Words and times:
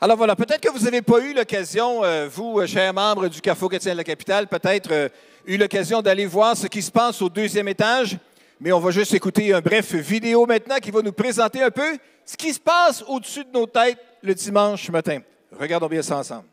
Alors 0.00 0.16
voilà, 0.16 0.36
peut-être 0.36 0.60
que 0.60 0.70
vous 0.70 0.84
n'avez 0.84 1.02
pas 1.02 1.18
eu 1.18 1.34
l'occasion, 1.34 2.04
euh, 2.04 2.28
vous, 2.30 2.60
euh, 2.60 2.68
chers 2.68 2.94
membres 2.94 3.26
du 3.26 3.40
Carrefour 3.40 3.68
chrétien 3.68 3.90
de 3.92 3.96
la 3.96 4.04
capitale, 4.04 4.46
peut-être 4.46 4.92
euh, 4.92 5.08
eu 5.44 5.56
l'occasion 5.56 6.02
d'aller 6.02 6.24
voir 6.24 6.56
ce 6.56 6.68
qui 6.68 6.82
se 6.82 6.90
passe 6.92 7.20
au 7.20 7.28
deuxième 7.28 7.66
étage, 7.66 8.16
mais 8.60 8.70
on 8.70 8.78
va 8.78 8.92
juste 8.92 9.12
écouter 9.14 9.52
un 9.52 9.60
bref 9.60 9.94
vidéo 9.94 10.46
maintenant 10.46 10.76
qui 10.76 10.92
va 10.92 11.02
nous 11.02 11.10
présenter 11.10 11.64
un 11.64 11.72
peu 11.72 11.98
ce 12.24 12.36
qui 12.36 12.52
se 12.52 12.60
passe 12.60 13.02
au-dessus 13.08 13.42
de 13.42 13.50
nos 13.52 13.66
têtes 13.66 13.98
le 14.22 14.36
dimanche 14.36 14.88
matin. 14.90 15.18
Regardons 15.58 15.88
bien 15.88 16.02
ça 16.02 16.18
ensemble. 16.18 16.46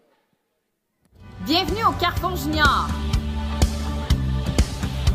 Bienvenue 1.41 1.85
au 1.85 1.91
Carrefour 2.01 2.35
Junior. 2.35 2.87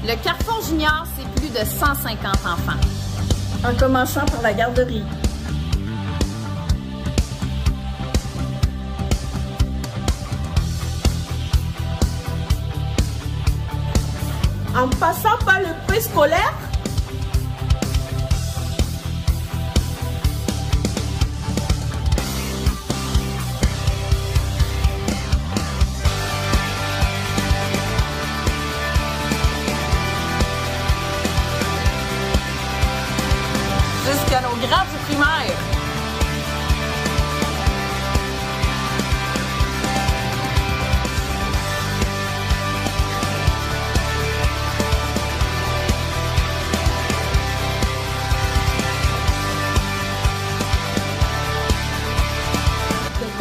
Le 0.04 0.22
Carrefour 0.22 0.62
Junior, 0.68 1.04
c'est 1.16 1.40
plus 1.40 1.50
de 1.50 1.68
150 1.68 2.26
enfants. 2.46 2.80
En 3.68 3.76
commençant 3.76 4.24
par 4.26 4.42
la 4.42 4.52
garderie. 4.52 5.02
En 14.76 14.88
passant 14.88 15.36
par 15.44 15.60
le 15.60 15.86
préscolaire. 15.86 16.69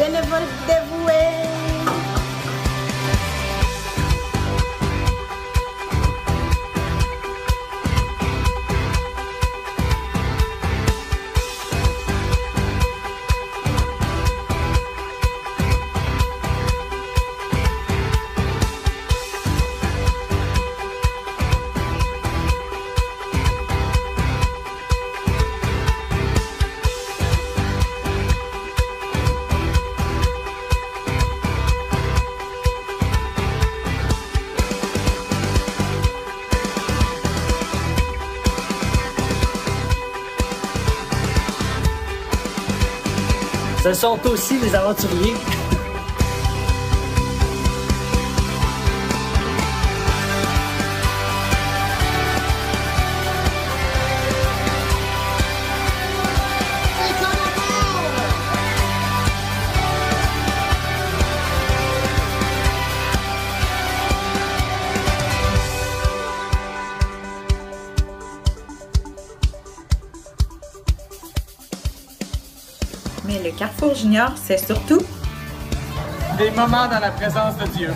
Le 0.00 1.59
Ce 43.92 43.94
sont 44.02 44.24
aussi 44.28 44.56
les 44.60 44.72
aventuriers. 44.72 45.34
Junior, 74.00 74.32
c'est 74.42 74.56
surtout 74.56 75.02
Des 76.38 76.50
moments 76.52 76.88
dans 76.88 77.00
la 77.00 77.10
présence 77.10 77.54
de 77.58 77.66
Dieu. 77.66 77.90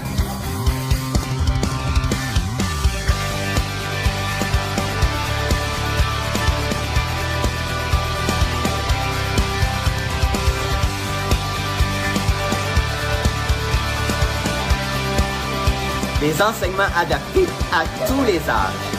Des 16.21 16.43
enseignements 16.43 16.83
adaptés 16.95 17.47
à 17.73 17.85
tous 18.07 18.25
les 18.27 18.41
âges. 18.51 18.94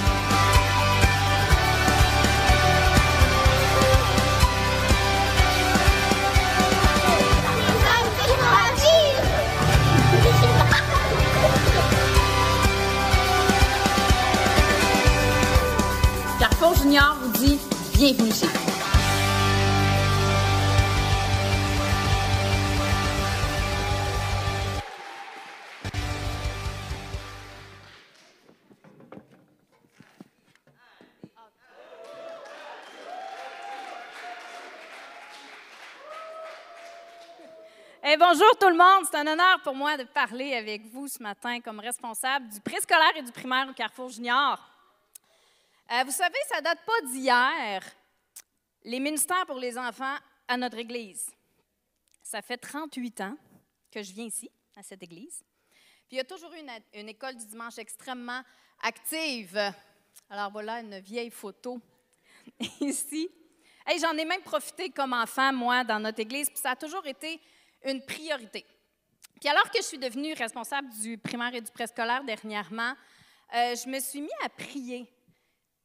Junior 16.85 17.15
vous 17.15 17.31
dit 17.31 17.59
bienvenue. 17.95 18.31
Eh, 38.03 38.17
bonjour 38.17 38.45
tout 38.59 38.69
le 38.69 38.77
monde, 38.77 39.07
c'est 39.09 39.17
un 39.17 39.25
honneur 39.25 39.59
pour 39.63 39.73
moi 39.73 39.97
de 39.97 40.03
parler 40.03 40.53
avec 40.53 40.83
vous 40.93 41.07
ce 41.07 41.23
matin 41.23 41.59
comme 41.61 41.79
responsable 41.79 42.47
du 42.49 42.61
préscolaire 42.61 43.17
et 43.17 43.23
du 43.23 43.31
primaire 43.31 43.65
au 43.71 43.73
Carrefour 43.73 44.09
Junior. 44.09 44.74
Euh, 45.91 46.03
vous 46.03 46.11
savez, 46.11 46.37
ça 46.49 46.61
date 46.61 46.79
pas 46.83 47.01
d'hier, 47.07 47.83
les 48.83 48.99
ministères 48.99 49.45
pour 49.45 49.59
les 49.59 49.77
enfants 49.77 50.15
à 50.47 50.57
notre 50.57 50.77
Église. 50.77 51.29
Ça 52.23 52.41
fait 52.41 52.57
38 52.57 53.21
ans 53.21 53.37
que 53.91 54.01
je 54.01 54.11
viens 54.11 54.25
ici, 54.25 54.49
à 54.75 54.81
cette 54.81 55.03
Église. 55.03 55.43
Puis 56.07 56.13
il 56.13 56.17
y 56.17 56.21
a 56.21 56.23
toujours 56.23 56.51
eu 56.53 56.59
une, 56.59 56.71
une 56.93 57.09
école 57.09 57.35
du 57.35 57.45
dimanche 57.45 57.77
extrêmement 57.77 58.41
active. 58.81 59.59
Alors 60.29 60.51
voilà 60.51 60.79
une 60.79 60.99
vieille 60.99 61.29
photo 61.29 61.79
ici. 62.81 63.29
Hey, 63.85 63.99
J'en 63.99 64.17
ai 64.17 64.25
même 64.25 64.41
profité 64.41 64.89
comme 64.89 65.13
enfant, 65.13 65.53
moi, 65.53 65.83
dans 65.83 65.99
notre 65.99 66.19
Église, 66.19 66.49
puis 66.49 66.57
ça 66.57 66.71
a 66.71 66.75
toujours 66.75 67.05
été 67.05 67.39
une 67.83 68.03
priorité. 68.03 68.65
Puis 69.39 69.49
alors 69.49 69.69
que 69.69 69.77
je 69.77 69.83
suis 69.83 69.99
devenue 69.99 70.33
responsable 70.33 70.89
du 70.89 71.19
primaire 71.19 71.53
et 71.53 71.61
du 71.61 71.71
préscolaire 71.71 72.23
dernièrement, 72.23 72.93
euh, 73.53 73.75
je 73.75 73.87
me 73.87 73.99
suis 73.99 74.21
mis 74.21 74.29
à 74.43 74.49
prier. 74.49 75.07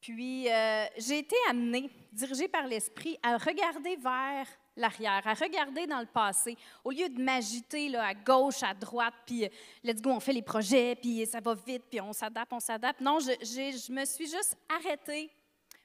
Puis 0.00 0.48
euh, 0.48 0.86
j'ai 0.96 1.18
été 1.18 1.36
amenée, 1.48 1.90
dirigée 2.12 2.48
par 2.48 2.66
l'Esprit, 2.66 3.18
à 3.22 3.36
regarder 3.36 3.96
vers 3.96 4.46
l'arrière, 4.76 5.26
à 5.26 5.34
regarder 5.34 5.86
dans 5.86 6.00
le 6.00 6.06
passé, 6.06 6.56
au 6.82 6.90
lieu 6.90 7.08
de 7.08 7.22
m'agiter 7.22 7.94
à 7.96 8.14
gauche, 8.14 8.62
à 8.62 8.72
droite, 8.72 9.14
puis 9.26 9.44
euh, 9.44 9.48
let's 9.84 10.00
go, 10.00 10.10
on 10.10 10.20
fait 10.20 10.32
les 10.32 10.42
projets, 10.42 10.96
puis 10.96 11.26
ça 11.26 11.40
va 11.40 11.54
vite, 11.54 11.84
puis 11.90 12.00
on 12.00 12.12
s'adapte, 12.12 12.52
on 12.52 12.60
s'adapte. 12.60 13.00
Non, 13.00 13.18
je, 13.20 13.32
je 13.42 13.92
me 13.92 14.04
suis 14.06 14.26
juste 14.26 14.56
arrêtée 14.68 15.30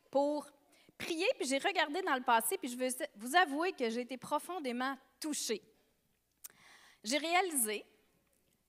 pour 0.10 0.48
prier, 0.98 1.28
puis 1.38 1.48
j'ai 1.48 1.58
regardé 1.58 2.02
dans 2.02 2.16
le 2.16 2.24
passé, 2.24 2.58
puis 2.58 2.70
je 2.70 2.78
veux 2.78 2.88
vous 3.18 3.36
avouer 3.36 3.74
que 3.74 3.90
j'ai 3.90 4.02
été 4.02 4.18
profondément 4.18 4.96
touchée. 5.20 5.62
J'ai 7.04 7.18
réalisé 7.18 7.86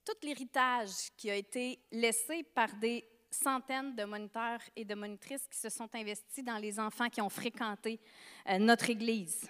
tout 0.05 0.15
l'héritage 0.23 1.11
qui 1.17 1.31
a 1.31 1.35
été 1.35 1.79
laissé 1.91 2.43
par 2.43 2.75
des 2.75 3.05
centaines 3.37 3.95
de 3.95 4.05
moniteurs 4.05 4.61
et 4.75 4.85
de 4.85 4.95
monitrices 4.95 5.47
qui 5.49 5.59
se 5.59 5.69
sont 5.69 5.89
investis 5.95 6.45
dans 6.45 6.59
les 6.59 6.79
enfants 6.79 7.09
qui 7.09 7.21
ont 7.21 7.29
fréquenté 7.29 8.01
euh, 8.49 8.59
notre 8.59 8.91
Église. 8.91 9.49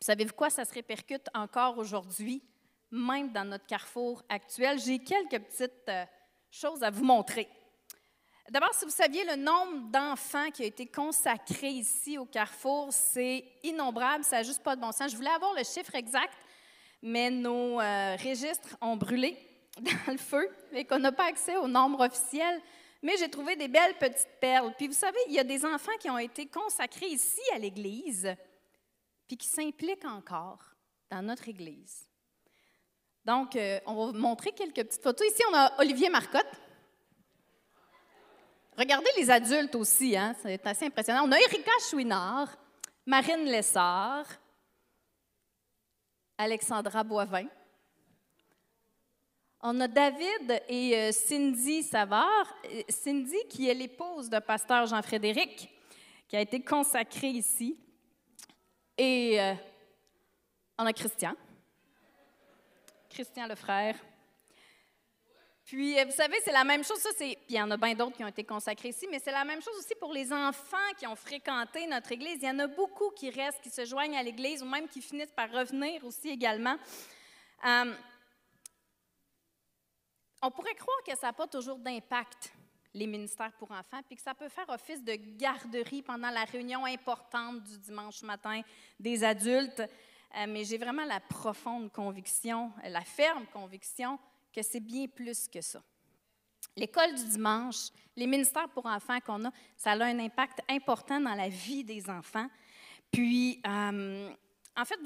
Savez-vous 0.00 0.34
quoi? 0.34 0.50
Ça 0.50 0.64
se 0.64 0.72
répercute 0.72 1.28
encore 1.34 1.78
aujourd'hui, 1.78 2.42
même 2.90 3.32
dans 3.32 3.44
notre 3.44 3.66
carrefour 3.66 4.22
actuel. 4.28 4.78
J'ai 4.78 4.98
quelques 5.00 5.42
petites 5.42 5.88
euh, 5.88 6.04
choses 6.50 6.82
à 6.82 6.90
vous 6.90 7.04
montrer. 7.04 7.48
D'abord, 8.50 8.72
si 8.72 8.86
vous 8.86 8.90
saviez 8.90 9.24
le 9.24 9.36
nombre 9.36 9.90
d'enfants 9.90 10.50
qui 10.50 10.62
a 10.62 10.66
été 10.66 10.86
consacré 10.86 11.68
ici 11.68 12.16
au 12.16 12.24
Carrefour, 12.24 12.88
c'est 12.90 13.44
innombrable, 13.62 14.24
ça 14.24 14.36
n'a 14.36 14.42
juste 14.42 14.62
pas 14.62 14.74
de 14.74 14.80
bon 14.80 14.90
sens. 14.90 15.10
Je 15.10 15.16
voulais 15.16 15.28
avoir 15.28 15.52
le 15.52 15.64
chiffre 15.64 15.94
exact, 15.94 16.32
mais 17.02 17.28
nos 17.28 17.78
euh, 17.78 18.16
registres 18.16 18.74
ont 18.80 18.96
brûlé 18.96 19.36
dans 19.80 20.12
le 20.12 20.18
feu 20.18 20.48
et 20.72 20.86
qu'on 20.86 20.98
n'a 20.98 21.12
pas 21.12 21.26
accès 21.26 21.58
au 21.58 21.68
nombre 21.68 22.06
officiel. 22.06 22.58
Mais 23.02 23.16
j'ai 23.16 23.30
trouvé 23.30 23.54
des 23.56 23.68
belles 23.68 23.96
petites 23.98 24.40
perles. 24.40 24.74
Puis 24.76 24.88
vous 24.88 24.94
savez, 24.94 25.18
il 25.28 25.34
y 25.34 25.38
a 25.38 25.44
des 25.44 25.64
enfants 25.64 25.96
qui 26.00 26.10
ont 26.10 26.18
été 26.18 26.46
consacrés 26.46 27.06
ici 27.06 27.40
à 27.54 27.58
l'Église, 27.58 28.34
puis 29.26 29.36
qui 29.36 29.48
s'impliquent 29.48 30.04
encore 30.04 30.64
dans 31.10 31.22
notre 31.22 31.48
Église. 31.48 32.08
Donc, 33.24 33.56
euh, 33.56 33.78
on 33.86 33.94
va 33.94 34.12
vous 34.12 34.18
montrer 34.18 34.52
quelques 34.52 34.84
petites 34.84 35.02
photos. 35.02 35.26
Ici, 35.26 35.42
on 35.50 35.54
a 35.54 35.78
Olivier 35.78 36.08
Marcotte. 36.08 36.46
Regardez 38.76 39.10
les 39.16 39.30
adultes 39.30 39.74
aussi, 39.74 40.16
hein? 40.16 40.34
c'est 40.40 40.64
assez 40.66 40.86
impressionnant. 40.86 41.24
On 41.24 41.32
a 41.32 41.38
Erika 41.38 41.72
Chouinard, 41.90 42.56
Marine 43.04 43.44
Lessard, 43.44 44.24
Alexandra 46.38 47.02
Boivin. 47.02 47.48
On 49.60 49.80
a 49.80 49.88
David 49.88 50.62
et 50.68 50.96
euh, 50.96 51.10
Cindy 51.10 51.82
Savard. 51.82 52.54
Euh, 52.64 52.82
Cindy, 52.88 53.38
qui 53.50 53.68
est 53.68 53.74
l'épouse 53.74 54.30
de 54.30 54.38
pasteur 54.38 54.86
Jean-Frédéric, 54.86 55.68
qui 56.28 56.36
a 56.36 56.40
été 56.40 56.60
consacrée 56.60 57.30
ici. 57.30 57.76
Et 58.96 59.40
euh, 59.40 59.54
on 60.78 60.86
a 60.86 60.92
Christian. 60.92 61.34
Christian 63.10 63.48
le 63.48 63.56
frère. 63.56 63.96
Puis, 65.64 66.02
vous 66.04 66.12
savez, 66.12 66.36
c'est 66.44 66.52
la 66.52 66.64
même 66.64 66.84
chose. 66.84 66.98
Ça, 66.98 67.10
c'est, 67.16 67.36
il 67.48 67.56
y 67.56 67.60
en 67.60 67.70
a 67.72 67.76
bien 67.76 67.94
d'autres 67.94 68.16
qui 68.16 68.22
ont 68.22 68.28
été 68.28 68.44
consacrés 68.44 68.90
ici, 68.90 69.08
mais 69.10 69.18
c'est 69.18 69.32
la 69.32 69.44
même 69.44 69.60
chose 69.60 69.74
aussi 69.76 69.94
pour 69.96 70.12
les 70.12 70.32
enfants 70.32 70.76
qui 70.96 71.06
ont 71.06 71.16
fréquenté 71.16 71.84
notre 71.88 72.12
Église. 72.12 72.38
Il 72.42 72.46
y 72.46 72.50
en 72.50 72.60
a 72.60 72.68
beaucoup 72.68 73.10
qui 73.10 73.28
restent, 73.28 73.60
qui 73.60 73.70
se 73.70 73.84
joignent 73.84 74.16
à 74.16 74.22
l'Église 74.22 74.62
ou 74.62 74.66
même 74.66 74.86
qui 74.86 75.02
finissent 75.02 75.32
par 75.34 75.50
revenir 75.50 76.04
aussi 76.04 76.28
également 76.30 76.76
on 80.42 80.50
pourrait 80.50 80.74
croire 80.74 81.02
que 81.06 81.16
ça 81.16 81.28
n'a 81.28 81.32
pas 81.32 81.46
toujours 81.46 81.78
d'impact, 81.78 82.52
les 82.94 83.06
ministères 83.06 83.52
pour 83.52 83.70
enfants, 83.70 84.00
puis 84.06 84.16
que 84.16 84.22
ça 84.22 84.34
peut 84.34 84.48
faire 84.48 84.68
office 84.68 85.02
de 85.02 85.14
garderie 85.14 86.02
pendant 86.02 86.30
la 86.30 86.44
réunion 86.44 86.84
importante 86.84 87.62
du 87.62 87.78
dimanche 87.78 88.22
matin 88.22 88.62
des 88.98 89.22
adultes. 89.24 89.80
Euh, 90.36 90.46
mais 90.48 90.64
j'ai 90.64 90.78
vraiment 90.78 91.04
la 91.04 91.20
profonde 91.20 91.90
conviction, 91.92 92.72
la 92.84 93.02
ferme 93.02 93.46
conviction 93.52 94.18
que 94.52 94.62
c'est 94.62 94.80
bien 94.80 95.06
plus 95.06 95.48
que 95.48 95.60
ça. 95.60 95.82
L'école 96.76 97.14
du 97.14 97.24
dimanche, 97.24 97.88
les 98.16 98.26
ministères 98.26 98.68
pour 98.68 98.86
enfants 98.86 99.20
qu'on 99.20 99.44
a, 99.46 99.50
ça 99.76 99.92
a 99.92 100.04
un 100.04 100.18
impact 100.18 100.60
important 100.68 101.20
dans 101.20 101.34
la 101.34 101.48
vie 101.48 101.82
des 101.82 102.08
enfants. 102.10 102.48
Puis, 103.10 103.60
euh, 103.66 104.30
en 104.76 104.84
fait, 104.84 104.98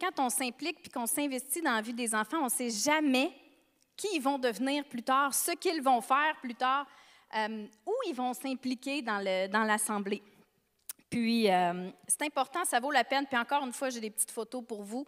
quand 0.00 0.20
on 0.20 0.30
s'implique 0.30 0.80
puis 0.80 0.90
qu'on 0.90 1.06
s'investit 1.06 1.60
dans 1.60 1.72
la 1.74 1.82
vie 1.82 1.92
des 1.92 2.14
enfants, 2.14 2.38
on 2.38 2.44
ne 2.44 2.50
sait 2.50 2.70
jamais 2.70 3.32
qui 3.98 4.08
ils 4.14 4.22
vont 4.22 4.38
devenir 4.38 4.84
plus 4.84 5.02
tard, 5.02 5.34
ce 5.34 5.50
qu'ils 5.50 5.82
vont 5.82 6.00
faire 6.00 6.36
plus 6.40 6.54
tard, 6.54 6.86
euh, 7.36 7.66
où 7.84 7.92
ils 8.06 8.14
vont 8.14 8.32
s'impliquer 8.32 9.02
dans 9.02 9.18
l'Assemblée. 9.66 10.22
Puis, 11.10 11.50
euh, 11.50 11.90
c'est 12.06 12.22
important, 12.22 12.64
ça 12.64 12.80
vaut 12.80 12.92
la 12.92 13.04
peine. 13.04 13.26
Puis 13.26 13.36
encore 13.36 13.64
une 13.64 13.72
fois, 13.72 13.90
j'ai 13.90 14.00
des 14.00 14.10
petites 14.10 14.30
photos 14.30 14.64
pour 14.64 14.82
vous. 14.82 15.06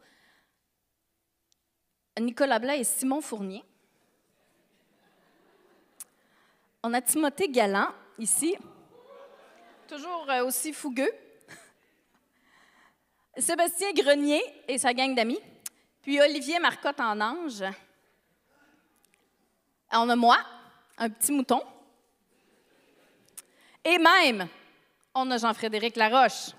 Nicolas 2.19 2.58
Blas 2.58 2.76
et 2.76 2.84
Simon 2.84 3.20
Fournier. 3.20 3.62
On 6.82 6.92
a 6.94 7.00
Timothée 7.00 7.48
Galland 7.48 7.92
ici, 8.19 8.56
toujours 9.87 10.26
euh, 10.31 10.44
aussi 10.44 10.72
fougueux. 10.72 11.12
Sébastien 13.37 13.92
Grenier 13.92 14.42
et 14.66 14.78
sa 14.78 14.92
gang 14.92 15.14
d'amis. 15.14 15.40
Puis 16.02 16.20
Olivier 16.20 16.58
Marcotte 16.58 17.00
en 17.00 17.20
ange. 17.20 17.62
On 19.92 20.08
a 20.08 20.16
moi, 20.16 20.38
un 20.98 21.10
petit 21.10 21.32
mouton. 21.32 21.62
Et 23.84 23.98
même, 23.98 24.46
on 25.14 25.31
a 25.31 25.38
Jean-Frédéric 25.38 25.96
Laroche. 25.96 26.50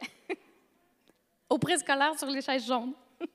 Au 1.50 1.58
préscolaire 1.58 2.16
sur 2.18 2.28
les 2.28 2.42
chaises 2.42 2.66
jaunes. 2.66 2.92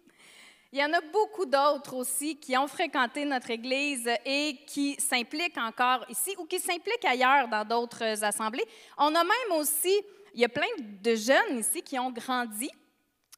Il 0.72 0.80
y 0.80 0.84
en 0.84 0.94
a 0.94 1.02
beaucoup 1.02 1.46
d'autres 1.46 1.96
aussi 1.96 2.38
qui 2.38 2.56
ont 2.56 2.68
fréquenté 2.68 3.26
notre 3.26 3.50
Église 3.50 4.10
et 4.26 4.60
qui 4.66 4.96
s'impliquent 5.00 5.58
encore 5.58 6.06
ici 6.10 6.34
ou 6.38 6.46
qui 6.46 6.60
s'impliquent 6.60 7.06
ailleurs 7.06 7.50
dans 7.50 7.66
d'autres 7.66 8.24
assemblées. 8.24 8.66
On 8.98 9.14
a 9.14 9.24
même 9.24 9.52
aussi, 9.60 10.00
il 10.34 10.40
y 10.40 10.46
a 10.46 10.50
plein 10.50 10.68
de 10.78 11.16
jeunes 11.16 11.60
ici 11.60 11.82
qui 11.82 12.00
ont 12.00 12.12
grandi 12.12 12.70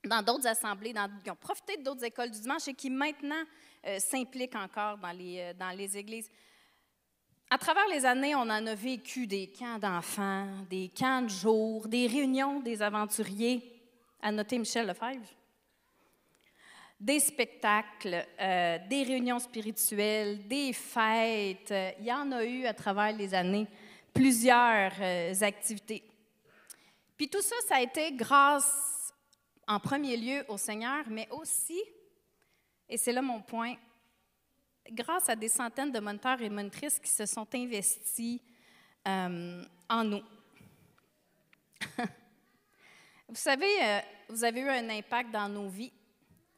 dans 0.06 0.22
d'autres 0.22 0.48
assemblées, 0.48 0.94
qui 1.24 1.32
ont 1.32 1.36
profité 1.36 1.78
d'autres 1.78 2.06
écoles 2.06 2.32
du 2.32 2.40
dimanche 2.40 2.68
et 2.68 2.74
qui 2.74 2.90
maintenant 2.90 3.44
euh, 3.86 4.00
s'impliquent 4.00 4.56
encore 4.56 4.98
dans 4.98 5.12
les, 5.12 5.40
euh, 5.40 5.54
dans 5.54 5.76
les 5.76 5.98
églises. 5.98 6.30
À 7.50 7.58
travers 7.58 7.88
les 7.88 8.06
années, 8.06 8.36
on 8.36 8.42
en 8.42 8.68
a 8.68 8.76
vécu 8.76 9.26
des 9.28 9.48
camps 9.48 9.80
d'enfants, 9.80 10.48
des 10.70 10.90
camps 10.90 11.24
de 11.24 11.30
jour, 11.30 11.88
des 11.88 12.08
réunions 12.08 12.60
des 12.60 12.82
aventuriers, 12.82 13.82
à 14.22 14.32
noter 14.32 14.60
Michel 14.60 14.86
Lefebvre, 14.86 15.28
des 17.00 17.20
spectacles, 17.20 18.26
euh, 18.40 18.78
des 18.88 19.04
réunions 19.04 19.40
spirituelles, 19.40 20.48
des 20.48 20.74
fêtes. 20.74 21.74
Il 22.00 22.06
y 22.06 22.14
en 22.14 22.32
a 22.32 22.44
eu 22.44 22.66
à 22.66 22.74
travers 22.74 23.16
les 23.16 23.34
années 23.34 23.68
plusieurs 24.14 24.92
activités. 25.42 26.04
Puis 27.18 27.30
tout 27.30 27.42
ça, 27.42 27.56
ça 27.68 27.76
a 27.78 27.82
été 27.82 28.12
grâce 28.12 28.99
en 29.70 29.80
premier 29.80 30.18
lieu 30.18 30.44
au 30.50 30.58
Seigneur, 30.58 31.06
mais 31.08 31.30
aussi 31.32 31.82
et 32.90 32.98
c'est 32.98 33.12
là 33.12 33.22
mon 33.22 33.40
point. 33.40 33.76
Grâce 34.92 35.30
à 35.30 35.36
des 35.36 35.50
centaines 35.50 35.92
de 35.92 36.00
moniteurs 36.00 36.42
et 36.42 36.50
monitrices 36.50 37.00
qui 37.00 37.12
se 37.12 37.28
sont 37.28 37.48
investis 37.54 38.42
euh, 39.08 39.64
en 39.88 40.04
nous. 40.04 40.24
vous 43.30 43.36
savez, 43.36 43.72
euh, 43.84 44.00
vous 44.30 44.44
avez 44.44 44.62
eu 44.62 44.70
un 44.70 44.90
impact 44.90 45.30
dans 45.30 45.48
nos 45.48 45.70
vies. 45.70 45.94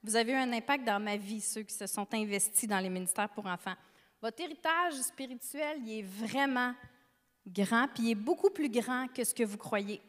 Vous 0.01 0.15
avez 0.15 0.31
eu 0.31 0.35
un 0.35 0.53
impact 0.53 0.85
dans 0.85 0.99
ma 0.99 1.17
vie, 1.17 1.41
ceux 1.41 1.63
qui 1.63 1.75
se 1.75 1.85
sont 1.85 2.07
investis 2.13 2.67
dans 2.67 2.79
les 2.79 2.89
ministères 2.89 3.29
pour 3.29 3.45
enfants. 3.45 3.75
Votre 4.21 4.41
héritage 4.41 4.93
spirituel, 4.93 5.79
il 5.83 5.99
est 5.99 6.03
vraiment 6.03 6.73
grand, 7.45 7.87
puis 7.93 8.03
il 8.03 8.11
est 8.11 8.15
beaucoup 8.15 8.49
plus 8.49 8.69
grand 8.69 9.07
que 9.09 9.23
ce 9.23 9.33
que 9.33 9.43
vous 9.43 9.57
croyez. 9.57 10.01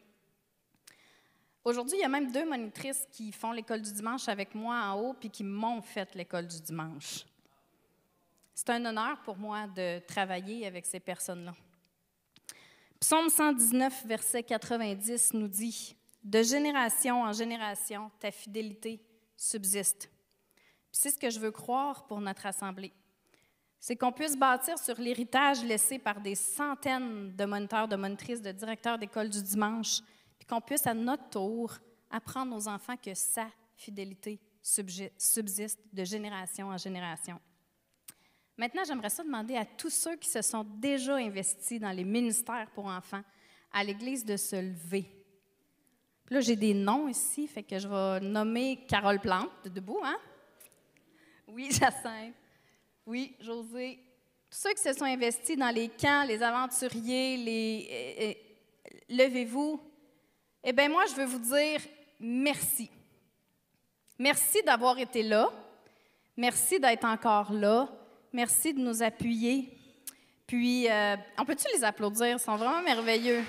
Aujourd'hui, 1.65 1.97
il 1.97 2.01
y 2.01 2.05
a 2.05 2.09
même 2.09 2.29
deux 2.29 2.47
monitrices 2.47 3.07
qui 3.09 3.31
font 3.31 3.53
l'école 3.53 3.81
du 3.81 3.93
dimanche 3.93 4.27
avec 4.27 4.53
moi 4.53 4.75
en 4.75 4.99
haut, 4.99 5.13
puis 5.13 5.29
qui 5.29 5.45
m'ont 5.45 5.81
fait 5.81 6.13
l'école 6.13 6.45
du 6.45 6.59
dimanche. 6.59 7.25
C'est 8.53 8.69
un 8.69 8.83
honneur 8.83 9.21
pour 9.23 9.37
moi 9.37 9.67
de 9.67 9.99
travailler 9.99 10.67
avec 10.67 10.85
ces 10.85 10.99
personnes-là. 10.99 11.55
Psaume 12.99 13.29
119, 13.29 14.05
verset 14.05 14.43
90 14.43 15.33
nous 15.33 15.47
dit, 15.47 15.95
De 16.21 16.43
génération 16.43 17.23
en 17.23 17.31
génération, 17.31 18.11
ta 18.19 18.31
fidélité 18.31 18.99
subsiste. 19.37 20.09
C'est 20.91 21.11
ce 21.11 21.17
que 21.17 21.29
je 21.29 21.39
veux 21.39 21.51
croire 21.51 22.05
pour 22.05 22.19
notre 22.19 22.45
Assemblée. 22.45 22.91
C'est 23.79 23.95
qu'on 23.95 24.11
puisse 24.11 24.37
bâtir 24.37 24.77
sur 24.77 24.99
l'héritage 24.99 25.63
laissé 25.63 25.97
par 25.97 26.19
des 26.19 26.35
centaines 26.35 27.33
de 27.35 27.45
moniteurs, 27.45 27.87
de 27.87 27.95
monitrices, 27.95 28.41
de 28.41 28.51
directeurs 28.51 28.97
d'école 28.97 29.29
du 29.29 29.41
dimanche, 29.41 30.01
qu'on 30.45 30.61
puisse 30.61 30.87
à 30.87 30.93
notre 30.93 31.29
tour 31.29 31.73
apprendre 32.09 32.55
aux 32.55 32.67
enfants 32.67 32.97
que 32.97 33.13
sa 33.13 33.47
fidélité 33.75 34.39
subsiste 34.61 35.79
de 35.91 36.03
génération 36.03 36.67
en 36.67 36.77
génération. 36.77 37.39
Maintenant, 38.57 38.83
j'aimerais 38.85 39.09
ça 39.09 39.23
demander 39.23 39.55
à 39.55 39.65
tous 39.65 39.89
ceux 39.89 40.15
qui 40.15 40.29
se 40.29 40.41
sont 40.41 40.63
déjà 40.63 41.15
investis 41.15 41.79
dans 41.79 41.91
les 41.91 42.03
ministères 42.03 42.69
pour 42.73 42.85
enfants 42.85 43.23
à 43.71 43.83
l'Église 43.83 44.23
de 44.23 44.37
se 44.37 44.55
lever. 44.55 45.05
là, 46.29 46.39
j'ai 46.39 46.55
des 46.55 46.73
noms 46.73 47.07
ici, 47.07 47.47
fait 47.47 47.63
que 47.63 47.79
je 47.79 47.87
vais 47.87 48.19
nommer 48.25 48.85
Carole 48.87 49.19
Plante, 49.19 49.49
de 49.63 49.69
debout, 49.69 49.99
hein? 50.03 50.17
Oui, 51.47 51.69
Jacinthe. 51.71 52.35
Oui, 53.05 53.35
José. 53.39 53.99
Tous 54.49 54.57
ceux 54.57 54.73
qui 54.73 54.81
se 54.81 54.93
sont 54.93 55.05
investis 55.05 55.57
dans 55.57 55.73
les 55.73 55.89
camps, 55.89 56.23
les 56.27 56.41
aventuriers, 56.41 57.37
les... 57.37 57.87
Euh, 57.91 58.25
euh, 58.25 58.99
levez-vous, 59.09 59.81
eh 60.63 60.73
bien, 60.73 60.89
moi, 60.89 61.03
je 61.09 61.15
veux 61.15 61.25
vous 61.25 61.39
dire 61.39 61.81
merci. 62.19 62.89
Merci 64.17 64.61
d'avoir 64.63 64.97
été 64.97 65.23
là. 65.23 65.51
Merci 66.37 66.79
d'être 66.79 67.05
encore 67.05 67.51
là. 67.51 67.89
Merci 68.31 68.73
de 68.73 68.79
nous 68.79 69.03
appuyer. 69.03 69.77
Puis, 70.47 70.89
euh, 70.89 71.15
on 71.37 71.45
peut-tu 71.45 71.65
les 71.75 71.83
applaudir? 71.83 72.27
Ils 72.27 72.39
sont 72.39 72.55
vraiment 72.55 72.81
merveilleux. 72.81 73.43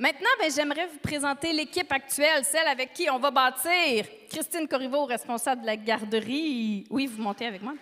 Maintenant, 0.00 0.30
ben, 0.40 0.50
j'aimerais 0.50 0.86
vous 0.86 0.98
présenter 0.98 1.52
l'équipe 1.52 1.92
actuelle, 1.92 2.42
celle 2.42 2.66
avec 2.68 2.94
qui 2.94 3.10
on 3.10 3.18
va 3.18 3.30
bâtir. 3.30 4.06
Christine 4.30 4.66
Corriveau, 4.66 5.04
responsable 5.04 5.60
de 5.60 5.66
la 5.66 5.76
garderie. 5.76 6.86
Oui, 6.88 7.06
vous 7.06 7.22
montez 7.22 7.44
avec 7.44 7.60
moi. 7.60 7.74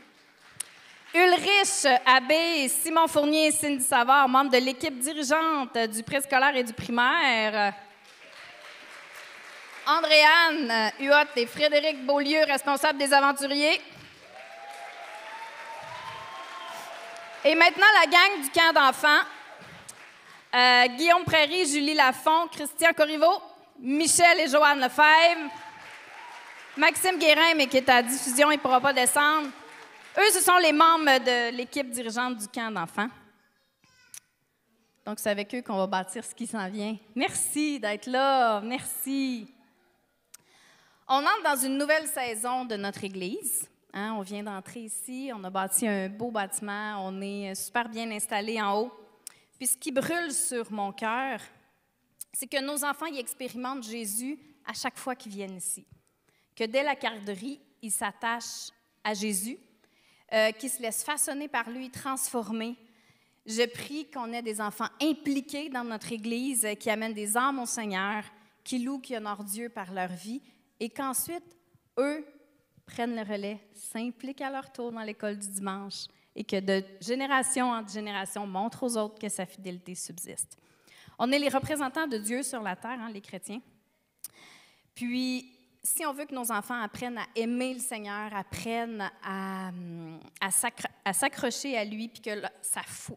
Ulrich 1.14 1.86
Abbé, 2.04 2.68
Simon 2.70 3.06
Fournier, 3.06 3.52
Cindy 3.52 3.84
Savard, 3.84 4.28
membres 4.28 4.50
de 4.50 4.58
l'équipe 4.58 4.98
dirigeante 4.98 5.78
du 5.78 6.02
préscolaire 6.02 6.56
et 6.56 6.64
du 6.64 6.72
primaire. 6.72 7.72
Andréane 9.86 10.90
Huot 10.98 11.36
et 11.36 11.46
Frédéric 11.46 12.04
Beaulieu, 12.04 12.42
responsables 12.48 12.98
des 12.98 13.14
aventuriers. 13.14 13.80
Et 17.44 17.54
maintenant, 17.54 17.86
la 18.02 18.10
gang 18.10 18.42
du 18.42 18.50
camp 18.50 18.72
d'enfants. 18.74 19.22
Euh, 20.58 20.88
Guillaume 20.88 21.22
Prairie, 21.24 21.68
Julie 21.68 21.94
Lafont, 21.94 22.48
Christian 22.50 22.92
Corriveau, 22.92 23.40
Michel 23.78 24.40
et 24.40 24.48
Joanne 24.48 24.80
Lefebvre, 24.80 25.52
Maxime 26.76 27.16
Guérin, 27.16 27.54
mais 27.56 27.68
qui 27.68 27.76
est 27.76 27.88
à 27.88 28.02
diffusion, 28.02 28.50
il 28.50 28.56
ne 28.56 28.60
pourra 28.60 28.80
pas 28.80 28.92
descendre. 28.92 29.50
Eux, 30.18 30.30
ce 30.32 30.40
sont 30.40 30.56
les 30.56 30.72
membres 30.72 31.24
de 31.24 31.56
l'équipe 31.56 31.88
dirigeante 31.88 32.38
du 32.38 32.48
camp 32.48 32.72
d'enfants. 32.72 33.06
Donc, 35.06 35.20
c'est 35.20 35.30
avec 35.30 35.54
eux 35.54 35.62
qu'on 35.62 35.76
va 35.76 35.86
bâtir 35.86 36.24
ce 36.24 36.34
qui 36.34 36.48
s'en 36.48 36.68
vient. 36.68 36.96
Merci 37.14 37.78
d'être 37.78 38.06
là. 38.06 38.60
Merci. 38.60 39.54
On 41.06 41.20
entre 41.20 41.42
dans 41.44 41.56
une 41.56 41.78
nouvelle 41.78 42.08
saison 42.08 42.64
de 42.64 42.74
notre 42.74 43.04
Église. 43.04 43.68
Hein, 43.94 44.16
on 44.18 44.22
vient 44.22 44.42
d'entrer 44.42 44.80
ici, 44.80 45.30
on 45.32 45.44
a 45.44 45.50
bâti 45.50 45.86
un 45.86 46.08
beau 46.08 46.32
bâtiment, 46.32 47.06
on 47.06 47.20
est 47.20 47.54
super 47.54 47.88
bien 47.88 48.10
installé 48.10 48.60
en 48.60 48.76
haut. 48.80 49.07
Puis 49.58 49.66
ce 49.66 49.76
qui 49.76 49.90
brûle 49.90 50.32
sur 50.32 50.70
mon 50.72 50.92
cœur, 50.92 51.40
c'est 52.32 52.46
que 52.46 52.62
nos 52.62 52.84
enfants 52.84 53.06
y 53.06 53.18
expérimentent 53.18 53.82
Jésus 53.82 54.38
à 54.64 54.72
chaque 54.72 54.96
fois 54.96 55.16
qu'ils 55.16 55.32
viennent 55.32 55.56
ici. 55.56 55.84
Que 56.54 56.64
dès 56.64 56.84
la 56.84 56.94
garderie, 56.94 57.60
ils 57.82 57.90
s'attachent 57.90 58.70
à 59.02 59.14
Jésus, 59.14 59.58
euh, 60.32 60.52
qu'ils 60.52 60.70
se 60.70 60.80
laissent 60.80 61.02
façonner 61.02 61.48
par 61.48 61.68
lui, 61.70 61.90
transformer. 61.90 62.76
Je 63.46 63.66
prie 63.66 64.08
qu'on 64.10 64.32
ait 64.32 64.42
des 64.42 64.60
enfants 64.60 64.88
impliqués 65.00 65.70
dans 65.70 65.84
notre 65.84 66.12
Église, 66.12 66.64
euh, 66.64 66.74
qui 66.74 66.90
amènent 66.90 67.14
des 67.14 67.36
âmes 67.36 67.58
au 67.58 67.66
Seigneur, 67.66 68.22
qui 68.62 68.78
louent, 68.78 69.00
qui 69.00 69.16
honorent 69.16 69.44
Dieu 69.44 69.68
par 69.70 69.92
leur 69.92 70.12
vie, 70.12 70.42
et 70.78 70.90
qu'ensuite, 70.90 71.56
eux 71.98 72.24
prennent 72.86 73.16
le 73.16 73.22
relais, 73.22 73.58
s'impliquent 73.74 74.42
à 74.42 74.50
leur 74.50 74.70
tour 74.70 74.92
dans 74.92 75.02
l'école 75.02 75.38
du 75.38 75.48
dimanche, 75.48 76.06
et 76.38 76.44
que 76.44 76.60
de 76.60 76.84
génération 77.00 77.72
en 77.72 77.84
génération 77.84 78.46
montre 78.46 78.84
aux 78.84 78.96
autres 78.96 79.18
que 79.18 79.28
sa 79.28 79.44
fidélité 79.44 79.96
subsiste. 79.96 80.56
On 81.18 81.32
est 81.32 81.38
les 81.38 81.48
représentants 81.48 82.06
de 82.06 82.16
Dieu 82.16 82.44
sur 82.44 82.62
la 82.62 82.76
terre, 82.76 82.96
hein, 83.00 83.10
les 83.12 83.20
chrétiens. 83.20 83.60
Puis, 84.94 85.52
si 85.82 86.06
on 86.06 86.12
veut 86.12 86.26
que 86.26 86.34
nos 86.34 86.52
enfants 86.52 86.80
apprennent 86.80 87.18
à 87.18 87.26
aimer 87.34 87.74
le 87.74 87.80
Seigneur, 87.80 88.32
apprennent 88.32 89.10
à, 89.20 89.72
à 90.40 91.12
s'accrocher 91.12 91.76
à 91.76 91.84
lui, 91.84 92.06
puis 92.06 92.20
que 92.20 92.40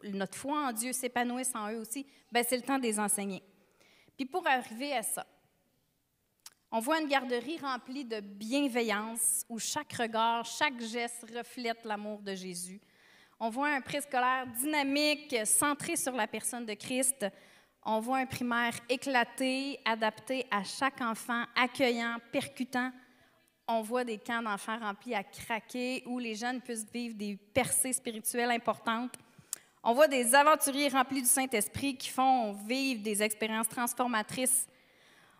notre 0.10 0.36
foi 0.36 0.70
en 0.70 0.74
Dieu 0.74 0.92
s'épanouisse 0.92 1.54
en 1.54 1.72
eux 1.72 1.80
aussi, 1.80 2.08
ben 2.32 2.44
c'est 2.48 2.58
le 2.58 2.64
temps 2.64 2.80
de 2.80 2.84
les 2.84 3.00
enseigner. 3.00 3.44
Puis 4.18 4.26
pour 4.26 4.48
arriver 4.48 4.94
à 4.94 5.04
ça, 5.04 5.28
on 6.72 6.80
voit 6.80 7.00
une 7.00 7.08
garderie 7.08 7.60
remplie 7.60 8.06
de 8.06 8.20
bienveillance 8.20 9.46
où 9.48 9.60
chaque 9.60 9.94
regard, 9.94 10.44
chaque 10.44 10.82
geste 10.82 11.24
reflète 11.36 11.86
l'amour 11.86 12.20
de 12.22 12.34
Jésus. 12.34 12.82
On 13.44 13.50
voit 13.50 13.70
un 13.70 13.82
préscolaire 13.82 14.46
dynamique, 14.46 15.36
centré 15.46 15.96
sur 15.96 16.12
la 16.12 16.28
personne 16.28 16.64
de 16.64 16.76
Christ. 16.76 17.26
On 17.84 18.00
voit 18.00 18.20
un 18.20 18.28
primaire 18.28 18.76
éclaté, 18.88 19.80
adapté 19.84 20.46
à 20.52 20.64
chaque 20.64 21.02
enfant, 21.02 21.46
accueillant, 21.56 22.18
percutant. 22.32 22.92
On 23.68 23.82
voit 23.82 24.04
des 24.04 24.20
camps 24.20 24.44
d'enfants 24.44 24.78
remplis 24.78 25.16
à 25.16 25.24
craquer 25.24 26.04
où 26.06 26.20
les 26.20 26.36
jeunes 26.36 26.62
puissent 26.62 26.86
vivre 26.94 27.16
des 27.16 27.36
percées 27.36 27.94
spirituelles 27.94 28.52
importantes. 28.52 29.16
On 29.84 29.94
voit 29.94 30.08
des 30.08 30.36
aventuriers 30.36 30.90
remplis 30.90 31.24
du 31.24 31.28
Saint-Esprit 31.28 31.98
qui 31.98 32.12
font 32.12 32.52
vivre 32.52 33.02
des 33.02 33.24
expériences 33.24 33.70
transformatrices. 33.70 34.68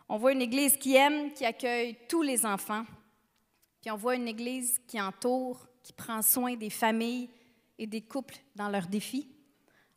On 0.08 0.16
voit 0.16 0.32
une 0.32 0.42
Église 0.42 0.76
qui 0.76 0.96
aime, 0.96 1.32
qui 1.32 1.44
accueille 1.44 1.96
tous 2.08 2.22
les 2.22 2.44
enfants. 2.44 2.82
Puis 3.80 3.92
on 3.92 3.96
voit 3.96 4.16
une 4.16 4.26
Église 4.26 4.80
qui 4.88 5.00
entoure, 5.00 5.68
qui 5.84 5.92
prend 5.92 6.20
soin 6.20 6.56
des 6.56 6.70
familles, 6.70 7.30
et 7.82 7.86
des 7.88 8.00
couples 8.00 8.36
dans 8.54 8.68
leurs 8.68 8.86
défis, 8.86 9.28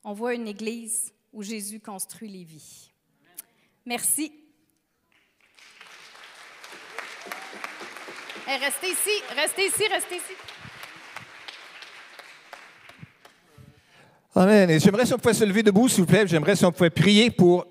on 0.04 0.14
voit 0.14 0.34
une 0.34 0.48
Église 0.48 1.14
où 1.32 1.44
Jésus 1.44 1.80
construit 1.80 2.28
les 2.28 2.44
vies. 2.44 2.92
Merci. 3.86 4.34
restez 8.48 8.88
ici, 8.88 9.10
restez 9.36 9.68
ici, 9.68 9.84
restez 9.88 10.16
ici. 10.16 10.34
Amen. 14.34 14.80
j'aimerais 14.80 15.06
si 15.06 15.14
on 15.14 15.20
pouvait 15.20 15.36
se 15.36 15.44
lever 15.44 15.62
debout, 15.62 15.88
s'il 15.88 16.02
vous 16.02 16.08
plaît. 16.08 16.26
J'aimerais 16.26 16.56
si 16.56 16.66
on 16.66 16.72
pouvait 16.72 16.90
prier 16.90 17.30
pour. 17.30 17.68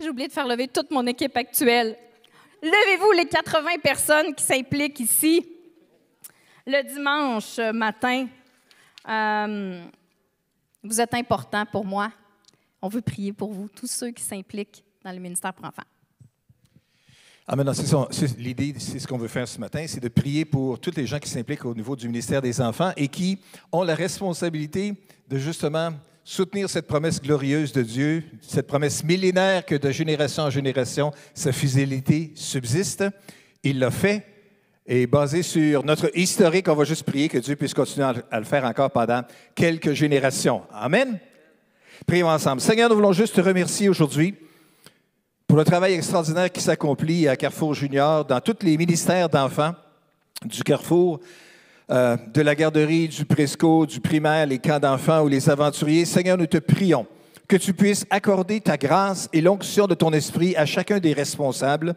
J'ai 0.00 0.08
oublié 0.08 0.26
de 0.26 0.32
faire 0.32 0.48
lever 0.48 0.66
toute 0.66 0.90
mon 0.90 1.06
équipe 1.06 1.36
actuelle. 1.36 1.96
Levez-vous 2.62 3.12
les 3.12 3.26
80 3.26 3.78
personnes 3.80 4.34
qui 4.34 4.42
s'impliquent 4.42 4.98
ici 4.98 5.57
le 6.68 6.82
dimanche 6.82 7.58
matin. 7.72 8.26
Euh, 9.08 9.84
vous 10.84 11.00
êtes 11.00 11.14
important 11.14 11.64
pour 11.64 11.84
moi. 11.84 12.12
On 12.82 12.88
veut 12.88 13.00
prier 13.00 13.32
pour 13.32 13.52
vous, 13.52 13.68
tous 13.68 13.86
ceux 13.86 14.10
qui 14.10 14.22
s'impliquent 14.22 14.84
dans 15.02 15.10
le 15.10 15.18
ministère 15.18 15.54
pour 15.54 15.64
enfants. 15.64 15.82
Ah, 17.46 17.56
maintenant, 17.56 17.72
l'idée, 18.36 18.74
c'est 18.78 18.98
ce 18.98 19.08
qu'on 19.08 19.16
veut 19.16 19.28
faire 19.28 19.48
ce 19.48 19.58
matin, 19.58 19.86
c'est 19.88 20.02
de 20.02 20.08
prier 20.08 20.44
pour 20.44 20.78
tous 20.78 20.94
les 20.94 21.06
gens 21.06 21.18
qui 21.18 21.30
s'impliquent 21.30 21.64
au 21.64 21.74
niveau 21.74 21.96
du 21.96 22.06
ministère 22.06 22.42
des 22.42 22.60
enfants 22.60 22.92
et 22.94 23.08
qui 23.08 23.38
ont 23.72 23.82
la 23.82 23.94
responsabilité 23.94 24.92
de 25.26 25.38
justement 25.38 25.92
soutenir 26.22 26.68
cette 26.68 26.86
promesse 26.86 27.22
glorieuse 27.22 27.72
de 27.72 27.80
Dieu, 27.80 28.22
cette 28.42 28.66
promesse 28.66 29.02
millénaire 29.02 29.64
que 29.64 29.74
de 29.74 29.90
génération 29.90 30.42
en 30.42 30.50
génération, 30.50 31.12
sa 31.32 31.50
fidélité 31.50 32.32
subsiste. 32.34 33.04
Il 33.62 33.78
l'a 33.78 33.90
fait 33.90 34.37
et 34.90 35.06
basé 35.06 35.42
sur 35.42 35.84
notre 35.84 36.10
historique, 36.16 36.66
on 36.66 36.74
va 36.74 36.84
juste 36.84 37.02
prier 37.02 37.28
que 37.28 37.36
Dieu 37.36 37.56
puisse 37.56 37.74
continuer 37.74 38.06
à 38.30 38.38
le 38.38 38.46
faire 38.46 38.64
encore 38.64 38.90
pendant 38.90 39.20
quelques 39.54 39.92
générations. 39.92 40.62
Amen. 40.72 41.18
Prions 42.06 42.28
ensemble. 42.28 42.62
Seigneur, 42.62 42.88
nous 42.88 42.96
voulons 42.96 43.12
juste 43.12 43.36
te 43.36 43.40
remercier 43.42 43.90
aujourd'hui 43.90 44.34
pour 45.46 45.58
le 45.58 45.64
travail 45.64 45.92
extraordinaire 45.92 46.50
qui 46.50 46.62
s'accomplit 46.62 47.28
à 47.28 47.36
Carrefour 47.36 47.74
Junior, 47.74 48.24
dans 48.24 48.40
tous 48.40 48.56
les 48.62 48.78
ministères 48.78 49.28
d'enfants 49.28 49.74
du 50.42 50.62
Carrefour, 50.62 51.20
euh, 51.90 52.16
de 52.32 52.40
la 52.40 52.54
garderie, 52.54 53.08
du 53.08 53.26
presco, 53.26 53.84
du 53.84 54.00
primaire, 54.00 54.46
les 54.46 54.58
camps 54.58 54.80
d'enfants 54.80 55.22
ou 55.22 55.28
les 55.28 55.50
aventuriers. 55.50 56.06
Seigneur, 56.06 56.38
nous 56.38 56.46
te 56.46 56.58
prions 56.58 57.06
que 57.46 57.56
tu 57.56 57.74
puisses 57.74 58.06
accorder 58.08 58.62
ta 58.62 58.78
grâce 58.78 59.28
et 59.34 59.42
l'onction 59.42 59.86
de 59.86 59.94
ton 59.94 60.14
esprit 60.14 60.56
à 60.56 60.64
chacun 60.64 60.98
des 60.98 61.12
responsables 61.12 61.94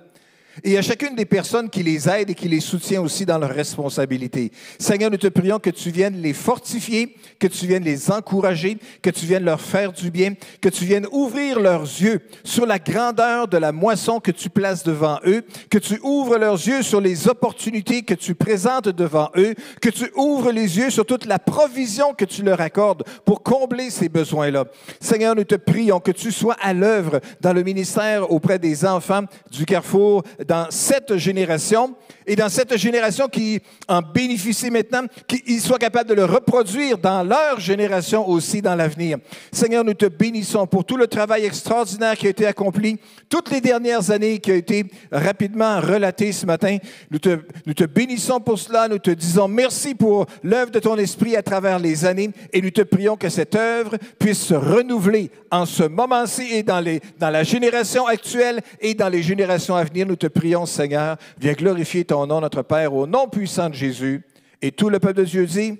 et 0.63 0.77
à 0.77 0.81
chacune 0.81 1.15
des 1.15 1.25
personnes 1.25 1.69
qui 1.69 1.83
les 1.83 2.09
aident 2.09 2.29
et 2.29 2.35
qui 2.35 2.47
les 2.47 2.59
soutient 2.59 3.01
aussi 3.01 3.25
dans 3.25 3.37
leurs 3.37 3.53
responsabilités. 3.53 4.51
Seigneur, 4.79 5.09
nous 5.09 5.17
te 5.17 5.27
prions 5.27 5.59
que 5.59 5.69
tu 5.69 5.91
viennes 5.91 6.21
les 6.21 6.33
fortifier, 6.33 7.15
que 7.39 7.47
tu 7.47 7.67
viennes 7.67 7.83
les 7.83 8.11
encourager, 8.11 8.77
que 9.01 9.09
tu 9.09 9.25
viennes 9.25 9.45
leur 9.45 9.61
faire 9.61 9.91
du 9.91 10.11
bien, 10.11 10.33
que 10.61 10.69
tu 10.69 10.85
viennes 10.85 11.07
ouvrir 11.11 11.59
leurs 11.59 11.83
yeux 11.83 12.21
sur 12.43 12.65
la 12.65 12.79
grandeur 12.79 13.47
de 13.47 13.57
la 13.57 13.71
moisson 13.71 14.19
que 14.19 14.31
tu 14.31 14.49
places 14.49 14.83
devant 14.83 15.19
eux, 15.25 15.43
que 15.69 15.77
tu 15.77 15.99
ouvres 16.03 16.37
leurs 16.37 16.55
yeux 16.67 16.83
sur 16.83 17.01
les 17.01 17.27
opportunités 17.27 18.03
que 18.03 18.13
tu 18.13 18.35
présentes 18.35 18.89
devant 18.89 19.29
eux, 19.37 19.55
que 19.81 19.89
tu 19.89 20.11
ouvres 20.15 20.51
les 20.51 20.77
yeux 20.77 20.89
sur 20.89 21.05
toute 21.05 21.25
la 21.25 21.39
provision 21.39 22.13
que 22.13 22.25
tu 22.25 22.43
leur 22.43 22.61
accordes 22.61 23.03
pour 23.25 23.43
combler 23.43 23.89
ces 23.89 24.09
besoins-là. 24.09 24.65
Seigneur, 24.99 25.35
nous 25.35 25.43
te 25.43 25.55
prions 25.55 25.99
que 25.99 26.11
tu 26.11 26.31
sois 26.31 26.55
à 26.61 26.73
l'œuvre 26.73 27.19
dans 27.39 27.53
le 27.53 27.63
ministère 27.63 28.31
auprès 28.31 28.59
des 28.59 28.85
enfants 28.85 29.23
du 29.51 29.65
Carrefour 29.65 30.23
dans 30.47 30.67
cette 30.69 31.17
génération 31.17 31.95
et 32.31 32.35
dans 32.37 32.47
cette 32.47 32.77
génération 32.77 33.27
qui 33.27 33.59
en 33.89 34.01
bénéficie 34.01 34.71
maintenant, 34.71 35.01
qu'ils 35.27 35.59
soient 35.59 35.77
capables 35.77 36.07
de 36.07 36.13
le 36.13 36.23
reproduire 36.23 36.97
dans 36.97 37.23
leur 37.23 37.59
génération 37.59 38.25
aussi 38.25 38.61
dans 38.61 38.73
l'avenir. 38.73 39.17
Seigneur, 39.51 39.83
nous 39.83 39.95
te 39.95 40.05
bénissons 40.05 40.65
pour 40.65 40.85
tout 40.85 40.95
le 40.95 41.07
travail 41.07 41.43
extraordinaire 41.43 42.15
qui 42.15 42.27
a 42.27 42.29
été 42.29 42.47
accompli 42.47 42.97
toutes 43.27 43.51
les 43.51 43.59
dernières 43.59 44.11
années, 44.11 44.39
qui 44.39 44.49
a 44.49 44.55
été 44.55 44.85
rapidement 45.11 45.81
relaté 45.81 46.31
ce 46.31 46.45
matin. 46.45 46.77
Nous 47.09 47.19
te, 47.19 47.83
bénissons 47.83 48.39
pour 48.39 48.57
cela. 48.57 48.87
Nous 48.87 48.99
te 48.99 49.11
disons 49.11 49.49
merci 49.49 49.93
pour 49.93 50.25
l'œuvre 50.41 50.71
de 50.71 50.79
ton 50.79 50.95
esprit 50.95 51.35
à 51.35 51.43
travers 51.43 51.79
les 51.79 52.05
années 52.05 52.29
et 52.53 52.61
nous 52.61 52.71
te 52.71 52.81
prions 52.81 53.17
que 53.17 53.27
cette 53.27 53.55
œuvre 53.55 53.97
puisse 54.17 54.39
se 54.39 54.53
renouveler 54.53 55.31
en 55.51 55.65
ce 55.65 55.83
moment-ci 55.83 56.47
et 56.53 56.63
dans 56.63 56.79
la 57.19 57.43
génération 57.43 58.07
actuelle 58.07 58.61
et 58.79 58.93
dans 58.93 59.09
les 59.09 59.21
générations 59.21 59.75
à 59.75 59.83
venir. 59.83 60.07
Nous 60.07 60.15
te 60.15 60.27
prions, 60.27 60.65
Seigneur, 60.65 61.17
viens 61.37 61.51
glorifier 61.51 62.05
ton 62.05 62.20
nom, 62.25 62.41
notre 62.41 62.61
Père, 62.61 62.93
au 62.93 63.07
nom 63.07 63.27
puissant 63.27 63.69
de 63.69 63.75
Jésus. 63.75 64.23
Et 64.61 64.71
tout 64.71 64.89
le 64.89 64.99
peuple 64.99 65.19
de 65.19 65.23
Dieu 65.25 65.45
dit 65.45 65.79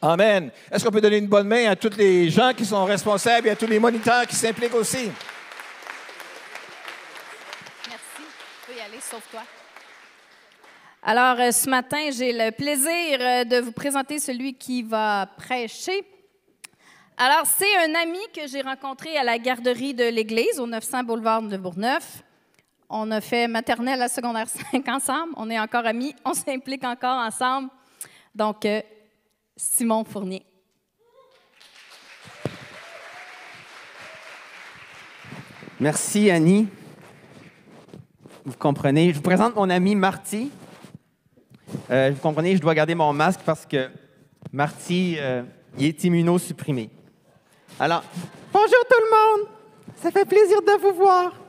Amen. 0.00 0.50
Est-ce 0.70 0.84
qu'on 0.84 0.90
peut 0.90 1.00
donner 1.00 1.18
une 1.18 1.28
bonne 1.28 1.46
main 1.46 1.70
à 1.70 1.76
tous 1.76 1.96
les 1.96 2.28
gens 2.28 2.52
qui 2.56 2.64
sont 2.64 2.84
responsables 2.84 3.46
et 3.46 3.50
à 3.50 3.56
tous 3.56 3.68
les 3.68 3.78
moniteurs 3.78 4.26
qui 4.26 4.34
s'impliquent 4.34 4.74
aussi? 4.74 5.12
Merci. 7.88 8.00
Tu 8.16 8.66
peux 8.66 8.76
y 8.76 8.80
aller, 8.80 9.00
sauve-toi. 9.00 9.42
Alors, 11.04 11.38
euh, 11.38 11.52
ce 11.52 11.70
matin, 11.70 12.10
j'ai 12.10 12.32
le 12.32 12.50
plaisir 12.50 13.18
euh, 13.20 13.44
de 13.44 13.60
vous 13.60 13.70
présenter 13.70 14.18
celui 14.18 14.54
qui 14.54 14.82
va 14.82 15.28
prêcher. 15.36 16.04
Alors, 17.16 17.44
c'est 17.46 17.76
un 17.88 17.94
ami 17.94 18.18
que 18.34 18.48
j'ai 18.48 18.62
rencontré 18.62 19.16
à 19.16 19.22
la 19.22 19.38
garderie 19.38 19.94
de 19.94 20.04
l'Église, 20.04 20.58
au 20.58 20.66
900 20.66 21.04
boulevard 21.04 21.42
de 21.42 21.56
Bourgneuf. 21.56 22.24
On 22.94 23.10
a 23.10 23.22
fait 23.22 23.48
maternelle 23.48 24.02
à 24.02 24.08
secondaire 24.08 24.46
5 24.70 24.86
ensemble. 24.88 25.32
On 25.38 25.48
est 25.48 25.58
encore 25.58 25.86
amis. 25.86 26.14
On 26.26 26.34
s'implique 26.34 26.84
encore 26.84 27.16
ensemble. 27.16 27.70
Donc, 28.34 28.66
euh, 28.66 28.82
Simon 29.56 30.04
Fournier. 30.04 30.44
Merci, 35.80 36.30
Annie. 36.30 36.68
Vous 38.44 38.58
comprenez. 38.58 39.08
Je 39.08 39.14
vous 39.14 39.22
présente 39.22 39.56
mon 39.56 39.70
ami 39.70 39.94
Marty. 39.94 40.50
Euh, 41.90 42.10
vous 42.14 42.20
comprenez, 42.20 42.56
je 42.56 42.60
dois 42.60 42.74
garder 42.74 42.94
mon 42.94 43.14
masque 43.14 43.40
parce 43.46 43.64
que 43.64 43.88
Marty, 44.52 45.16
euh, 45.18 45.42
est 45.78 46.04
immunosupprimé. 46.04 46.90
Alors, 47.80 48.04
bonjour 48.52 48.68
tout 48.68 48.98
le 49.00 49.40
monde. 49.40 49.48
Ça 49.96 50.10
fait 50.10 50.26
plaisir 50.26 50.60
de 50.60 50.78
vous 50.82 50.94
voir. 50.94 51.41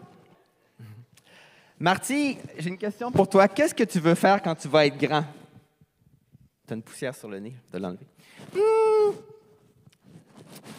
Marty, 1.83 2.37
j'ai 2.57 2.69
une 2.69 2.77
question 2.77 3.11
pour 3.11 3.27
toi. 3.27 3.45
Qu'est-ce 3.49 3.75
que 3.75 3.83
tu 3.83 3.99
veux 3.99 4.15
faire 4.15 4.41
quand 4.41 4.55
tu 4.55 4.69
vas 4.69 4.85
être 4.85 4.97
grand? 4.97 5.25
Tu 6.65 6.71
as 6.71 6.75
une 6.77 6.81
poussière 6.81 7.13
sur 7.13 7.27
le 7.27 7.39
nez, 7.39 7.53
de 7.73 7.77
l'enlever. 7.77 8.05
Hmm. 8.55 9.11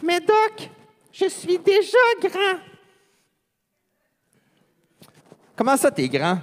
Mais 0.03 0.19
Doc, 0.21 0.71
je 1.13 1.29
suis 1.29 1.59
déjà 1.59 1.99
grand. 2.23 2.59
Comment 5.55 5.77
ça, 5.77 5.91
t'es 5.91 6.09
grand? 6.09 6.39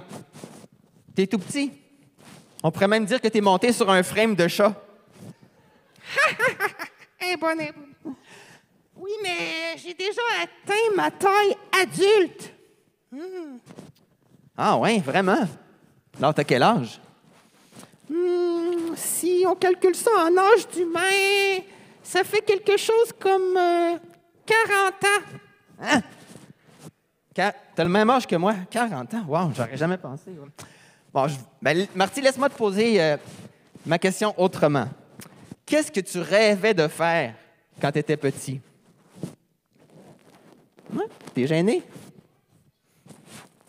T'es 1.12 1.26
tout 1.26 1.40
petit? 1.40 1.72
On 2.62 2.70
pourrait 2.70 2.86
même 2.86 3.04
dire 3.04 3.20
que 3.20 3.26
t'es 3.26 3.40
monté 3.40 3.72
sur 3.72 3.90
un 3.90 4.04
frame 4.04 4.36
de 4.36 4.46
chat. 4.46 4.70
Bon, 4.70 4.76
eh 7.20 7.36
bon. 7.36 8.14
Oui, 8.94 9.10
mais 9.24 9.76
j'ai 9.76 9.94
déjà 9.94 10.22
atteint 10.40 10.94
ma 10.94 11.10
taille 11.10 11.56
adulte. 11.82 12.54
Ah 14.56 14.76
ouais, 14.78 14.98
vraiment? 14.98 15.46
Alors, 16.18 16.34
t'as 16.34 16.44
quel 16.44 16.62
âge? 16.62 17.00
Hmm, 18.10 18.94
si 18.96 19.44
on 19.48 19.54
calcule 19.54 19.94
ça 19.94 20.10
en 20.26 20.36
âge 20.36 20.68
d'humain, 20.68 21.62
ça 22.02 22.22
fait 22.24 22.42
quelque 22.42 22.76
chose 22.76 23.12
comme 23.18 23.56
euh, 23.56 23.96
40 24.44 24.92
ans. 25.04 25.22
Hein? 25.82 26.02
T'as 27.34 27.52
le 27.84 27.88
même 27.88 28.10
âge 28.10 28.26
que 28.26 28.36
moi? 28.36 28.54
40 28.70 29.14
ans? 29.14 29.24
Wow, 29.26 29.52
j'aurais 29.56 29.76
jamais 29.76 29.96
pensé. 29.96 30.30
ouais. 30.30 30.48
Bon, 31.14 31.26
je- 31.28 31.36
ben, 31.62 31.86
Marty, 31.94 32.20
laisse-moi 32.20 32.50
te 32.50 32.54
poser 32.56 33.00
euh, 33.02 33.16
ma 33.86 33.98
question 33.98 34.34
autrement. 34.38 34.86
Qu'est-ce 35.64 35.90
que 35.90 36.00
tu 36.00 36.18
rêvais 36.18 36.74
de 36.74 36.86
faire 36.88 37.34
quand 37.80 37.90
tu 37.90 37.98
étais 38.00 38.18
petit? 38.18 38.60
Ouais, 40.92 41.06
T'es 41.34 41.46
gêné? 41.46 41.82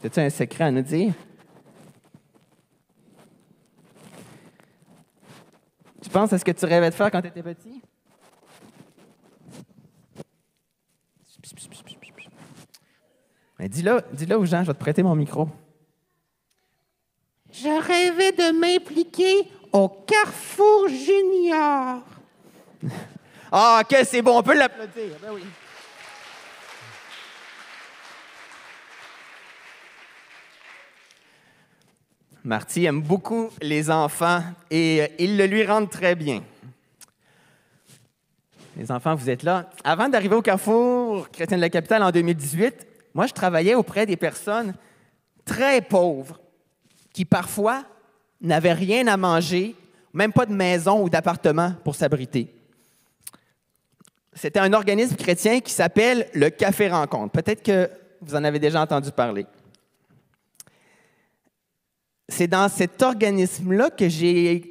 As-tu 0.04 0.20
un 0.20 0.30
secret 0.30 0.66
à 0.66 0.72
nous 0.72 0.82
dire? 0.82 1.14
Tu 6.02 6.10
penses 6.10 6.34
à 6.34 6.38
ce 6.38 6.44
que 6.44 6.52
tu 6.52 6.66
rêvais 6.66 6.90
de 6.90 6.96
faire 6.96 7.10
quand 7.10 7.22
tu 7.22 7.28
étais 7.28 7.42
petit? 7.42 7.82
Ben, 13.58 13.70
dis-le, 13.70 14.02
dis-le 14.12 14.38
aux 14.38 14.46
gens, 14.46 14.62
je 14.64 14.68
vais 14.68 14.74
te 14.74 14.80
prêter 14.80 15.04
mon 15.04 15.16
micro. 15.16 15.48
Je 17.52 17.70
rêvais 17.70 18.34
de 18.34 18.52
m'impliquer 18.60 19.48
au 19.72 19.88
Carrefour 19.88 20.88
Junior. 20.90 22.02
Ah, 23.56 23.84
ok, 23.84 24.00
c'est 24.04 24.24
bon, 24.24 24.40
on 24.40 24.42
peut 24.42 24.58
l'applaudir. 24.58 25.16
Ben 25.22 25.30
oui. 25.32 25.44
Marty 32.44 32.86
aime 32.86 33.02
beaucoup 33.02 33.50
les 33.62 33.90
enfants 33.90 34.44
et 34.70 35.02
euh, 35.02 35.08
ils 35.18 35.38
le 35.38 35.46
lui 35.46 35.66
rendent 35.66 35.90
très 35.90 36.14
bien. 36.14 36.44
Les 38.76 38.92
enfants, 38.92 39.16
vous 39.16 39.30
êtes 39.30 39.44
là. 39.44 39.70
Avant 39.84 40.10
d'arriver 40.10 40.36
au 40.36 40.42
Carrefour 40.42 41.30
chrétien 41.30 41.58
de 41.58 41.62
la 41.62 41.70
capitale 41.70 42.04
en 42.04 42.12
2018, 42.12 42.88
moi, 43.14 43.28
je 43.28 43.34
travaillais 43.34 43.76
auprès 43.76 44.06
des 44.06 44.18
personnes 44.18 44.74
très 45.46 45.82
pauvres 45.82 46.40
qui 47.14 47.24
parfois 47.24 47.84
n'avaient 48.42 48.74
rien 48.74 49.08
à 49.08 49.16
manger, 49.16 49.76
même 50.14 50.34
pas 50.34 50.46
de 50.46 50.54
maison 50.54 51.02
ou 51.02 51.10
d'appartement 51.10 51.74
pour 51.84 51.96
s'abriter. 51.96 52.54
C'était 54.34 54.60
un 54.60 54.74
organisme 54.74 55.16
chrétien 55.16 55.60
qui 55.60 55.72
s'appelle 55.72 56.28
le 56.34 56.50
Café 56.50 56.90
Rencontre. 56.90 57.32
Peut-être 57.32 57.62
que 57.62 57.90
vous 58.22 58.36
en 58.36 58.44
avez 58.44 58.60
déjà 58.60 58.82
entendu 58.82 59.12
parler. 59.12 59.46
C'est 62.36 62.48
dans 62.48 62.68
cet 62.68 63.04
organisme-là 63.04 63.92
que 63.92 64.10
j'ai 64.10 64.64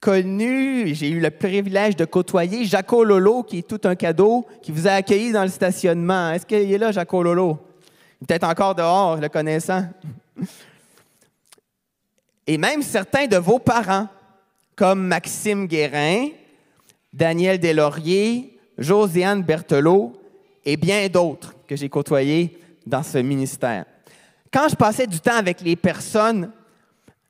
connu, 0.00 0.92
j'ai 0.96 1.10
eu 1.10 1.20
le 1.20 1.30
privilège 1.30 1.94
de 1.94 2.04
côtoyer 2.04 2.64
Jaco 2.64 3.04
Lolo, 3.04 3.44
qui 3.44 3.58
est 3.58 3.68
tout 3.68 3.80
un 3.84 3.94
cadeau, 3.94 4.44
qui 4.62 4.72
vous 4.72 4.88
a 4.88 4.94
accueilli 4.94 5.30
dans 5.30 5.44
le 5.44 5.48
stationnement. 5.48 6.32
Est-ce 6.32 6.44
qu'il 6.44 6.72
est 6.72 6.76
là, 6.78 6.90
Jaco 6.90 7.22
Lolo? 7.22 7.60
Peut-être 8.18 8.42
encore 8.42 8.74
dehors, 8.74 9.16
le 9.16 9.28
connaissant. 9.28 9.84
Et 12.48 12.58
même 12.58 12.82
certains 12.82 13.28
de 13.28 13.36
vos 13.36 13.60
parents, 13.60 14.08
comme 14.74 15.06
Maxime 15.06 15.68
Guérin, 15.68 16.30
Daniel 17.12 17.60
Deslauriers, 17.60 18.58
Josiane 18.76 19.44
Berthelot 19.44 20.20
et 20.64 20.76
bien 20.76 21.06
d'autres 21.08 21.54
que 21.68 21.76
j'ai 21.76 21.88
côtoyés 21.88 22.58
dans 22.84 23.04
ce 23.04 23.18
ministère. 23.18 23.84
Quand 24.52 24.68
je 24.68 24.74
passais 24.74 25.06
du 25.06 25.20
temps 25.20 25.36
avec 25.36 25.60
les 25.60 25.76
personnes 25.76 26.50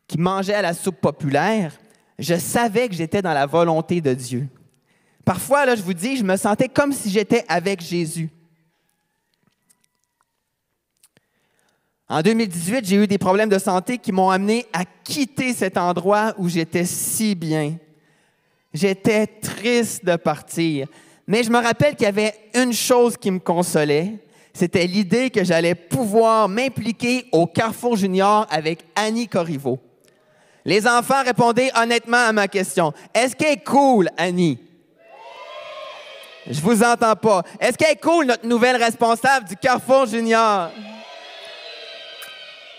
qui 0.07 0.19
mangeaient 0.19 0.55
à 0.55 0.63
la 0.63 0.75
soupe 0.75 1.01
populaire, 1.01 1.73
je 2.19 2.35
savais 2.35 2.89
que 2.89 2.95
j'étais 2.95 3.23
dans 3.23 3.35
la 3.35 3.47
volonté 3.47 4.01
de 4.01 4.15
Dieu. 4.15 4.49
Parfois, 5.25 5.67
là, 5.67 5.75
je 5.75 5.83
vous 5.83 5.95
dis, 5.95 6.17
je 6.17 6.25
me 6.25 6.37
sentais 6.37 6.69
comme 6.69 6.93
si 6.93 7.11
j'étais 7.11 7.45
avec 7.49 7.81
Jésus. 7.81 8.31
En 12.09 12.23
2018, 12.23 12.85
j'ai 12.87 12.97
eu 12.97 13.07
des 13.09 13.19
problèmes 13.19 13.49
de 13.49 13.59
santé 13.59 13.99
qui 13.99 14.13
m'ont 14.13 14.31
amené 14.31 14.67
à 14.73 14.85
quitter 14.85 15.53
cet 15.53 15.77
endroit 15.77 16.35
où 16.39 16.49
j'étais 16.49 16.85
si 16.85 17.35
bien. 17.35 17.77
J'étais 18.73 19.27
triste 19.27 20.05
de 20.05 20.15
partir. 20.15 20.87
Mais 21.27 21.43
je 21.43 21.51
me 21.51 21.59
rappelle 21.59 21.97
qu'il 21.97 22.05
y 22.05 22.09
avait 22.09 22.35
une 22.55 22.73
chose 22.73 23.17
qui 23.17 23.33
me 23.33 23.41
consolait. 23.41 24.13
C'était 24.55 24.87
l'idée 24.87 25.31
que 25.31 25.43
j'allais 25.43 25.75
pouvoir 25.75 26.49
m'impliquer 26.49 27.27
au 27.33 27.47
Carrefour 27.47 27.97
Junior 27.97 28.47
avec 28.49 28.85
Annie 28.95 29.27
Corriveau. 29.27 29.81
Les 30.67 30.85
enfants 30.89 31.23
répondaient 31.25 31.71
honnêtement 31.81 32.27
à 32.27 32.33
ma 32.33 32.49
question. 32.49 32.93
Est-ce 33.15 33.37
qu'elle 33.37 33.53
est 33.53 33.65
cool, 33.65 34.11
Annie? 34.17 34.59
Je 36.51 36.61
vous 36.61 36.83
entends 36.83 37.15
pas. 37.15 37.45
Est-ce 37.61 37.79
qu'elle 37.79 37.93
est 37.93 38.03
cool, 38.03 38.27
notre 38.27 38.45
nouvelle 38.45 38.75
responsable 38.75 39.47
du 39.49 39.55
Carrefour 39.57 40.07
Junior? 40.07 40.71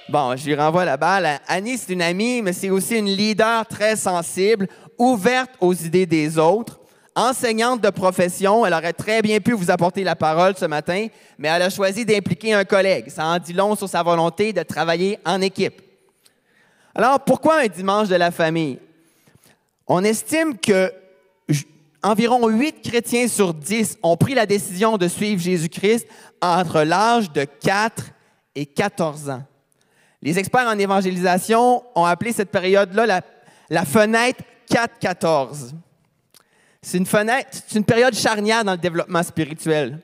Bon, 0.10 0.36
je 0.36 0.46
lui 0.48 0.56
renvoie 0.56 0.84
la 0.84 0.98
balle. 0.98 1.40
Annie, 1.48 1.78
c'est 1.78 1.94
une 1.94 2.02
amie, 2.02 2.42
mais 2.42 2.52
c'est 2.52 2.70
aussi 2.70 2.98
une 2.98 3.06
leader 3.06 3.66
très 3.66 3.96
sensible, 3.96 4.68
ouverte 4.98 5.52
aux 5.62 5.74
idées 5.74 6.06
des 6.06 6.38
autres. 6.38 6.82
Enseignante 7.16 7.80
de 7.80 7.90
profession, 7.90 8.66
elle 8.66 8.74
aurait 8.74 8.92
très 8.92 9.22
bien 9.22 9.40
pu 9.40 9.54
vous 9.54 9.72
apporter 9.72 10.04
la 10.04 10.18
parole 10.18 10.58
ce 10.58 10.66
matin, 10.66 11.08
mais 11.38 11.48
elle 11.48 11.62
a 11.62 11.70
choisi 11.70 12.04
d'impliquer 12.04 12.54
un 12.54 12.66
collègue. 12.66 13.08
Ça 13.08 13.26
en 13.26 13.40
dit 13.40 13.54
long 13.54 13.78
sur 13.78 13.88
sa 13.88 14.04
volonté 14.04 14.52
de 14.52 14.62
travailler 14.64 15.20
en 15.26 15.42
équipe. 15.42 15.87
Alors, 16.98 17.20
pourquoi 17.20 17.60
un 17.60 17.68
dimanche 17.68 18.08
de 18.08 18.16
la 18.16 18.32
famille? 18.32 18.80
On 19.86 20.04
estime 20.04 20.58
que 20.58 20.92
environ 22.02 22.48
8 22.48 22.82
chrétiens 22.82 23.28
sur 23.28 23.54
10 23.54 24.00
ont 24.02 24.18
pris 24.18 24.34
la 24.34 24.48
décision 24.48 24.98
de 24.98 25.08
suivre 25.08 25.40
Jésus-Christ 25.40 26.08
entre 26.42 26.82
l'âge 26.82 27.32
de 27.32 27.44
4 27.44 28.04
et 28.56 28.66
14 28.66 29.30
ans. 29.30 29.44
Les 30.24 30.40
experts 30.40 30.68
en 30.68 30.80
évangélisation 30.80 31.84
ont 31.94 32.06
appelé 32.06 32.32
cette 32.32 32.50
période-là 32.50 33.06
la, 33.06 33.22
la 33.70 33.86
fenêtre 33.86 34.44
4-14. 34.68 35.74
C'est 36.82 36.98
une 36.98 37.06
fenêtre, 37.06 37.50
c'est 37.52 37.78
une 37.78 37.86
période 37.86 38.16
charnière 38.16 38.64
dans 38.64 38.72
le 38.72 38.80
développement 38.80 39.22
spirituel. 39.22 40.00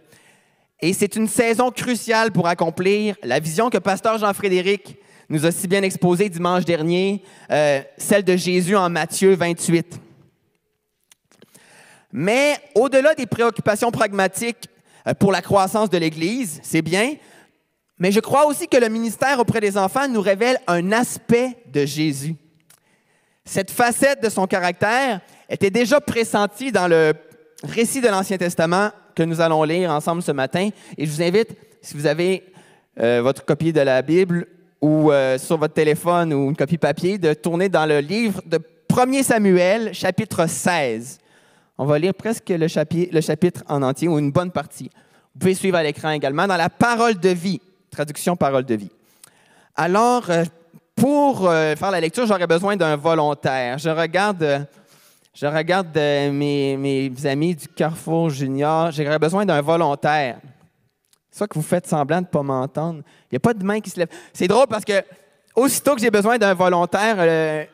Et 0.79 0.93
c'est 0.93 1.15
une 1.15 1.27
saison 1.27 1.71
cruciale 1.71 2.31
pour 2.31 2.47
accomplir 2.47 3.15
la 3.23 3.39
vision 3.39 3.71
que 3.71 3.79
Pasteur 3.79 4.19
Jean-Frédéric 4.19 4.99
nous 5.29 5.45
a 5.45 5.51
si 5.51 5.67
bien 5.67 5.81
exposée 5.83 6.29
dimanche 6.29 6.65
dernier, 6.65 7.23
euh, 7.51 7.81
celle 7.97 8.23
de 8.23 8.35
Jésus 8.35 8.75
en 8.75 8.89
Matthieu 8.89 9.35
28. 9.35 9.99
Mais 12.11 12.57
au-delà 12.75 13.15
des 13.15 13.25
préoccupations 13.25 13.91
pragmatiques 13.91 14.69
euh, 15.07 15.13
pour 15.13 15.31
la 15.31 15.41
croissance 15.41 15.89
de 15.89 15.97
l'Église, 15.97 16.59
c'est 16.63 16.81
bien, 16.81 17.15
mais 17.99 18.11
je 18.11 18.19
crois 18.19 18.45
aussi 18.45 18.67
que 18.67 18.77
le 18.77 18.89
ministère 18.89 19.39
auprès 19.39 19.61
des 19.61 19.77
enfants 19.77 20.07
nous 20.07 20.21
révèle 20.21 20.57
un 20.67 20.91
aspect 20.91 21.57
de 21.71 21.85
Jésus. 21.85 22.35
Cette 23.45 23.71
facette 23.71 24.23
de 24.23 24.29
son 24.29 24.47
caractère 24.47 25.21
était 25.49 25.69
déjà 25.69 25.99
pressentie 25.99 26.71
dans 26.71 26.87
le 26.87 27.13
récit 27.63 28.01
de 28.01 28.07
l'Ancien 28.07 28.37
Testament 28.37 28.91
que 29.15 29.23
nous 29.23 29.41
allons 29.41 29.63
lire 29.63 29.91
ensemble 29.91 30.21
ce 30.21 30.31
matin. 30.31 30.69
Et 30.97 31.05
je 31.05 31.11
vous 31.11 31.21
invite, 31.21 31.49
si 31.81 31.95
vous 31.95 32.07
avez 32.07 32.43
euh, 32.99 33.21
votre 33.21 33.45
copie 33.45 33.73
de 33.73 33.81
la 33.81 34.01
Bible 34.01 34.47
ou 34.83 35.13
euh, 35.13 35.37
sur 35.37 35.57
votre 35.57 35.73
téléphone 35.73 36.33
ou 36.33 36.49
une 36.49 36.57
copie 36.57 36.77
papier, 36.77 37.17
de 37.17 37.33
tourner 37.33 37.69
dans 37.69 37.85
le 37.85 37.99
livre 37.99 38.41
de 38.45 38.59
1 38.93 39.23
Samuel, 39.23 39.93
chapitre 39.93 40.45
16. 40.45 41.19
On 41.77 41.85
va 41.85 41.97
lire 41.97 42.13
presque 42.13 42.49
le 42.49 42.67
chapitre, 42.67 43.63
en 43.69 43.81
entier 43.81 44.09
ou 44.09 44.19
une 44.19 44.33
bonne 44.33 44.51
partie. 44.51 44.89
Vous 45.33 45.39
pouvez 45.39 45.53
suivre 45.53 45.77
à 45.77 45.83
l'écran 45.83 46.09
également 46.09 46.47
dans 46.47 46.57
la 46.57 46.67
parole 46.69 47.17
de 47.17 47.29
vie, 47.29 47.61
traduction 47.91 48.35
parole 48.35 48.65
de 48.65 48.75
vie. 48.75 48.91
Alors, 49.77 50.29
euh, 50.29 50.43
pour 50.97 51.47
euh, 51.49 51.77
faire 51.77 51.89
la 51.89 52.01
lecture, 52.01 52.25
j'aurais 52.25 52.45
besoin 52.45 52.75
d'un 52.75 52.97
volontaire. 52.97 53.77
Je 53.77 53.89
regarde, 53.89 54.67
je 55.33 55.45
regarde 55.45 55.95
mes, 55.95 56.75
mes 56.75 57.25
amis 57.25 57.55
du 57.55 57.69
Carrefour 57.69 58.31
Junior. 58.31 58.91
J'aurais 58.91 59.17
besoin 59.17 59.45
d'un 59.45 59.61
volontaire. 59.61 60.39
Soit 61.33 61.47
que 61.47 61.55
vous 61.55 61.63
faites 61.63 61.87
semblant 61.87 62.17
de 62.17 62.27
ne 62.27 62.29
pas 62.29 62.43
m'entendre. 62.43 63.01
Il 63.23 63.33
n'y 63.33 63.37
a 63.37 63.39
pas 63.39 63.55
de 63.55 63.63
main 63.63 63.79
qui 63.79 63.89
se 63.89 63.99
lève. 63.99 64.09
C'est 64.33 64.47
drôle 64.47 64.67
parce 64.67 64.85
que 64.85 65.03
aussitôt 65.55 65.95
que 65.95 66.01
j'ai 66.01 66.11
besoin 66.11 66.37
d'un 66.37 66.53
volontaire, 66.53 67.15
euh, 67.17 67.65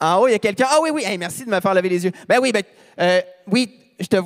en 0.00 0.16
haut, 0.16 0.26
il 0.26 0.32
y 0.32 0.34
a 0.34 0.38
quelqu'un. 0.40 0.66
Ah 0.68 0.78
oui, 0.82 0.90
oui, 0.92 1.04
merci 1.16 1.44
de 1.44 1.50
me 1.50 1.60
faire 1.60 1.72
lever 1.74 1.88
les 1.88 2.04
yeux. 2.04 2.12
Ben 2.28 2.40
oui, 2.42 2.50
ben, 2.50 2.64
euh, 3.00 3.20
oui, 3.46 3.72
je 4.00 4.06
te, 4.06 4.16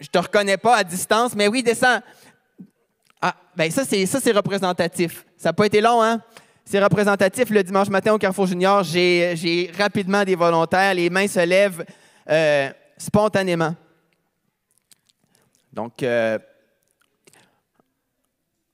je 0.00 0.08
te 0.08 0.18
reconnais 0.18 0.56
pas 0.56 0.78
à 0.78 0.82
distance, 0.82 1.36
mais 1.36 1.46
oui, 1.46 1.62
descends. 1.62 2.00
Ah, 3.22 3.36
ben 3.54 3.70
ça, 3.70 3.84
c'est, 3.84 4.04
ça, 4.06 4.18
c'est 4.20 4.32
représentatif. 4.32 5.24
Ça 5.36 5.50
n'a 5.50 5.52
pas 5.52 5.66
été 5.66 5.80
long, 5.80 6.02
hein? 6.02 6.20
C'est 6.64 6.82
représentatif. 6.82 7.50
Le 7.50 7.62
dimanche 7.62 7.88
matin 7.88 8.14
au 8.14 8.18
Carrefour 8.18 8.46
Junior, 8.46 8.82
j'ai, 8.82 9.70
rapidement 9.78 10.24
des 10.24 10.34
volontaires. 10.34 10.92
Les 10.94 11.08
mains 11.08 11.28
se 11.28 11.38
lèvent 11.38 11.84
euh, 12.28 12.68
spontanément. 12.98 13.76
Donc, 15.72 16.02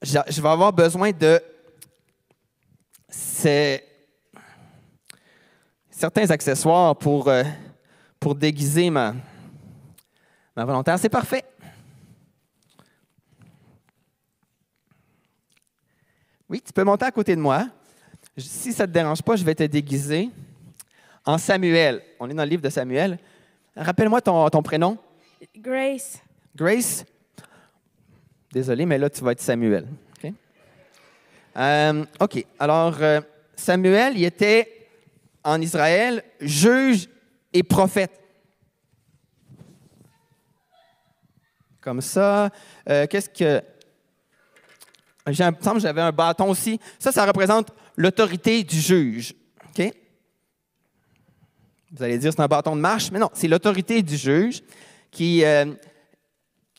je 0.02 0.18
je 0.28 0.40
vais 0.40 0.48
avoir 0.48 0.72
besoin 0.72 1.10
de 1.12 1.40
ces- 3.08 3.82
certains 5.90 6.30
accessoires 6.30 6.96
pour, 6.96 7.28
euh, 7.28 7.42
pour 8.18 8.34
déguiser 8.34 8.88
ma, 8.90 9.14
ma 10.56 10.64
volontaire. 10.64 10.98
C'est 10.98 11.08
parfait. 11.08 11.44
Oui, 16.48 16.60
tu 16.64 16.72
peux 16.72 16.84
monter 16.84 17.04
à 17.04 17.10
côté 17.10 17.36
de 17.36 17.40
moi. 17.40 17.66
Si 18.36 18.72
ça 18.72 18.84
ne 18.84 18.88
te 18.88 18.92
dérange 18.92 19.22
pas, 19.22 19.36
je 19.36 19.44
vais 19.44 19.54
te 19.54 19.62
déguiser 19.64 20.30
en 21.24 21.38
Samuel. 21.38 22.02
On 22.18 22.28
est 22.28 22.34
dans 22.34 22.42
le 22.42 22.48
livre 22.48 22.62
de 22.62 22.70
Samuel. 22.70 23.18
Rappelle-moi 23.76 24.20
ton, 24.20 24.48
ton 24.48 24.62
prénom. 24.62 24.98
Grace. 25.56 26.18
Grace. 26.56 27.04
Désolé, 28.52 28.84
mais 28.84 28.98
là, 28.98 29.08
tu 29.08 29.22
vas 29.22 29.32
être 29.32 29.40
Samuel. 29.40 29.86
OK? 30.24 30.32
Euh. 31.56 32.04
Alors, 32.58 32.96
euh, 33.00 33.20
Samuel, 33.54 34.16
il 34.16 34.24
était 34.24 34.88
en 35.44 35.60
Israël 35.60 36.24
juge 36.40 37.08
et 37.52 37.62
prophète. 37.62 38.10
Comme 41.80 42.00
ça. 42.00 42.50
Euh, 42.88 43.06
Qu'est-ce 43.06 43.30
que. 43.30 43.62
J'ai 45.28 45.44
il 45.44 45.52
que 45.52 45.78
j'avais 45.78 46.00
un 46.00 46.12
bâton 46.12 46.50
aussi. 46.50 46.80
Ça, 46.98 47.12
ça 47.12 47.24
représente 47.24 47.72
l'autorité 47.96 48.64
du 48.64 48.80
juge. 48.80 49.32
OK? 49.68 49.92
Vous 51.92 52.02
allez 52.02 52.18
dire 52.18 52.32
c'est 52.32 52.40
un 52.40 52.48
bâton 52.48 52.74
de 52.74 52.80
marche, 52.80 53.12
mais 53.12 53.18
non, 53.20 53.30
c'est 53.32 53.46
l'autorité 53.46 54.02
du 54.02 54.16
juge 54.16 54.62
qui, 55.10 55.44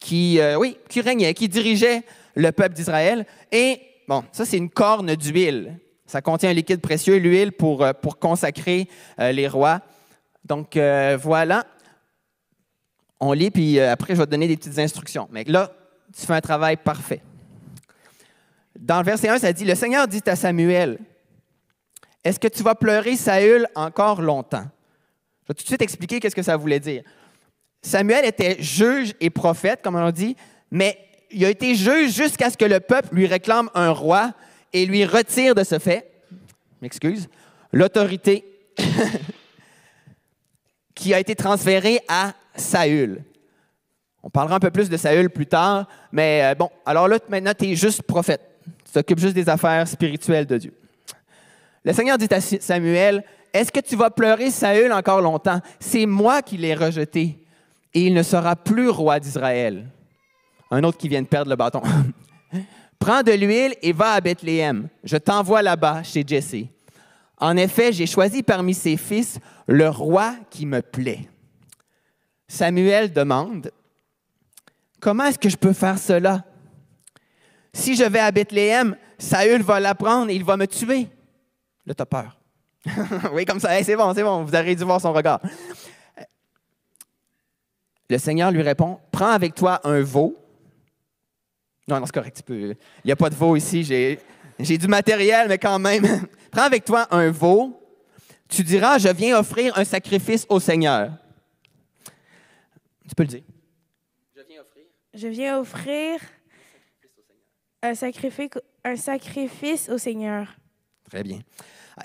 qui, 0.02 0.40
euh, 0.40 0.58
oui, 0.58 0.78
qui 0.90 1.00
régnait, 1.00 1.34
qui 1.34 1.48
dirigeait 1.48 2.04
le 2.36 2.52
peuple 2.52 2.76
d'Israël. 2.76 3.26
Et, 3.52 3.80
bon, 4.08 4.26
ça, 4.34 4.44
c'est 4.44 4.58
une 4.58 4.70
corne 4.70 5.16
d'huile. 5.16 5.80
Ça 6.06 6.22
contient 6.22 6.50
un 6.50 6.54
liquide 6.54 6.82
précieux, 6.82 7.18
l'huile 7.18 7.54
pour, 7.54 7.84
euh, 7.84 7.94
pour 7.94 8.20
consacrer 8.20 8.90
euh, 9.20 9.32
les 9.32 9.48
rois. 9.48 9.80
Donc, 10.44 10.76
voilà. 11.22 11.66
On 13.20 13.32
lit, 13.32 13.52
puis 13.52 13.80
après, 13.80 14.16
je 14.16 14.20
vais 14.20 14.26
te 14.26 14.32
donner 14.32 14.48
des 14.48 14.58
petites 14.58 14.80
instructions. 14.80 15.30
Mais 15.32 15.44
là, 15.44 15.72
tu 16.18 16.26
fais 16.26 16.34
un 16.34 16.42
travail 16.42 16.78
parfait. 16.78 17.22
Dans 18.78 18.98
le 18.98 19.06
verset 19.06 19.30
1, 19.30 19.38
ça 19.38 19.54
dit, 19.54 19.64
Le 19.64 19.76
Seigneur 19.76 20.08
dit 20.08 20.24
à 20.26 20.36
Samuel, 20.36 20.98
Est-ce 22.24 22.40
que 22.40 22.48
tu 22.48 22.64
vas 22.64 22.74
pleurer 22.74 23.16
Saül 23.16 23.68
encore 23.76 24.24
longtemps? 24.24 24.66
Je 25.44 25.50
vais 25.50 25.54
tout 25.54 25.62
de 25.62 25.68
suite 25.68 25.84
expliquer 25.84 26.20
qu'est-ce 26.20 26.36
que 26.36 26.42
ça 26.42 26.58
voulait 26.58 26.80
dire. 26.80 27.04
Samuel 27.82 28.26
était 28.26 28.62
juge 28.62 29.14
et 29.20 29.30
prophète, 29.30 29.82
comme 29.84 29.96
on 29.96 30.12
dit, 30.12 30.36
mais 30.70 30.98
il 31.32 31.44
a 31.46 31.50
été 31.50 31.76
juge 31.76 32.14
jusqu'à 32.14 32.50
ce 32.50 32.58
que 32.58 32.66
le 32.66 32.80
peuple 32.80 33.16
lui 33.16 33.26
réclame 33.26 33.70
un 33.74 33.92
roi 33.92 34.34
et 34.74 34.86
lui 34.86 35.06
retire 35.06 35.56
de 35.56 35.64
ce 35.64 35.80
fait, 35.80 36.12
m'excuse, 36.82 37.28
l'autorité 37.72 38.46
qui 40.96 41.14
a 41.14 41.20
été 41.20 41.36
transférée 41.36 42.00
à 42.08 42.34
Saül. 42.56 43.24
On 44.24 44.30
parlera 44.30 44.58
un 44.58 44.60
peu 44.60 44.70
plus 44.70 44.90
de 44.90 44.98
Saül 44.98 45.30
plus 45.30 45.48
tard, 45.48 45.88
mais 46.12 46.42
euh, 46.44 46.56
bon, 46.56 46.70
alors 46.86 47.08
là, 47.08 47.18
maintenant, 47.30 47.54
tu 47.58 47.66
es 47.66 47.76
juste 47.76 48.04
prophète. 48.04 48.42
Tu 48.86 48.92
t'occupes 48.92 49.20
juste 49.20 49.34
des 49.34 49.50
affaires 49.50 49.88
spirituelles 49.88 50.46
de 50.46 50.58
Dieu. 50.58 50.74
Le 51.84 51.94
Seigneur 51.94 52.20
dit 52.20 52.28
à 52.30 52.40
Samuel, 52.40 53.24
Est-ce 53.52 53.72
que 53.72 53.80
tu 53.80 53.96
vas 53.96 54.12
pleurer 54.12 54.52
Saül 54.52 54.92
encore 54.92 55.22
longtemps? 55.22 55.60
C'est 55.80 56.06
moi 56.06 56.44
qui 56.44 56.58
l'ai 56.58 56.76
rejeté 56.76 57.41
et 57.94 58.06
il 58.06 58.14
ne 58.14 58.24
sera 58.24 58.56
plus 58.56 58.90
roi 58.90 59.20
d'Israël. 59.20 59.88
Un 60.70 60.84
autre 60.84 60.98
qui 60.98 61.10
vient 61.10 61.22
de 61.22 61.28
perdre 61.28 61.50
le 61.50 61.56
bâton. 61.56 61.82
Prends 63.00 63.24
de 63.24 63.32
l'huile 63.32 63.76
et 63.82 63.94
va 63.94 64.12
à 64.12 64.22
Bethléem. 64.22 64.88
Je 65.04 65.18
t'envoie 65.18 65.62
là-bas 65.62 66.04
chez 66.04 66.24
Jesse. 66.26 66.68
En 67.38 67.58
effet, 67.58 67.92
j'ai 67.92 68.06
choisi 68.06 68.44
parmi 68.44 68.74
ses 68.74 68.98
fils 68.98 69.40
le 69.68 69.90
roi 69.90 70.36
qui 70.50 70.66
me 70.66 70.82
plaît. 70.82 71.28
Samuel 72.48 73.12
demande, 73.12 73.72
Comment 75.02 75.26
est-ce 75.26 75.40
que 75.40 75.50
je 75.50 75.58
peux 75.58 75.74
faire 75.74 75.98
cela? 75.98 76.46
Si 77.74 77.96
je 77.96 78.04
vais 78.04 78.20
à 78.20 78.32
Bethléem, 78.32 78.96
Saül 79.18 79.64
va 79.64 79.80
l'apprendre 79.80 80.30
et 80.30 80.36
il 80.36 80.44
va 80.44 80.56
me 80.58 80.68
tuer. 80.68 81.08
Là, 81.88 81.96
tu 81.96 82.02
as 82.02 82.06
peur. 82.06 82.38
oui, 83.34 83.44
comme 83.46 83.60
ça, 83.60 83.84
c'est 83.84 83.96
bon, 83.96 84.14
c'est 84.14 84.24
bon, 84.24 84.44
vous 84.44 84.54
avez 84.54 84.76
dû 84.76 84.84
voir 84.84 85.02
son 85.02 85.12
regard. 85.12 85.40
Le 88.12 88.18
Seigneur 88.18 88.52
lui 88.52 88.62
répond, 88.62 89.00
prends 89.10 89.30
avec 89.32 89.56
toi 89.56 89.80
un 89.86 90.02
veau. 90.02 90.36
Non, 91.88 92.02
non, 92.02 92.06
c'est 92.06 92.12
correct, 92.12 92.36
tu 92.36 92.44
peux. 92.44 92.72
Il 92.72 93.06
n'y 93.06 93.12
a 93.14 93.16
pas 93.16 93.30
de 93.30 93.36
veau 93.36 93.56
ici, 93.56 93.86
j'ai, 93.86 94.20
j'ai 94.60 94.78
du 94.78 94.90
matériel, 94.90 95.48
mais 95.48 95.58
quand 95.58 95.80
même. 95.80 96.06
prends 96.52 96.64
avec 96.64 96.84
toi 96.84 97.08
un 97.12 97.32
veau. 97.32 97.82
Tu 98.50 98.64
diras, 98.64 98.98
je 98.98 99.08
viens 99.08 99.40
offrir 99.40 99.78
un 99.78 99.86
sacrifice 99.86 100.46
au 100.50 100.60
Seigneur. 100.60 101.14
Tu 103.08 103.16
peux 103.16 103.24
le 103.24 103.30
dire. 103.30 103.44
Je 105.14 105.28
viens 105.30 105.58
offrir 105.60 106.20
un 107.82 107.96
sacrifice, 107.96 108.50
un 108.84 108.96
sacrifice 108.98 109.88
au 109.88 109.98
Seigneur. 109.98 110.54
Très 111.10 111.24
bien. 111.24 111.40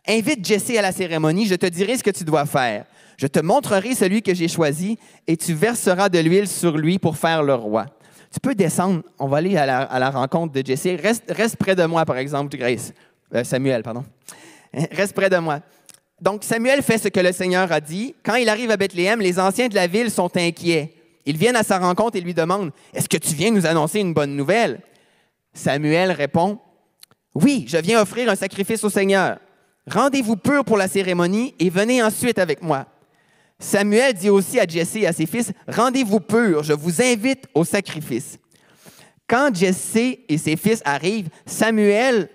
Invite 0.07 0.45
Jesse 0.45 0.77
à 0.79 0.83
la 0.83 0.93
cérémonie, 0.93 1.47
je 1.47 1.57
te 1.57 1.67
dirai 1.67 1.99
ce 1.99 2.05
que 2.05 2.11
tu 2.11 2.23
dois 2.23 2.47
faire. 2.47 2.87
Je 3.17 3.27
te 3.27 3.41
montrerai 3.41 3.95
celui 3.95 4.23
que 4.23 4.35
j'ai 4.35 4.49
choisi 4.49 4.99
et 5.27 5.37
tu 5.37 5.55
verseras 5.55 6.09
de 6.09 6.19
l'huile 6.19 6.49
sur 6.49 6.77
lui 6.77 6.99
pour 6.99 7.17
faire 7.17 7.43
le 7.43 7.55
roi. 7.55 7.87
Tu 8.33 8.41
peux 8.41 8.55
descendre, 8.55 9.03
on 9.19 9.29
va 9.29 9.39
aller 9.39 9.57
à 9.57 9.67
la, 9.99 10.11
rencontre 10.11 10.53
de 10.53 10.65
Jesse. 10.65 11.01
Reste, 11.01 11.25
reste, 11.31 11.57
près 11.57 11.75
de 11.75 11.85
moi, 11.85 12.05
par 12.05 12.19
exemple, 12.19 12.57
Grace. 12.57 12.93
Euh, 13.35 13.45
Samuel, 13.45 13.83
pardon. 13.83 14.05
Reste 14.93 15.15
près 15.15 15.31
de 15.31 15.39
moi. 15.39 15.61
Donc, 16.21 16.45
Samuel 16.45 16.83
fait 16.83 16.99
ce 16.99 17.09
que 17.09 17.21
le 17.21 17.33
Seigneur 17.33 17.71
a 17.73 17.81
dit. 17.81 18.15
Quand 18.23 18.35
il 18.35 18.49
arrive 18.49 18.71
à 18.71 18.77
Bethléem, 18.77 19.21
les 19.21 19.39
anciens 19.39 19.69
de 19.69 19.75
la 19.75 19.87
ville 19.87 20.11
sont 20.11 20.31
inquiets. 20.37 20.93
Ils 21.25 21.37
viennent 21.37 21.57
à 21.57 21.63
sa 21.63 21.79
rencontre 21.79 22.17
et 22.17 22.21
lui 22.21 22.35
demandent 22.35 22.73
Est-ce 22.95 23.09
que 23.09 23.17
tu 23.17 23.35
viens 23.35 23.51
nous 23.51 23.67
annoncer 23.67 24.01
une 24.01 24.15
bonne 24.15 24.37
nouvelle 24.37 24.81
Samuel 25.55 26.13
répond 26.13 26.59
Oui, 27.35 27.65
je 27.69 27.79
viens 27.79 28.01
offrir 28.01 28.29
un 28.29 28.37
sacrifice 28.37 28.85
au 28.85 28.91
Seigneur. 28.91 29.39
Rendez-vous 29.87 30.37
pur 30.37 30.65
pour 30.65 30.77
la 30.77 30.89
cérémonie 30.89 31.55
et 31.59 31.71
venez 31.71 32.03
ensuite 32.03 32.39
avec 32.39 32.63
moi. 32.63 32.87
Samuel 33.59 34.13
dit 34.13 34.29
aussi 34.29 34.61
à 34.61 34.67
Jesse 34.67 34.97
et 34.97 35.07
à 35.07 35.13
ses 35.13 35.27
fils 35.27 35.53
Rendez-vous 35.67 36.21
pur, 36.21 36.63
je 36.63 36.73
vous 36.73 37.01
invite 37.01 37.47
au 37.55 37.65
sacrifice. 37.65 38.39
Quand 39.27 39.55
Jesse 39.55 40.19
et 40.29 40.39
ses 40.39 40.57
fils 40.57 40.83
arrivent, 40.85 41.29
Samuel 41.47 42.29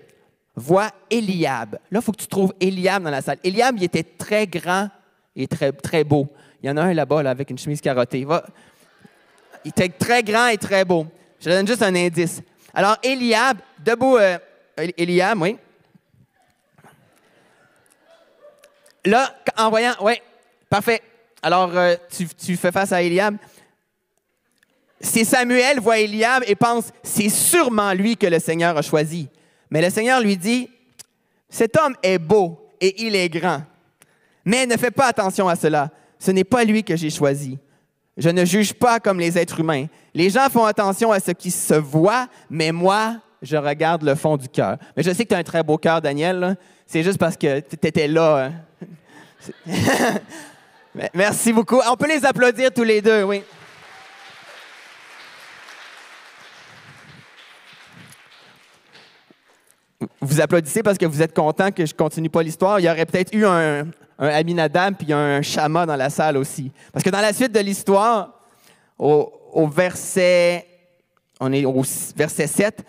voit 0.54 0.90
Eliab. 1.08 1.78
Là, 1.90 2.00
il 2.00 2.02
faut 2.02 2.12
que 2.12 2.20
tu 2.20 2.26
trouves 2.26 2.52
Eliab 2.60 3.02
dans 3.02 3.10
la 3.10 3.22
salle. 3.22 3.38
Eliab, 3.42 3.76
il 3.78 3.84
était 3.84 4.02
très 4.02 4.46
grand 4.46 4.90
et 5.34 5.46
très, 5.46 6.04
beau. 6.04 6.28
Il 6.62 6.68
y 6.68 6.70
en 6.70 6.76
a 6.76 6.82
un 6.82 6.92
là-bas, 6.92 7.22
là, 7.22 7.30
avec 7.30 7.48
une 7.50 7.56
chemise 7.56 7.80
carottée. 7.80 8.26
Il 9.64 9.68
était 9.68 9.88
très 9.88 10.22
grand 10.22 10.48
et 10.48 10.58
très 10.58 10.84
beau. 10.84 11.06
Je 11.40 11.48
donne 11.48 11.66
juste 11.66 11.82
un 11.82 11.94
indice. 11.94 12.42
Alors, 12.74 12.96
Eliab, 13.02 13.58
debout, 13.78 14.16
euh, 14.16 14.38
Eliab, 14.76 15.40
oui. 15.40 15.56
Là, 19.04 19.34
en 19.56 19.70
voyant, 19.70 19.94
oui, 20.00 20.14
parfait. 20.68 21.02
Alors, 21.42 21.76
euh, 21.76 21.96
tu, 22.38 22.56
fais 22.56 22.70
face 22.70 22.92
à 22.92 23.02
Eliab. 23.02 23.36
C'est 25.00 25.24
Samuel 25.24 25.80
voit 25.80 25.98
Eliab 25.98 26.44
et 26.46 26.54
pense, 26.54 26.92
c'est 27.02 27.28
sûrement 27.28 27.92
lui 27.92 28.16
que 28.16 28.28
le 28.28 28.38
Seigneur 28.38 28.76
a 28.76 28.82
choisi. 28.82 29.28
Mais 29.68 29.82
le 29.82 29.90
Seigneur 29.90 30.20
lui 30.20 30.36
dit, 30.36 30.70
cet 31.50 31.76
homme 31.76 31.96
est 32.02 32.18
beau 32.18 32.70
et 32.80 33.02
il 33.04 33.16
est 33.16 33.28
grand. 33.28 33.62
Mais 34.44 34.66
ne 34.66 34.76
fais 34.76 34.92
pas 34.92 35.06
attention 35.06 35.48
à 35.48 35.56
cela. 35.56 35.90
Ce 36.20 36.30
n'est 36.30 36.44
pas 36.44 36.62
lui 36.62 36.84
que 36.84 36.94
j'ai 36.94 37.10
choisi. 37.10 37.58
Je 38.16 38.28
ne 38.28 38.44
juge 38.44 38.74
pas 38.74 39.00
comme 39.00 39.18
les 39.18 39.36
êtres 39.36 39.58
humains. 39.58 39.86
Les 40.14 40.30
gens 40.30 40.48
font 40.48 40.64
attention 40.64 41.10
à 41.10 41.18
ce 41.18 41.32
qui 41.32 41.50
se 41.50 41.74
voit, 41.74 42.28
mais 42.48 42.70
moi, 42.70 43.16
je 43.40 43.56
regarde 43.56 44.02
le 44.02 44.14
fond 44.14 44.36
du 44.36 44.48
cœur. 44.48 44.76
Mais 44.96 45.02
je 45.02 45.10
sais 45.10 45.24
que 45.24 45.30
tu 45.30 45.34
as 45.34 45.38
un 45.38 45.42
très 45.42 45.64
beau 45.64 45.78
cœur, 45.78 46.00
Daniel. 46.00 46.56
C'est 46.86 47.02
juste 47.02 47.18
parce 47.18 47.36
que 47.36 47.58
tu 47.60 47.76
étais 47.82 48.06
là. 48.06 48.52
Hein. 49.66 49.66
Merci 51.14 51.52
beaucoup. 51.52 51.80
On 51.90 51.96
peut 51.96 52.08
les 52.08 52.24
applaudir 52.24 52.70
tous 52.70 52.84
les 52.84 53.00
deux, 53.00 53.22
oui. 53.24 53.42
Vous 60.20 60.40
applaudissez 60.40 60.82
parce 60.82 60.98
que 60.98 61.06
vous 61.06 61.22
êtes 61.22 61.34
content 61.34 61.70
que 61.70 61.86
je 61.86 61.94
continue 61.94 62.28
pas 62.28 62.42
l'histoire. 62.42 62.80
Il 62.80 62.84
y 62.84 62.90
aurait 62.90 63.06
peut-être 63.06 63.34
eu 63.34 63.46
un, 63.46 63.86
un 64.18 64.28
Aminadab 64.28 64.94
puis 64.96 65.12
un 65.12 65.42
Shama 65.42 65.86
dans 65.86 65.96
la 65.96 66.10
salle 66.10 66.36
aussi. 66.36 66.70
Parce 66.92 67.04
que 67.04 67.10
dans 67.10 67.20
la 67.20 67.32
suite 67.32 67.52
de 67.52 67.60
l'histoire, 67.60 68.40
au, 68.98 69.68
verset, 69.68 70.66
on 71.40 71.52
est 71.52 71.64
au 71.64 71.82
verset 72.16 72.46
7, 72.46 72.84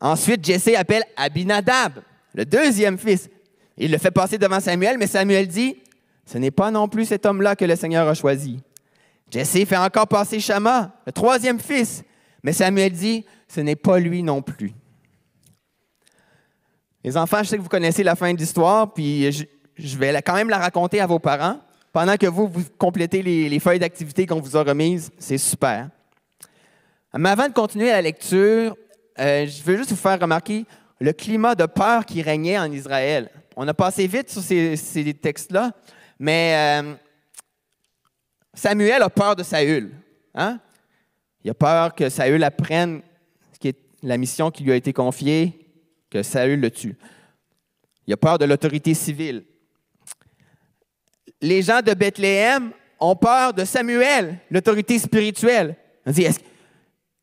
ensuite 0.00 0.44
Jesse 0.44 0.70
appelle 0.76 1.04
Abinadab, 1.16 2.00
le 2.34 2.44
deuxième 2.44 2.98
fils. 2.98 3.28
Il 3.76 3.90
le 3.90 3.98
fait 3.98 4.10
passer 4.10 4.38
devant 4.38 4.60
Samuel, 4.60 4.96
mais 4.98 5.06
Samuel 5.06 5.46
dit, 5.46 5.76
ce 6.28 6.36
n'est 6.36 6.50
pas 6.50 6.70
non 6.70 6.88
plus 6.88 7.06
cet 7.06 7.24
homme-là 7.24 7.56
que 7.56 7.64
le 7.64 7.74
Seigneur 7.74 8.06
a 8.06 8.12
choisi. 8.12 8.60
Jesse 9.30 9.64
fait 9.64 9.78
encore 9.78 10.06
passer 10.06 10.40
Shama, 10.40 10.92
le 11.06 11.12
troisième 11.12 11.58
fils, 11.58 12.04
mais 12.42 12.52
Samuel 12.52 12.92
dit, 12.92 13.24
ce 13.48 13.62
n'est 13.62 13.76
pas 13.76 13.98
lui 13.98 14.22
non 14.22 14.42
plus. 14.42 14.74
Les 17.02 17.16
enfants, 17.16 17.38
je 17.42 17.48
sais 17.48 17.56
que 17.56 17.62
vous 17.62 17.70
connaissez 17.70 18.02
la 18.02 18.14
fin 18.14 18.34
de 18.34 18.38
l'histoire, 18.38 18.92
puis 18.92 19.32
je, 19.32 19.98
vais 19.98 20.20
quand 20.20 20.34
même 20.34 20.50
la 20.50 20.58
raconter 20.58 21.00
à 21.00 21.06
vos 21.06 21.18
parents 21.18 21.60
pendant 21.94 22.16
que 22.18 22.26
vous, 22.26 22.46
vous 22.46 22.64
complétez 22.76 23.22
les, 23.22 23.58
feuilles 23.58 23.78
d'activité 23.78 24.26
qu'on 24.26 24.40
vous 24.40 24.54
a 24.54 24.62
remises. 24.62 25.10
C'est 25.18 25.38
super. 25.38 25.88
Mais 27.16 27.30
avant 27.30 27.48
de 27.48 27.54
continuer 27.54 27.88
la 27.88 28.02
lecture, 28.02 28.76
euh, 29.18 29.46
je 29.46 29.62
veux 29.62 29.78
juste 29.78 29.90
vous 29.90 29.96
faire 29.96 30.20
remarquer 30.20 30.66
le 31.00 31.14
climat 31.14 31.54
de 31.54 31.64
peur 31.64 32.04
qui 32.04 32.20
régnait 32.20 32.58
en 32.58 32.70
Israël. 32.70 33.30
On 33.56 33.66
a 33.66 33.72
passé 33.72 34.06
vite 34.06 34.28
sur 34.28 34.42
ces, 34.42 35.14
textes-là, 35.20 35.72
mais 36.18 36.82
euh, 36.82 36.94
Samuel 38.54 39.02
a 39.02 39.10
peur 39.10 39.36
de 39.36 39.42
Saül. 39.42 39.92
Hein? 40.34 40.60
Il 41.44 41.50
a 41.50 41.54
peur 41.54 41.94
que 41.94 42.08
Saül 42.08 42.42
apprenne 42.44 43.02
la 44.00 44.16
mission 44.16 44.52
qui 44.52 44.62
lui 44.62 44.70
a 44.70 44.76
été 44.76 44.92
confiée, 44.92 45.72
que 46.08 46.22
Saül 46.22 46.60
le 46.60 46.70
tue. 46.70 46.96
Il 48.06 48.12
a 48.12 48.16
peur 48.16 48.38
de 48.38 48.44
l'autorité 48.44 48.94
civile 48.94 49.42
les 51.40 51.62
gens 51.62 51.80
de 51.82 51.94
Bethléem 51.94 52.70
ont 53.00 53.16
peur 53.16 53.54
de 53.54 53.64
Samuel, 53.64 54.38
l'autorité 54.50 54.98
spirituelle. 54.98 55.76
On 56.04 56.10
dit, 56.10 56.26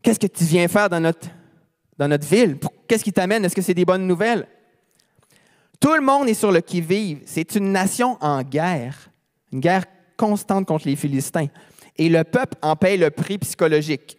qu'est-ce 0.02 0.20
que 0.20 0.28
tu 0.28 0.44
viens 0.46 0.68
faire 0.68 0.90
dans 0.90 1.00
notre 1.00 2.28
ville? 2.28 2.58
Qu'est-ce 2.88 3.04
qui 3.04 3.14
t'amène? 3.14 3.44
Est-ce 3.44 3.56
que 3.56 3.62
c'est 3.62 3.74
des 3.74 3.86
bonnes 3.86 4.08
nouvelles? 4.08 4.48
Tout 5.80 5.94
le 5.94 6.02
monde 6.02 6.28
est 6.30 6.34
sur 6.34 6.52
le 6.52 6.62
qui-vive. 6.62 7.22
C'est 7.26 7.56
une 7.56 7.72
nation 7.72 8.18
en 8.22 8.44
guerre, 8.44 9.10
une 9.52 9.60
guerre 9.60 9.86
constante 10.18 10.66
contre 10.66 10.88
les 10.88 10.96
Philistins. 10.96 11.48
Et 11.98 12.10
le 12.10 12.24
peuple 12.24 12.58
en 12.62 12.76
paye 12.76 12.98
le 12.98 13.10
prix 13.10 13.38
psychologique, 13.38 14.18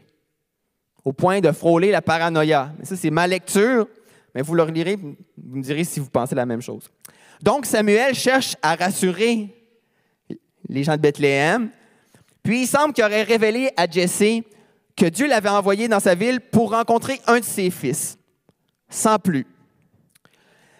au 1.04 1.12
point 1.12 1.40
de 1.40 1.52
frôler 1.52 1.90
la 1.90 2.02
paranoïa. 2.02 2.72
Mais 2.78 2.84
ça, 2.84 2.96
c'est 2.96 3.10
ma 3.10 3.26
lecture, 3.26 3.86
mais 4.34 4.42
vous 4.42 4.54
le 4.54 4.62
relirez, 4.62 4.96
vous 4.96 5.16
me 5.36 5.62
direz 5.62 5.84
si 5.84 6.00
vous 6.00 6.10
pensez 6.10 6.34
la 6.34 6.46
même 6.46 6.62
chose. 6.62 6.90
Donc, 7.42 7.66
Samuel 7.66 8.14
cherche 8.14 8.56
à 8.62 8.74
rassurer 8.74 9.54
les 10.68 10.84
gens 10.84 10.96
de 10.96 11.00
Bethléem. 11.00 11.70
Puis 12.42 12.62
il 12.62 12.66
semble 12.66 12.92
qu'il 12.92 13.04
aurait 13.04 13.22
révélé 13.22 13.70
à 13.76 13.86
Jesse 13.90 14.42
que 14.96 15.06
Dieu 15.06 15.26
l'avait 15.26 15.48
envoyé 15.48 15.88
dans 15.88 16.00
sa 16.00 16.14
ville 16.14 16.40
pour 16.40 16.70
rencontrer 16.70 17.20
un 17.26 17.40
de 17.40 17.44
ses 17.44 17.70
fils, 17.70 18.16
sans 18.88 19.18
plus. 19.18 19.46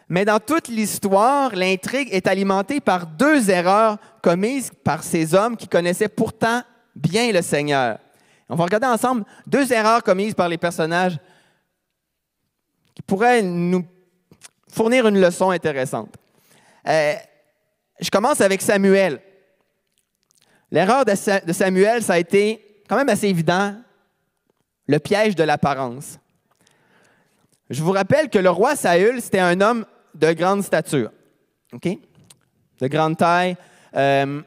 Mais 0.09 0.25
dans 0.25 0.39
toute 0.39 0.69
l'histoire, 0.69 1.55
l'intrigue 1.55 2.09
est 2.13 2.29
alimentée 2.29 2.81
par 2.81 3.07
deux 3.07 3.51
erreurs 3.51 3.99
commises 4.23 4.71
par 4.85 5.03
ces 5.03 5.35
hommes 5.35 5.57
qui 5.57 5.67
connaissaient 5.67 6.09
pourtant 6.09 6.63
bien 6.95 7.33
le 7.33 7.43
Seigneur. 7.43 7.99
On 8.49 8.55
va 8.55 8.65
regarder 8.65 8.87
ensemble 8.87 9.25
deux 9.47 9.73
erreurs 9.73 10.05
commises 10.05 10.35
par 10.35 10.49
les 10.49 10.59
personnages 10.59 11.19
qui 12.95 13.03
pourraient 13.03 13.43
nous 13.43 13.85
fournir 14.71 15.09
une 15.09 15.21
leçon 15.21 15.51
intéressante. 15.51 16.15
Euh, 16.87 17.15
je 18.01 18.11
commence 18.11 18.41
avec 18.41 18.63
Samuel. 18.63 19.21
L'erreur 20.71 21.05
de 21.05 21.53
Samuel, 21.53 22.03
ça 22.03 22.15
a 22.15 22.19
été 22.19 22.83
quand 22.89 22.97
même 22.97 23.09
assez 23.09 23.27
évident, 23.27 23.75
le 24.87 24.99
piège 24.99 25.35
de 25.35 25.43
l'apparence. 25.43 26.19
Je 27.71 27.83
vous 27.83 27.93
rappelle 27.93 28.31
que 28.31 28.39
le 28.39 28.51
roi 28.51 28.77
Saül, 28.77 29.21
c'était 29.21 29.41
un 29.41 29.61
homme 29.61 29.85
de 30.17 30.33
grande 30.33 30.63
stature, 30.63 31.11
OK? 31.73 31.89
De 32.81 32.89
grande 32.89 33.17
taille. 33.17 33.57
Euh, 33.95 34.43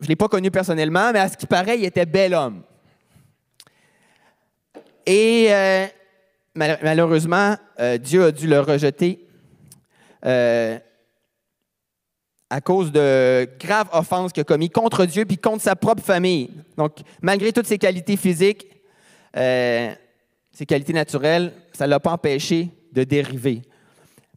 je 0.00 0.06
ne 0.06 0.08
l'ai 0.08 0.16
pas 0.16 0.28
connu 0.28 0.50
personnellement, 0.50 1.12
mais 1.12 1.20
à 1.20 1.28
ce 1.28 1.36
qui 1.36 1.46
paraît, 1.46 1.78
il 1.78 1.84
était 1.84 2.06
bel 2.06 2.34
homme. 2.34 2.62
Et 5.06 5.46
euh, 5.50 5.86
malheureusement, 6.54 7.56
euh, 7.78 7.98
Dieu 7.98 8.24
a 8.24 8.32
dû 8.32 8.46
le 8.46 8.60
rejeter 8.60 9.26
à 10.24 10.80
cause 12.60 12.92
de 12.92 13.48
graves 13.58 13.88
offenses 13.92 14.32
qu'il 14.32 14.42
a 14.42 14.44
commises 14.44 14.68
contre 14.68 15.04
Dieu 15.04 15.24
puis 15.24 15.38
contre 15.38 15.62
sa 15.62 15.74
propre 15.74 16.02
famille. 16.02 16.50
Donc, 16.76 16.98
malgré 17.20 17.52
toutes 17.52 17.66
ses 17.66 17.78
qualités 17.78 18.16
physiques, 18.16 18.68
ses 19.34 20.66
qualités 20.68 20.92
naturelles, 20.92 21.52
ça 21.72 21.86
ne 21.86 21.90
l'a 21.90 21.98
pas 21.98 22.12
empêché 22.12 22.68
de 22.92 23.02
dériver. 23.02 23.62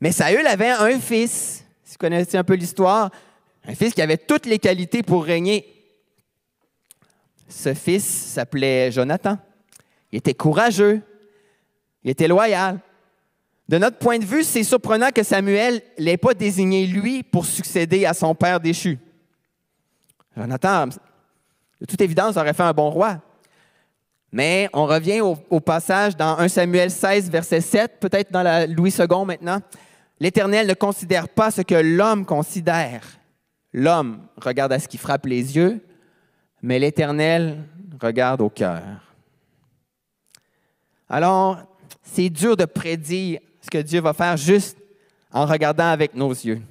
Mais 0.01 0.12
Saül 0.12 0.45
avait 0.47 0.69
un 0.69 0.99
fils, 0.99 1.63
si 1.84 1.93
vous 1.93 1.97
connaissez 1.99 2.38
un 2.38 2.43
peu 2.43 2.55
l'histoire, 2.55 3.12
un 3.67 3.75
fils 3.75 3.93
qui 3.93 4.01
avait 4.01 4.17
toutes 4.17 4.45
les 4.45 4.60
qualités 4.60 5.03
pour 5.03 5.23
régner. 5.23 5.65
Ce 7.47 7.73
fils 7.73 8.05
s'appelait 8.05 8.91
Jonathan. 8.91 9.38
Il 10.12 10.17
était 10.17 10.34
courageux, 10.34 11.01
il 12.03 12.12
était 12.12 12.27
loyal, 12.27 12.79
de 13.67 13.79
notre 13.79 13.97
point 13.97 14.19
de 14.19 14.25
vue, 14.25 14.43
c'est 14.43 14.63
surprenant 14.63 15.10
que 15.10 15.23
Samuel 15.23 15.81
l'ait 15.97 16.17
pas 16.17 16.36
désigné 16.36 16.86
lui 16.86 17.23
pour 17.23 17.45
succéder 17.45 18.05
à 18.05 18.13
son 18.13 18.36
père 18.36 18.60
déchu. 18.60 18.99
Jonathan, 20.38 20.88
de 20.88 21.86
toute 21.88 21.99
évidence, 22.01 22.38
aurait 22.38 22.53
fait 22.53 22.63
un 22.63 22.73
bon 22.73 22.91
roi. 22.91 23.19
Mais 24.31 24.69
on 24.73 24.86
revient 24.86 25.21
au, 25.21 25.60
passage 25.60 26.15
dans 26.15 26.38
1 26.38 26.47
Samuel 26.47 26.91
16, 26.91 27.31
verset 27.31 27.62
7, 27.62 27.99
peut-être 27.99 28.31
dans 28.31 28.43
la 28.43 28.67
Louis 28.67 28.93
II 28.99 29.25
maintenant. 29.25 29.60
L'Éternel 30.19 30.67
ne 30.67 30.73
considère 30.73 31.28
pas 31.28 31.51
ce 31.51 31.62
que 31.62 31.75
l'homme 31.75 32.25
considère. 32.25 33.04
L'homme 33.73 34.21
regarde 34.38 34.71
à 34.71 34.80
ce 34.80 34.88
qui 34.88 34.97
frappe 34.97 35.25
les 35.25 35.56
yeux, 35.56 35.86
mais 36.62 36.80
l'Éternel 36.80 37.65
regarde 38.01 38.41
au 38.41 38.49
cœur. 38.49 38.82
Alors, 41.10 41.60
c'est 42.01 42.30
dur 42.30 42.56
de 42.56 42.65
prédire 42.65 43.39
ce 43.62 43.69
que 43.69 43.80
Dieu 43.80 43.99
va 43.99 44.13
faire 44.13 44.38
juste 44.38 44.78
en 45.32 45.45
regardant 45.45 45.89
avec 45.89 46.13
nos 46.13 46.32
yeux. 46.32 46.62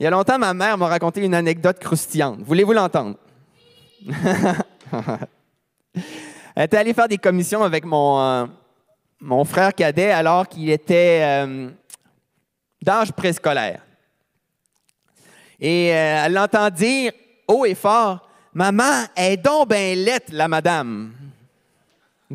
Il 0.00 0.04
y 0.04 0.06
a 0.06 0.10
longtemps, 0.10 0.38
ma 0.38 0.52
mère 0.52 0.76
m'a 0.76 0.88
raconté 0.88 1.24
une 1.24 1.34
anecdote 1.34 1.78
croustillante. 1.78 2.40
Voulez-vous 2.40 2.72
l'entendre? 2.72 3.16
Elle 6.56 6.64
était 6.64 6.76
allée 6.76 6.92
faire 6.92 7.08
des 7.08 7.18
commissions 7.18 7.62
avec 7.62 7.84
mon, 7.84 8.20
euh, 8.20 8.46
mon 9.20 9.44
frère 9.44 9.74
cadet 9.74 10.10
alors 10.10 10.48
qu'il 10.48 10.70
était 10.70 11.20
euh, 11.22 11.70
d'âge 12.82 13.12
préscolaire. 13.12 13.82
Et 15.60 15.92
euh, 15.92 16.22
elle 16.24 16.32
l'entend 16.32 16.70
dire 16.70 17.12
haut 17.48 17.64
et 17.64 17.74
fort 17.74 18.28
Maman 18.52 19.06
est 19.16 19.36
donc 19.36 19.70
bien 19.70 19.96
laite, 19.96 20.28
la 20.30 20.46
madame. 20.46 21.12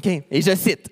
Et 0.03 0.41
je 0.41 0.53
cite 0.53 0.89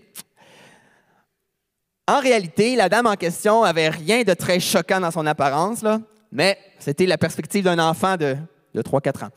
en 2.07 2.21
réalité, 2.21 2.77
la 2.77 2.87
dame 2.87 3.05
en 3.05 3.15
question 3.15 3.63
avait 3.63 3.89
rien 3.89 4.23
de 4.23 4.33
très 4.33 4.61
choquant 4.61 5.01
dans 5.01 5.11
son 5.11 5.25
apparence, 5.25 5.81
là, 5.81 5.99
mais 6.31 6.57
c'était 6.79 7.05
la 7.05 7.17
perspective 7.17 7.65
d'un 7.65 7.79
enfant 7.79 8.15
de, 8.15 8.37
de 8.73 8.81
3-4 8.81 9.25
ans. 9.25 9.29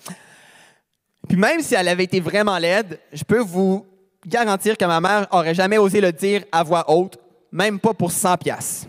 Puis 1.29 1.37
même 1.37 1.61
si 1.63 1.75
elle 1.75 1.89
avait 1.89 2.05
été 2.05 2.21
vraiment 2.21 2.57
laide, 2.59 3.01
je 3.13 3.25
peux 3.25 3.41
vous 3.41 3.85
garantir 4.27 4.77
que 4.77 4.85
ma 4.85 5.01
mère 5.01 5.27
aurait 5.31 5.55
jamais 5.55 5.79
osé 5.79 6.01
le 6.01 6.13
dire 6.13 6.45
à 6.53 6.63
voix 6.63 6.91
haute, 6.91 7.19
même 7.53 7.81
pas 7.81 7.95
pour 7.95 8.13
100 8.13 8.37
pièces. 8.39 8.87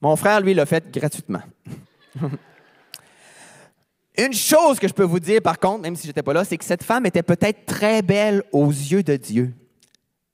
Mon 0.00 0.16
frère, 0.16 0.40
lui, 0.40 0.54
l'a 0.54 0.66
fait 0.66 0.90
gratuitement. 0.90 1.42
Une 4.18 4.32
chose 4.32 4.78
que 4.78 4.88
je 4.88 4.94
peux 4.94 5.04
vous 5.04 5.20
dire, 5.20 5.42
par 5.42 5.58
contre, 5.58 5.82
même 5.82 5.94
si 5.94 6.04
je 6.04 6.08
n'étais 6.08 6.22
pas 6.22 6.32
là, 6.32 6.44
c'est 6.44 6.56
que 6.56 6.64
cette 6.64 6.82
femme 6.82 7.04
était 7.04 7.22
peut-être 7.22 7.66
très 7.66 8.00
belle 8.02 8.42
aux 8.50 8.70
yeux 8.70 9.02
de 9.02 9.16
Dieu. 9.16 9.52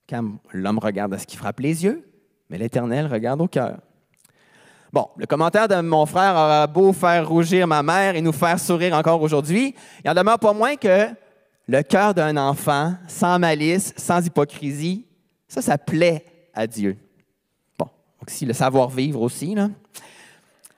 Quand 0.09 0.25
l'homme 0.53 0.79
regarde 0.79 1.15
à 1.15 1.19
ce 1.19 1.27
qui 1.27 1.37
frappe 1.37 1.61
les 1.61 1.85
yeux, 1.85 2.09
mais 2.49 2.59
l'Éternel 2.59 3.07
regarde 3.07 3.41
au 3.41 3.49
cœur. 3.49 3.79
Bon, 4.93 5.09
le 5.17 5.27
commentaire 5.27 5.69
de 5.69 5.81
mon 5.81 6.05
frère 6.07 6.33
aura 6.33 6.67
beau 6.67 6.93
faire 6.93 7.27
rougir 7.27 7.67
ma 7.67 7.83
mère 7.83 8.15
et 8.15 8.21
nous 8.21 8.33
faire 8.33 8.61
sourire 8.61 8.95
encore 8.95 9.23
aujourd'hui, 9.23 9.75
il 10.05 10.11
en 10.11 10.15
demeure 10.15 10.39
pas 10.39 10.53
moins 10.53 10.77
que 10.77 11.09
le 11.69 11.83
cœur 11.83 12.15
d'un 12.15 12.37
enfant, 12.37 12.95
sans 13.09 13.39
malice, 13.39 13.95
sans 13.97 14.25
hypocrisie, 14.25 15.07
ça, 15.49 15.63
ça 15.63 15.79
plaît 15.79 16.25
à 16.55 16.67
Dieu. 16.67 16.97
Bon, 17.79 17.89
aussi 18.27 18.45
le 18.45 18.53
savoir-vivre 18.53 19.21
aussi, 19.21 19.55
là. 19.55 19.71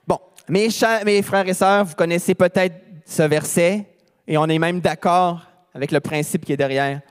Bon, 0.07 0.19
mes, 0.47 0.69
mes 1.05 1.21
frères 1.21 1.47
et 1.47 1.53
sœurs, 1.53 1.85
vous 1.85 1.95
connaissez 1.95 2.35
peut-être 2.35 2.75
ce 3.05 3.23
verset 3.23 3.85
et 4.27 4.37
on 4.37 4.45
est 4.45 4.59
même 4.59 4.79
d'accord 4.79 5.41
avec 5.73 5.91
le 5.91 5.99
principe 5.99 6.45
qui 6.45 6.53
est 6.53 6.57
derrière. 6.57 7.01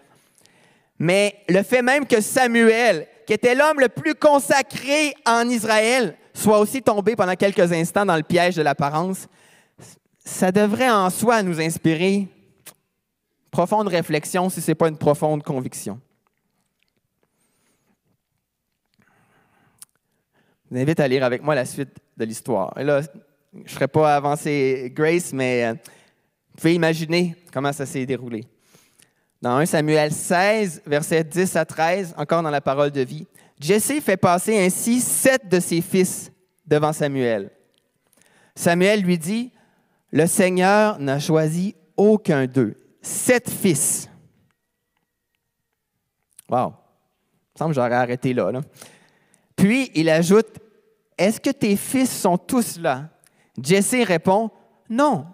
Mais 0.99 1.37
le 1.49 1.63
fait 1.63 1.83
même 1.83 2.07
que 2.07 2.21
Samuel, 2.21 3.07
qui 3.27 3.33
était 3.33 3.55
l'homme 3.55 3.81
le 3.81 3.89
plus 3.89 4.15
consacré 4.15 5.15
en 5.27 5.49
Israël, 5.49 6.17
soit 6.33 6.59
aussi 6.59 6.83
tombé 6.83 7.17
pendant 7.17 7.35
quelques 7.35 7.73
instants 7.73 8.07
dans 8.07 8.17
le 8.17 8.23
piège 8.23 8.57
de 8.57 8.63
l'apparence, 8.63 9.27
ça 10.25 10.51
devrait 10.51 10.91
en 10.91 11.11
soi 11.11 11.43
nous 11.43 11.61
inspirer 11.61 12.29
profonde 13.55 13.87
réflexion 13.87 14.51
si 14.51 14.61
ce 14.61 14.73
n'est 14.73 14.75
pas 14.75 14.89
une 14.89 14.99
profonde 14.99 15.45
conviction. 15.45 16.01
Je 20.65 20.75
vous 20.75 20.81
invite 20.81 20.99
à 20.99 21.07
lire 21.07 21.23
avec 21.23 21.41
moi 21.41 21.55
la 21.55 21.65
suite 21.65 21.97
de 22.17 22.25
l'histoire. 22.25 22.77
Et 22.77 22.83
là, 22.83 23.03
je 23.03 23.61
ne 23.61 23.69
ferai 23.69 23.87
pas 23.87 24.17
avancer 24.17 24.91
Grace, 24.93 25.33
mais 25.33 25.67
euh, 25.67 25.73
vous 25.73 26.57
pouvez 26.57 26.75
imaginer 26.75 27.37
comment 27.53 27.73
ça 27.73 27.87
s'est 27.87 28.05
déroulé. 28.05 28.45
Dans 29.41 29.59
1 29.59 29.67
Samuel 29.67 30.11
16, 30.11 30.83
versets 30.85 31.23
10 31.23 31.55
à 31.55 31.65
13, 31.65 32.15
encore 32.17 32.43
dans 32.43 32.51
la 32.51 32.61
parole 32.61 32.91
de 32.91 33.03
vie, 33.03 33.25
Jesse 33.61 34.01
fait 34.01 34.17
passer 34.17 34.59
ainsi 34.59 35.01
sept 35.01 35.49
de 35.49 35.61
ses 35.61 35.81
fils 35.81 36.33
devant 36.67 36.93
Samuel. 36.93 37.53
Samuel 38.57 39.03
lui 39.03 39.17
dit, 39.17 39.53
Le 40.11 40.27
Seigneur 40.27 40.99
n'a 40.99 41.21
choisi 41.21 41.77
aucun 41.97 42.47
d'eux. 42.47 42.75
Sept 43.05 43.51
fils. 43.51 44.09
Wow. 46.49 46.69
Il 46.69 47.53
me 47.53 47.59
semble 47.59 47.71
que 47.71 47.75
j'aurais 47.75 47.95
arrêté 47.95 48.33
là, 48.33 48.51
là. 48.51 48.63
Puis 49.55 49.91
il 49.95 50.09
ajoute, 50.09 50.59
Est-ce 51.19 51.39
que 51.39 51.51
tes 51.51 51.77
fils 51.77 52.11
sont 52.11 52.39
tous 52.39 52.79
là? 52.79 53.11
Jesse 53.63 54.07
répond, 54.07 54.51
Non, 54.89 55.27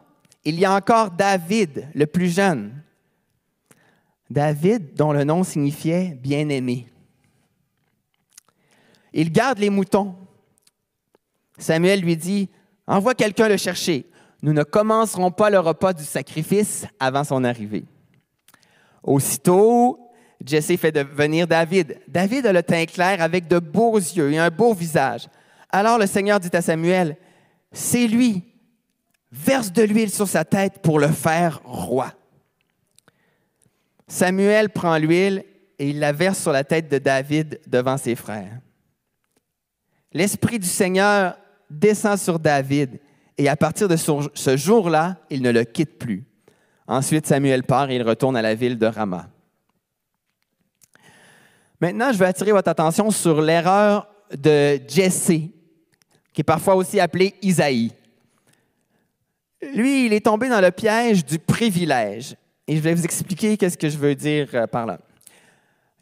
il 0.44 0.58
y 0.58 0.64
a 0.64 0.74
encore 0.74 1.12
David, 1.12 1.88
le 1.94 2.06
plus 2.06 2.34
jeune. 2.34 2.82
David, 4.28 4.94
dont 4.94 5.12
le 5.12 5.22
nom 5.22 5.44
signifiait 5.44 6.18
bien-aimé. 6.20 6.88
Il 9.12 9.30
garde 9.30 9.58
les 9.58 9.70
moutons. 9.70 10.16
Samuel 11.56 12.00
lui 12.00 12.16
dit, 12.16 12.48
Envoie 12.88 13.14
quelqu'un 13.14 13.48
le 13.48 13.56
chercher. 13.56 14.09
Nous 14.42 14.52
ne 14.52 14.62
commencerons 14.62 15.30
pas 15.30 15.50
le 15.50 15.58
repas 15.58 15.92
du 15.92 16.04
sacrifice 16.04 16.86
avant 16.98 17.24
son 17.24 17.44
arrivée. 17.44 17.84
Aussitôt, 19.02 19.98
Jesse 20.44 20.76
fait 20.78 20.96
venir 20.98 21.46
David. 21.46 22.00
David 22.08 22.46
a 22.46 22.52
le 22.52 22.62
teint 22.62 22.86
clair 22.86 23.20
avec 23.20 23.48
de 23.48 23.58
beaux 23.58 23.96
yeux 23.96 24.32
et 24.32 24.38
un 24.38 24.50
beau 24.50 24.72
visage. 24.72 25.28
Alors 25.70 25.98
le 25.98 26.06
Seigneur 26.06 26.40
dit 26.40 26.54
à 26.54 26.62
Samuel, 26.62 27.16
c'est 27.72 28.06
lui. 28.06 28.44
Verse 29.32 29.72
de 29.72 29.82
l'huile 29.82 30.10
sur 30.10 30.26
sa 30.26 30.44
tête 30.44 30.80
pour 30.82 30.98
le 30.98 31.08
faire 31.08 31.60
roi. 31.64 32.12
Samuel 34.08 34.70
prend 34.70 34.96
l'huile 34.98 35.44
et 35.78 35.90
il 35.90 36.00
la 36.00 36.12
verse 36.12 36.40
sur 36.40 36.50
la 36.50 36.64
tête 36.64 36.90
de 36.90 36.98
David 36.98 37.60
devant 37.66 37.96
ses 37.96 38.16
frères. 38.16 38.58
L'Esprit 40.12 40.58
du 40.58 40.66
Seigneur 40.66 41.36
descend 41.70 42.18
sur 42.18 42.40
David 42.40 42.98
et 43.40 43.48
à 43.48 43.56
partir 43.56 43.88
de 43.88 43.96
ce 43.96 44.56
jour-là, 44.58 45.16
il 45.30 45.40
ne 45.40 45.50
le 45.50 45.64
quitte 45.64 45.98
plus. 45.98 46.24
Ensuite, 46.86 47.26
Samuel 47.26 47.62
part 47.62 47.88
et 47.88 47.96
il 47.96 48.02
retourne 48.02 48.36
à 48.36 48.42
la 48.42 48.54
ville 48.54 48.76
de 48.76 48.84
Rama. 48.84 49.30
Maintenant, 51.80 52.12
je 52.12 52.18
veux 52.18 52.26
attirer 52.26 52.52
votre 52.52 52.68
attention 52.68 53.10
sur 53.10 53.40
l'erreur 53.40 54.06
de 54.36 54.78
Jesse, 54.86 55.32
qui 56.34 56.40
est 56.40 56.44
parfois 56.44 56.74
aussi 56.74 57.00
appelé 57.00 57.34
Isaïe. 57.40 57.92
Lui, 59.74 60.04
il 60.04 60.12
est 60.12 60.26
tombé 60.26 60.50
dans 60.50 60.60
le 60.60 60.70
piège 60.70 61.24
du 61.24 61.38
privilège. 61.38 62.36
Et 62.68 62.76
je 62.76 62.82
vais 62.82 62.92
vous 62.92 63.04
expliquer 63.04 63.56
qu'est-ce 63.56 63.78
que 63.78 63.88
je 63.88 63.96
veux 63.96 64.14
dire 64.14 64.48
euh, 64.52 64.66
par 64.66 64.84
là. 64.84 64.98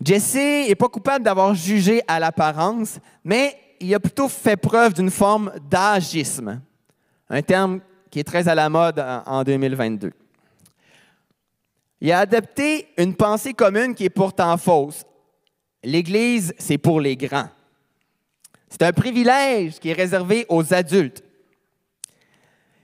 Jesse 0.04 0.34
n'est 0.34 0.74
pas 0.74 0.88
coupable 0.88 1.24
d'avoir 1.24 1.54
jugé 1.54 2.02
à 2.08 2.18
l'apparence, 2.18 2.98
mais 3.22 3.56
il 3.78 3.94
a 3.94 4.00
plutôt 4.00 4.26
fait 4.26 4.56
preuve 4.56 4.92
d'une 4.92 5.12
forme 5.12 5.52
d'agisme, 5.70 6.60
un 7.30 7.42
terme 7.42 7.80
qui 8.10 8.20
est 8.20 8.24
très 8.24 8.48
à 8.48 8.54
la 8.54 8.68
mode 8.68 9.04
en 9.26 9.42
2022. 9.44 10.12
Il 12.00 12.12
a 12.12 12.20
adopté 12.20 12.88
une 12.96 13.14
pensée 13.14 13.54
commune 13.54 13.94
qui 13.94 14.04
est 14.04 14.10
pourtant 14.10 14.56
fausse. 14.56 15.04
L'Église, 15.82 16.54
c'est 16.58 16.78
pour 16.78 17.00
les 17.00 17.16
grands. 17.16 17.48
C'est 18.68 18.82
un 18.82 18.92
privilège 18.92 19.78
qui 19.78 19.90
est 19.90 19.94
réservé 19.94 20.46
aux 20.48 20.72
adultes. 20.74 21.22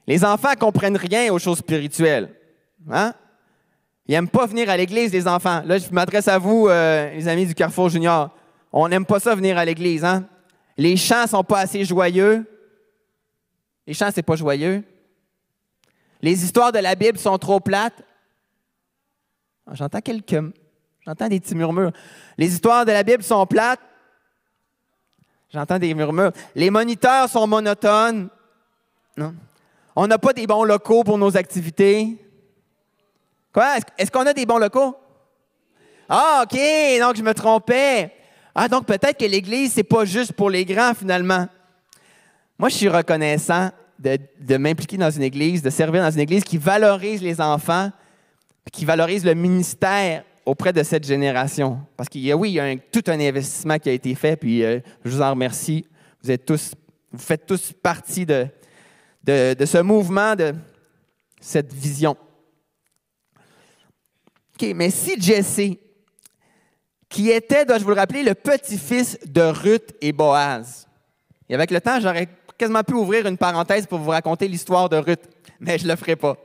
Les 0.06 0.24
enfants 0.24 0.50
ne 0.50 0.56
comprennent 0.56 0.96
rien 0.96 1.32
aux 1.32 1.38
choses 1.38 1.58
spirituelles. 1.58 2.30
Hein? 2.90 3.14
Ils 4.06 4.12
n'aiment 4.12 4.28
pas 4.28 4.46
venir 4.46 4.68
à 4.68 4.76
l'église, 4.76 5.12
les 5.12 5.26
enfants. 5.26 5.62
Là, 5.64 5.78
je 5.78 5.88
m'adresse 5.90 6.28
à 6.28 6.38
vous, 6.38 6.68
euh, 6.68 7.10
les 7.14 7.26
amis 7.26 7.46
du 7.46 7.54
Carrefour 7.54 7.88
Junior. 7.88 8.30
On 8.72 8.88
n'aime 8.88 9.06
pas 9.06 9.20
ça 9.20 9.34
venir 9.34 9.56
à 9.56 9.64
l'église. 9.64 10.04
Hein? 10.04 10.26
Les 10.76 10.96
chants 10.96 11.22
ne 11.22 11.28
sont 11.28 11.44
pas 11.44 11.60
assez 11.60 11.84
joyeux. 11.84 12.44
Les 13.86 13.94
chants, 13.94 14.10
c'est 14.14 14.22
pas 14.22 14.36
joyeux. 14.36 14.82
Les 16.20 16.42
histoires 16.44 16.72
de 16.72 16.78
la 16.78 16.94
Bible 16.94 17.18
sont 17.18 17.36
trop 17.38 17.60
plates. 17.60 18.02
Ah, 19.66 19.74
j'entends 19.74 20.00
quelques. 20.00 20.42
J'entends 21.04 21.28
des 21.28 21.40
petits 21.40 21.54
murmures. 21.54 21.92
Les 22.38 22.52
histoires 22.52 22.86
de 22.86 22.92
la 22.92 23.02
Bible 23.02 23.22
sont 23.22 23.46
plates. 23.46 23.80
J'entends 25.52 25.78
des 25.78 25.92
murmures. 25.94 26.32
Les 26.54 26.70
moniteurs 26.70 27.28
sont 27.28 27.46
monotones. 27.46 28.28
Non. 29.16 29.34
On 29.94 30.06
n'a 30.06 30.18
pas 30.18 30.32
des 30.32 30.46
bons 30.46 30.64
locaux 30.64 31.04
pour 31.04 31.18
nos 31.18 31.36
activités. 31.36 32.18
Quoi? 33.52 33.76
Est-ce 33.98 34.10
qu'on 34.10 34.26
a 34.26 34.32
des 34.32 34.46
bons 34.46 34.58
locaux? 34.58 34.96
Ah, 36.08 36.44
OK, 36.44 36.58
donc 37.00 37.16
je 37.16 37.22
me 37.22 37.32
trompais. 37.32 38.12
Ah, 38.54 38.68
donc 38.68 38.86
peut-être 38.86 39.18
que 39.18 39.24
l'Église, 39.24 39.74
c'est 39.74 39.84
pas 39.84 40.04
juste 40.04 40.32
pour 40.32 40.50
les 40.50 40.64
grands, 40.64 40.94
finalement. 40.94 41.46
Moi, 42.64 42.70
je 42.70 42.76
suis 42.76 42.88
reconnaissant 42.88 43.68
de, 43.98 44.18
de 44.40 44.56
m'impliquer 44.56 44.96
dans 44.96 45.10
une 45.10 45.20
Église, 45.20 45.60
de 45.60 45.68
servir 45.68 46.02
dans 46.02 46.10
une 46.10 46.20
Église 46.20 46.44
qui 46.44 46.56
valorise 46.56 47.20
les 47.20 47.38
enfants, 47.38 47.92
qui 48.72 48.86
valorise 48.86 49.22
le 49.22 49.34
ministère 49.34 50.24
auprès 50.46 50.72
de 50.72 50.82
cette 50.82 51.04
génération. 51.04 51.78
Parce 51.94 52.08
qu'il 52.08 52.22
y 52.22 52.32
a, 52.32 52.36
oui, 52.38 52.52
il 52.52 52.54
y 52.54 52.60
a 52.60 52.74
tout 52.90 53.02
un 53.08 53.20
investissement 53.20 53.78
qui 53.78 53.90
a 53.90 53.92
été 53.92 54.14
fait, 54.14 54.36
puis 54.36 54.64
euh, 54.64 54.80
je 55.04 55.10
vous 55.10 55.20
en 55.20 55.32
remercie. 55.32 55.84
Vous 56.22 56.30
êtes 56.30 56.46
tous, 56.46 56.72
vous 57.12 57.18
faites 57.18 57.44
tous 57.44 57.74
partie 57.74 58.24
de, 58.24 58.46
de, 59.24 59.66
ce 59.66 59.82
mouvement, 59.82 60.34
de 60.34 60.54
cette 61.42 61.70
vision. 61.70 62.16
OK, 64.54 64.72
mais 64.74 64.88
si 64.88 65.20
Jesse, 65.20 65.76
qui 67.10 67.28
était, 67.28 67.66
dois-je 67.66 67.84
vous 67.84 67.90
le 67.90 67.96
rappeler, 67.96 68.22
le 68.22 68.34
petit-fils 68.34 69.18
de 69.26 69.42
Ruth 69.42 69.94
et 70.00 70.12
Boaz, 70.12 70.88
et 71.46 71.54
avec 71.54 71.70
le 71.70 71.80
temps, 71.82 72.00
j'aurais 72.00 72.26
quasiment 72.58 72.82
pu 72.82 72.94
ouvrir 72.94 73.26
une 73.26 73.38
parenthèse 73.38 73.86
pour 73.86 73.98
vous 73.98 74.10
raconter 74.10 74.48
l'histoire 74.48 74.88
de 74.88 74.96
Ruth, 74.96 75.22
mais 75.60 75.78
je 75.78 75.84
ne 75.84 75.90
le 75.90 75.96
ferai 75.96 76.16
pas. 76.16 76.36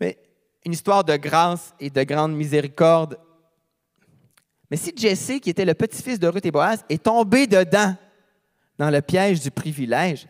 Mais 0.00 0.18
une 0.64 0.72
histoire 0.72 1.04
de 1.04 1.16
grâce 1.16 1.74
et 1.80 1.90
de 1.90 2.02
grande 2.02 2.34
miséricorde. 2.34 3.18
Mais 4.70 4.76
si 4.76 4.92
Jesse, 4.96 5.40
qui 5.40 5.50
était 5.50 5.64
le 5.64 5.74
petit-fils 5.74 6.18
de 6.18 6.28
Ruth 6.28 6.46
et 6.46 6.50
Boaz, 6.50 6.84
est 6.88 7.02
tombé 7.02 7.46
dedans, 7.46 7.94
dans 8.78 8.90
le 8.90 9.02
piège 9.02 9.40
du 9.40 9.50
privilège, 9.50 10.26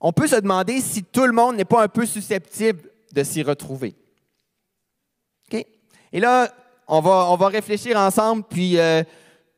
on 0.00 0.12
peut 0.12 0.26
se 0.26 0.36
demander 0.36 0.80
si 0.80 1.04
tout 1.04 1.26
le 1.26 1.32
monde 1.32 1.56
n'est 1.56 1.64
pas 1.64 1.82
un 1.82 1.88
peu 1.88 2.04
susceptible 2.04 2.90
de 3.12 3.22
s'y 3.22 3.42
retrouver. 3.42 3.94
OK? 5.50 5.64
Et 6.12 6.20
là, 6.20 6.52
on 6.86 7.00
va, 7.00 7.28
on 7.30 7.36
va 7.36 7.48
réfléchir 7.48 7.96
ensemble, 7.96 8.42
puis 8.42 8.78
euh, 8.78 9.02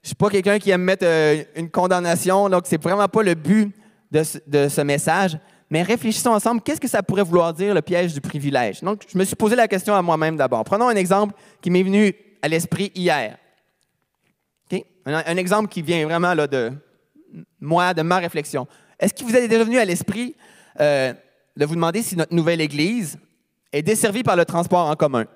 je 0.03 0.05
ne 0.05 0.07
suis 0.07 0.15
pas 0.15 0.31
quelqu'un 0.31 0.59
qui 0.59 0.71
aime 0.71 0.83
mettre 0.83 1.05
euh, 1.05 1.43
une 1.57 1.71
condamnation, 1.71 2.49
donc 2.49 2.67
ce 2.67 2.77
n'est 2.77 2.81
vraiment 2.81 3.09
pas 3.09 3.23
le 3.23 3.35
but 3.35 3.75
de 4.11 4.23
ce, 4.23 4.81
message, 4.81 5.39
mais 5.71 5.83
réfléchissons 5.83 6.31
ensemble, 6.31 6.61
qu'est-ce 6.63 6.81
que 6.81 6.89
ça 6.89 7.03
pourrait 7.03 7.25
vouloir 7.25 7.53
dire 7.53 7.75
le 7.75 7.83
piège 7.83 8.15
du 8.15 8.21
privilège? 8.21 8.83
Donc, 8.83 9.05
je 9.09 9.19
me 9.19 9.25
suis 9.25 9.37
posé 9.37 9.57
la 9.57 9.69
question 9.69 9.95
à 9.95 10.03
moi-même 10.03 10.37
d'abord. 10.37 10.65
Prenons 10.65 10.89
un 10.89 10.97
exemple 10.97 11.35
qui 11.61 11.71
m'est 11.71 11.83
venu 11.83 12.15
à 12.43 12.49
l'esprit 12.49 12.93
hier. 12.95 13.39
Un, 15.09 15.37
exemple 15.37 15.69
qui 15.69 15.83
vient 15.83 16.05
vraiment 16.05 16.35
là, 16.35 16.49
de 16.49 16.73
moi, 17.61 17.95
de 17.95 18.03
ma 18.03 18.19
réflexion. 18.19 18.67
Est-ce 18.99 19.15
qu'il 19.15 19.25
vous 19.25 19.37
est 19.37 19.47
déjà 19.47 19.63
venu 19.63 19.79
à 19.79 19.85
l'esprit 19.85 20.35
euh, 20.81 21.15
de 21.57 21.65
vous 21.65 21.77
demander 21.77 22.03
si 22.03 22.17
notre 22.17 22.35
nouvelle 22.35 22.61
Église 22.61 23.17
est 23.73 23.83
desservie 23.83 24.25
par 24.25 24.35
le 24.35 24.45
transport 24.45 24.91
en 24.91 24.97
commun? 24.97 25.27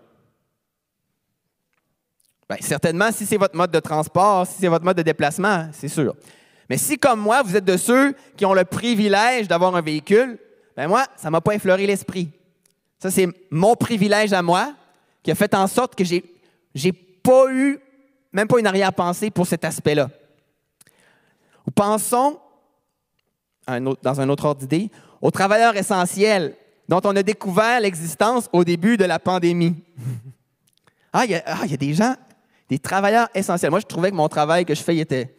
Bien, 2.48 2.58
certainement, 2.60 3.12
si 3.12 3.26
c'est 3.26 3.36
votre 3.36 3.54
mode 3.54 3.70
de 3.70 3.78
transport, 3.78 4.44
si 4.44 4.54
c'est 4.58 4.66
votre 4.66 4.84
mode 4.84 4.96
de 4.96 5.02
déplacement, 5.02 5.68
c'est 5.72 5.88
sûr. 5.88 6.16
Mais 6.70 6.78
si, 6.78 6.98
comme 6.98 7.18
moi, 7.18 7.42
vous 7.42 7.56
êtes 7.56 7.64
de 7.64 7.76
ceux 7.76 8.14
qui 8.36 8.46
ont 8.46 8.54
le 8.54 8.64
privilège 8.64 9.48
d'avoir 9.48 9.74
un 9.74 9.80
véhicule, 9.80 10.38
ben 10.76 10.86
moi, 10.86 11.04
ça 11.16 11.26
ne 11.26 11.32
m'a 11.32 11.40
pas 11.40 11.56
effleuré 11.56 11.84
l'esprit. 11.84 12.30
Ça, 13.00 13.10
c'est 13.10 13.26
mon 13.50 13.74
privilège 13.74 14.32
à 14.32 14.40
moi 14.40 14.72
qui 15.24 15.32
a 15.32 15.34
fait 15.34 15.52
en 15.54 15.66
sorte 15.66 15.96
que 15.96 16.04
j'ai 16.04 16.24
n'ai 16.76 16.92
pas 16.92 17.52
eu, 17.52 17.80
même 18.32 18.46
pas 18.46 18.60
une 18.60 18.68
arrière-pensée 18.68 19.30
pour 19.32 19.48
cet 19.48 19.64
aspect-là. 19.64 20.10
Pensons, 21.74 22.38
dans 23.66 24.20
un 24.20 24.28
autre 24.28 24.44
ordre 24.44 24.60
d'idée, 24.60 24.90
aux 25.20 25.32
travailleurs 25.32 25.76
essentiels 25.76 26.54
dont 26.88 27.00
on 27.02 27.16
a 27.16 27.24
découvert 27.24 27.80
l'existence 27.80 28.48
au 28.52 28.62
début 28.62 28.96
de 28.96 29.04
la 29.04 29.18
pandémie. 29.18 29.74
ah, 31.12 31.24
il 31.24 31.32
y, 31.32 31.34
ah, 31.34 31.66
y, 31.66 31.74
a 31.74 31.76
des 31.76 31.94
gens, 31.94 32.14
des 32.68 32.78
travailleurs 32.78 33.28
essentiels. 33.34 33.70
Moi, 33.70 33.80
je 33.80 33.86
trouvais 33.86 34.10
que 34.10 34.16
mon 34.16 34.28
travail 34.28 34.64
que 34.64 34.74
je 34.74 34.82
fais, 34.82 34.96
était, 34.96 35.34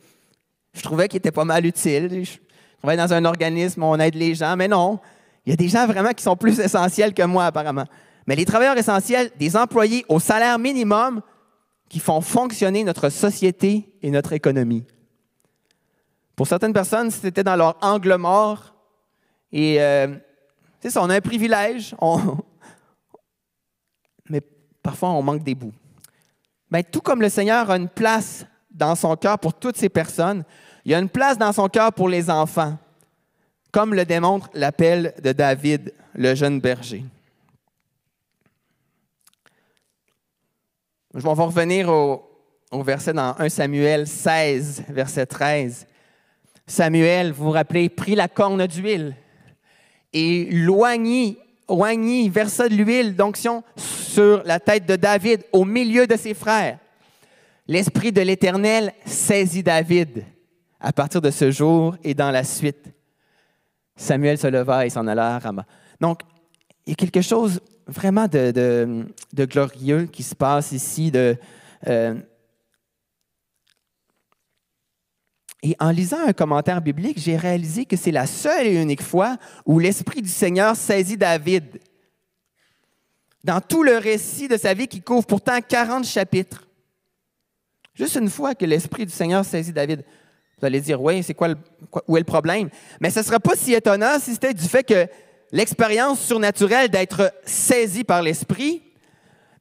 je 0.73 0.81
trouvais 0.81 1.07
qu'il 1.07 1.17
était 1.17 1.31
pas 1.31 1.45
mal 1.45 1.65
utile. 1.65 2.23
Je 2.23 2.37
travaille 2.77 2.97
dans 2.97 3.13
un 3.13 3.25
organisme, 3.25 3.83
on 3.83 3.99
aide 3.99 4.15
les 4.15 4.35
gens, 4.35 4.55
mais 4.55 4.67
non. 4.67 4.99
Il 5.45 5.49
y 5.49 5.53
a 5.53 5.55
des 5.55 5.67
gens 5.67 5.85
vraiment 5.87 6.11
qui 6.11 6.23
sont 6.23 6.35
plus 6.35 6.59
essentiels 6.59 7.13
que 7.13 7.23
moi, 7.23 7.45
apparemment. 7.45 7.85
Mais 8.27 8.35
les 8.35 8.45
travailleurs 8.45 8.77
essentiels, 8.77 9.31
des 9.37 9.57
employés 9.57 10.05
au 10.07 10.19
salaire 10.19 10.59
minimum 10.59 11.21
qui 11.89 11.99
font 11.99 12.21
fonctionner 12.21 12.83
notre 12.83 13.09
société 13.09 13.89
et 14.01 14.11
notre 14.11 14.33
économie. 14.33 14.85
Pour 16.35 16.47
certaines 16.47 16.73
personnes, 16.73 17.11
c'était 17.11 17.43
dans 17.43 17.55
leur 17.55 17.77
angle 17.81 18.15
mort. 18.15 18.73
Et 19.51 19.81
euh, 19.81 20.15
c'est 20.79 20.89
ça, 20.89 21.03
on 21.03 21.09
a 21.09 21.15
un 21.15 21.21
privilège, 21.21 21.95
mais 24.29 24.41
parfois 24.81 25.09
on 25.09 25.21
manque 25.21 25.43
des 25.43 25.55
bouts. 25.55 25.73
Bien, 26.71 26.83
tout 26.83 27.01
comme 27.01 27.21
le 27.21 27.29
Seigneur 27.29 27.69
a 27.69 27.75
une 27.75 27.89
place 27.89 28.45
dans 28.71 28.95
son 28.95 29.15
cœur 29.15 29.39
pour 29.39 29.53
toutes 29.53 29.77
ces 29.77 29.89
personnes, 29.89 30.43
il 30.85 30.91
y 30.91 30.95
a 30.95 30.99
une 30.99 31.09
place 31.09 31.37
dans 31.37 31.51
son 31.51 31.67
cœur 31.67 31.93
pour 31.93 32.09
les 32.09 32.29
enfants, 32.29 32.77
comme 33.71 33.93
le 33.93 34.05
démontre 34.05 34.49
l'appel 34.53 35.13
de 35.21 35.31
David, 35.31 35.93
le 36.13 36.33
jeune 36.35 36.59
berger. 36.59 37.05
Je 41.13 41.19
vais 41.19 41.29
revenir 41.29 41.89
au, 41.89 42.27
au 42.71 42.83
verset 42.83 43.13
dans 43.13 43.35
1 43.37 43.49
Samuel 43.49 44.07
16, 44.07 44.85
verset 44.89 45.25
13. 45.25 45.87
Samuel, 46.65 47.33
vous 47.33 47.45
vous 47.45 47.51
rappelez, 47.51 47.89
prit 47.89 48.15
la 48.15 48.29
corne 48.29 48.65
d'huile 48.65 49.15
et 50.13 50.47
loignit, 50.51 51.37
loignit, 51.67 52.29
versa 52.29 52.69
de 52.69 52.75
l'huile 52.75 53.15
d'onction 53.15 53.63
sur 53.75 54.41
la 54.45 54.59
tête 54.59 54.85
de 54.85 54.95
David 54.95 55.43
au 55.51 55.65
milieu 55.65 56.07
de 56.07 56.15
ses 56.15 56.33
frères. 56.33 56.79
L'Esprit 57.67 58.11
de 58.11 58.21
l'Éternel 58.21 58.93
saisit 59.05 59.63
David 59.63 60.25
à 60.79 60.91
partir 60.91 61.21
de 61.21 61.29
ce 61.29 61.51
jour 61.51 61.95
et 62.03 62.13
dans 62.13 62.31
la 62.31 62.43
suite. 62.43 62.91
Samuel 63.95 64.37
se 64.37 64.47
leva 64.47 64.85
et 64.85 64.89
s'en 64.89 65.05
alla 65.07 65.35
à 65.35 65.39
Rama. 65.39 65.65
Donc, 65.99 66.21
il 66.85 66.91
y 66.91 66.93
a 66.93 66.95
quelque 66.95 67.21
chose 67.21 67.61
vraiment 67.85 68.27
de, 68.27 69.05
glorieux 69.35 70.05
qui 70.05 70.23
se 70.23 70.33
passe 70.33 70.71
ici, 70.71 71.11
euh, 71.87 72.15
Et 75.63 75.75
en 75.79 75.91
lisant 75.91 76.25
un 76.25 76.33
commentaire 76.33 76.81
biblique, 76.81 77.19
j'ai 77.19 77.37
réalisé 77.37 77.85
que 77.85 77.95
c'est 77.95 78.11
la 78.11 78.25
seule 78.25 78.65
et 78.65 78.81
unique 78.81 79.03
fois 79.03 79.37
où 79.65 79.77
l'Esprit 79.77 80.23
du 80.23 80.29
Seigneur 80.29 80.75
saisit 80.75 81.17
David. 81.17 81.79
Dans 83.43 83.61
tout 83.61 83.83
le 83.83 83.97
récit 83.97 84.47
de 84.47 84.57
sa 84.57 84.73
vie 84.73 84.87
qui 84.87 85.01
couvre 85.01 85.25
pourtant 85.25 85.59
40 85.61 86.05
chapitres. 86.05 86.67
Juste 87.93 88.15
une 88.15 88.29
fois 88.29 88.55
que 88.55 88.65
l'Esprit 88.65 89.05
du 89.05 89.11
Seigneur 89.11 89.43
saisit 89.43 89.73
David. 89.73 90.03
Vous 90.59 90.65
allez 90.65 90.79
dire, 90.79 91.01
oui, 91.01 91.23
c'est 91.23 91.33
quoi, 91.33 91.49
où 92.07 92.17
est 92.17 92.19
le 92.21 92.25
problème? 92.25 92.69
Mais 92.99 93.09
ce 93.09 93.19
ne 93.19 93.23
serait 93.23 93.39
pas 93.39 93.55
si 93.55 93.73
étonnant 93.73 94.19
si 94.19 94.33
c'était 94.33 94.53
du 94.53 94.67
fait 94.67 94.83
que 94.83 95.07
l'expérience 95.51 96.21
surnaturelle 96.21 96.89
d'être 96.89 97.33
saisi 97.45 98.03
par 98.03 98.21
l'Esprit, 98.21 98.83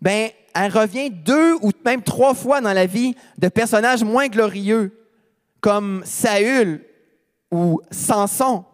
ben, 0.00 0.30
elle 0.54 0.72
revient 0.72 1.10
deux 1.10 1.54
ou 1.62 1.70
même 1.84 2.02
trois 2.02 2.34
fois 2.34 2.60
dans 2.60 2.72
la 2.72 2.86
vie 2.86 3.14
de 3.38 3.48
personnages 3.48 4.04
moins 4.04 4.28
glorieux 4.28 4.92
comme 5.60 6.02
Saül 6.04 6.84
ou 7.50 7.80
Samson. 7.90 8.64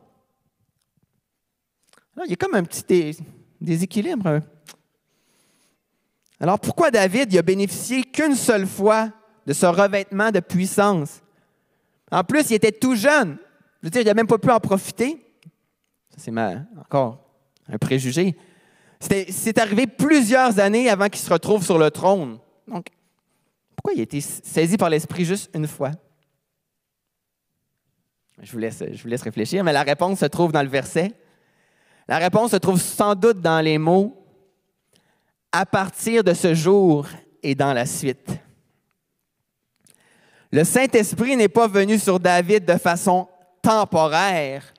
il 2.25 2.31
y 2.31 2.33
a 2.33 2.37
comme 2.37 2.55
un 2.55 2.65
petit 2.65 3.19
déséquilibre. 3.61 4.41
Alors 6.39 6.61
pourquoi 6.61 6.91
David 6.91 7.37
a 7.37 7.43
bénéficié 7.43 8.03
qu'une 8.03 8.35
seule 8.35 8.67
fois 8.67 9.11
de 9.47 9.53
ce 9.53 9.67
revêtement 9.67 10.31
de 10.31 10.41
puissance? 10.41 11.23
En 12.11 12.25
plus, 12.25 12.51
il 12.51 12.55
était 12.55 12.73
tout 12.73 12.95
jeune. 12.95 13.39
Je 13.83 13.87
veux 13.87 13.91
dire, 13.91 14.03
il 14.03 14.07
n'a 14.07 14.15
même 14.15 14.27
pas 14.27 14.39
pu 14.39 14.51
en 14.51 14.61
profiter. 14.61 15.25
Ça, 16.11 16.17
c'est 16.19 16.33
encore 16.79 17.19
un 17.69 17.79
préjugé. 17.79 18.37
C'est 19.01 19.59
arrivé 19.59 19.87
plusieurs 19.87 20.59
années 20.59 20.89
avant 20.89 21.09
qu'il 21.09 21.21
se 21.21 21.33
retrouve 21.33 21.65
sur 21.65 21.79
le 21.79 21.91
trône. 21.91 22.39
Donc, 22.67 22.87
pourquoi 23.75 23.93
il 23.93 24.01
a 24.01 24.05
été 24.05 24.21
saisi 24.21 24.77
par 24.77 24.91
l'Esprit 24.91 25.25
juste 25.25 25.51
une 25.55 25.67
fois? 25.67 25.93
Je 28.43 28.53
vous, 28.53 28.59
laisse, 28.59 28.83
je 28.93 29.03
vous 29.03 29.09
laisse 29.09 29.23
réfléchir, 29.23 29.65
mais 29.65 29.73
la 29.73 29.83
réponse 29.83 30.19
se 30.21 30.27
trouve 30.27 30.53
dans 30.53 30.63
le 30.63 30.69
verset. 30.69 31.13
La 32.09 32.19
réponse 32.19 32.53
se 32.53 32.57
trouve 32.57 32.81
sans 32.81 33.15
doute 33.15 33.41
dans 33.41 33.61
les 33.61 33.79
mots 33.79 34.23
à 35.53 35.67
partir 35.67 36.23
de 36.23 36.35
ce 36.35 36.55
jour 36.55 37.07
et 37.43 37.55
dans 37.55 37.73
la 37.73 37.87
suite. 37.87 38.31
Le 40.53 40.65
Saint-Esprit 40.65 41.37
n'est 41.37 41.49
pas 41.49 41.69
venu 41.69 41.99
sur 41.99 42.21
David 42.21 42.65
de 42.65 42.77
façon 42.79 43.29
temporaire. 43.63 44.73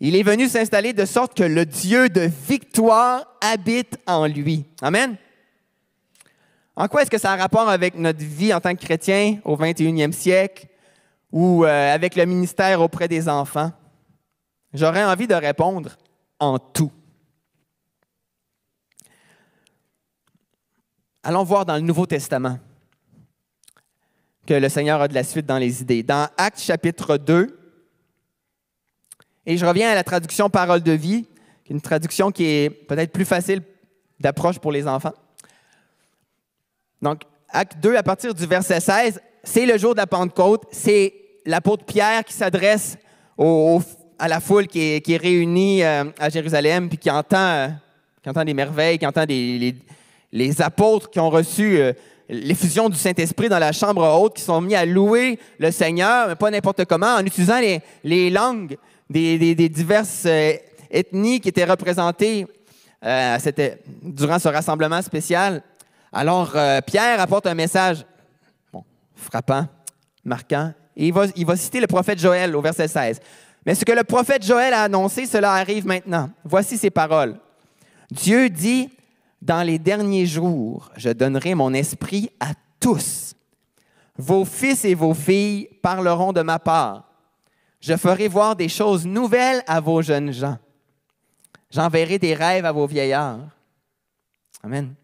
Il 0.00 0.16
est 0.16 0.22
venu 0.22 0.48
s'installer 0.48 0.92
de 0.92 1.04
sorte 1.04 1.34
que 1.36 1.44
le 1.44 1.64
Dieu 1.64 2.08
de 2.08 2.28
victoire 2.48 3.26
habite 3.40 3.98
en 4.06 4.26
lui. 4.26 4.64
Amen. 4.80 5.16
En 6.74 6.88
quoi 6.88 7.02
est-ce 7.02 7.10
que 7.10 7.18
ça 7.18 7.32
a 7.32 7.36
rapport 7.36 7.68
avec 7.68 7.94
notre 7.96 8.24
vie 8.24 8.52
en 8.52 8.60
tant 8.60 8.74
que 8.74 8.84
chrétien 8.84 9.38
au 9.44 9.56
21e 9.56 10.12
siècle? 10.12 10.66
ou 11.32 11.64
euh, 11.64 11.94
avec 11.94 12.14
le 12.14 12.26
ministère 12.26 12.80
auprès 12.80 13.08
des 13.08 13.28
enfants? 13.28 13.72
J'aurais 14.74 15.04
envie 15.04 15.26
de 15.26 15.34
répondre 15.34 15.96
en 16.38 16.58
tout. 16.58 16.92
Allons 21.22 21.44
voir 21.44 21.64
dans 21.64 21.74
le 21.74 21.80
Nouveau 21.80 22.06
Testament 22.06 22.58
que 24.46 24.54
le 24.54 24.68
Seigneur 24.68 25.00
a 25.00 25.08
de 25.08 25.14
la 25.14 25.24
suite 25.24 25.46
dans 25.46 25.58
les 25.58 25.82
idées. 25.82 26.02
Dans 26.02 26.28
Actes 26.36 26.60
chapitre 26.60 27.16
2, 27.16 27.58
et 29.46 29.56
je 29.56 29.66
reviens 29.66 29.90
à 29.90 29.94
la 29.94 30.04
traduction 30.04 30.48
Parole 30.50 30.82
de 30.82 30.92
vie, 30.92 31.26
une 31.68 31.80
traduction 31.80 32.30
qui 32.30 32.44
est 32.44 32.70
peut-être 32.70 33.12
plus 33.12 33.24
facile 33.24 33.62
d'approche 34.20 34.58
pour 34.58 34.72
les 34.72 34.86
enfants. 34.86 35.14
Donc, 37.00 37.22
Acte 37.48 37.78
2, 37.80 37.96
à 37.96 38.02
partir 38.02 38.34
du 38.34 38.46
verset 38.46 38.78
16, 38.78 39.20
c'est 39.42 39.66
le 39.66 39.78
jour 39.78 39.94
de 39.94 40.00
la 40.00 40.06
Pentecôte, 40.06 40.64
c'est 40.70 41.14
l'apôtre 41.46 41.84
Pierre 41.84 42.24
qui 42.24 42.34
s'adresse 42.34 42.98
à 44.18 44.28
la 44.28 44.40
foule 44.40 44.68
qui 44.68 44.80
est, 44.80 45.16
réunie 45.16 45.82
euh, 45.82 46.04
à 46.18 46.28
Jérusalem, 46.28 46.88
puis 46.88 46.98
qui 46.98 47.10
entend, 47.10 47.38
euh, 47.38 47.68
qui 48.22 48.28
entend 48.28 48.44
des 48.44 48.54
merveilles, 48.54 48.98
qui 48.98 49.06
entend 49.06 49.24
les, 49.26 50.62
apôtres 50.62 51.10
qui 51.10 51.18
ont 51.18 51.30
reçu 51.30 51.78
euh, 51.78 51.92
l'effusion 52.32 52.88
du 52.88 52.96
Saint-Esprit 52.96 53.48
dans 53.48 53.58
la 53.58 53.72
chambre 53.72 54.02
haute, 54.18 54.34
qui 54.34 54.42
sont 54.42 54.60
mis 54.60 54.74
à 54.74 54.84
louer 54.84 55.38
le 55.58 55.70
Seigneur, 55.70 56.28
mais 56.28 56.34
pas 56.34 56.50
n'importe 56.50 56.84
comment, 56.86 57.14
en 57.16 57.24
utilisant 57.24 57.60
les, 58.04 58.30
langues 58.30 58.76
des, 59.08 59.54
diverses 59.68 60.26
ethnies 60.90 61.40
qui 61.40 61.50
étaient 61.50 61.64
représentées 61.64 62.46
durant 64.02 64.38
ce 64.38 64.48
rassemblement 64.48 65.02
spécial. 65.02 65.62
Alors, 66.12 66.56
Pierre 66.86 67.20
apporte 67.20 67.46
un 67.46 67.54
message 67.54 68.04
frappant, 69.14 69.66
marquant, 70.24 70.72
il 70.96 71.12
va, 71.12 71.56
citer 71.56 71.80
le 71.80 71.86
prophète 71.86 72.18
Joël 72.18 72.54
au 72.54 72.60
verset 72.60 72.88
16. 72.88 73.20
Mais 73.64 73.74
ce 73.74 73.84
que 73.84 73.92
le 73.92 74.04
prophète 74.04 74.44
Joël 74.44 74.74
a 74.74 74.82
annoncé, 74.82 75.26
cela 75.26 75.52
arrive 75.52 75.86
maintenant. 75.86 76.30
Voici 76.44 76.76
ses 76.76 76.90
paroles. 76.90 77.36
Dieu 78.10 78.50
dit, 78.50 78.90
dans 79.42 79.66
les 79.66 79.80
derniers 79.80 80.24
jours, 80.24 80.90
je 80.96 81.10
donnerai 81.10 81.56
mon 81.56 81.74
esprit 81.74 82.30
à 82.38 82.52
tous. 82.78 83.34
Vos 84.16 84.44
fils 84.44 84.84
et 84.84 84.94
vos 84.94 85.14
filles 85.14 85.68
parleront 85.82 86.32
de 86.32 86.42
ma 86.42 86.60
part. 86.60 87.08
Je 87.80 87.96
ferai 87.96 88.28
voir 88.28 88.54
des 88.54 88.68
choses 88.68 89.04
nouvelles 89.04 89.64
à 89.66 89.80
vos 89.80 90.00
jeunes 90.00 90.32
gens. 90.32 90.58
J'enverrai 91.70 92.20
des 92.20 92.34
rêves 92.34 92.64
à 92.64 92.70
vos 92.70 92.86
vieillards. 92.86 93.40
Amen. 94.62 94.94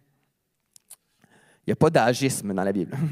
Il 1.66 1.70
n'y 1.70 1.72
a 1.72 1.76
pas 1.76 1.90
d'agisme 1.90 2.54
dans 2.54 2.64
la 2.64 2.72
Bible. 2.72 2.96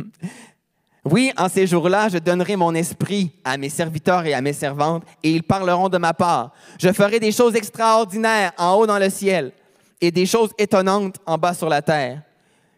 Oui, 1.09 1.31
en 1.37 1.49
ces 1.49 1.69
jours-là, 1.69 2.09
je 2.09 2.19
donnerai 2.19 2.57
mon 2.57 2.75
esprit 2.75 3.31
à 3.45 3.57
mes 3.57 3.69
serviteurs 3.69 4.27
et 4.27 4.35
à 4.35 4.41
mes 4.41 4.53
servantes, 4.53 5.05
et 5.23 5.31
ils 5.31 5.45
parleront 5.45 5.89
de 5.89 5.99
ma 5.99 6.13
part. 6.13 6.53
Je 6.81 6.93
ferai 6.93 7.21
des 7.21 7.31
choses 7.31 7.55
extraordinaires 7.55 8.51
en 8.59 8.75
haut 8.75 8.89
dans 8.89 8.99
le 8.99 9.09
ciel 9.09 9.53
et 10.01 10.11
des 10.11 10.27
choses 10.27 10.51
étonnantes 10.59 11.17
en 11.27 11.39
bas 11.39 11.55
sur 11.55 11.69
la 11.69 11.83
terre. 11.83 12.23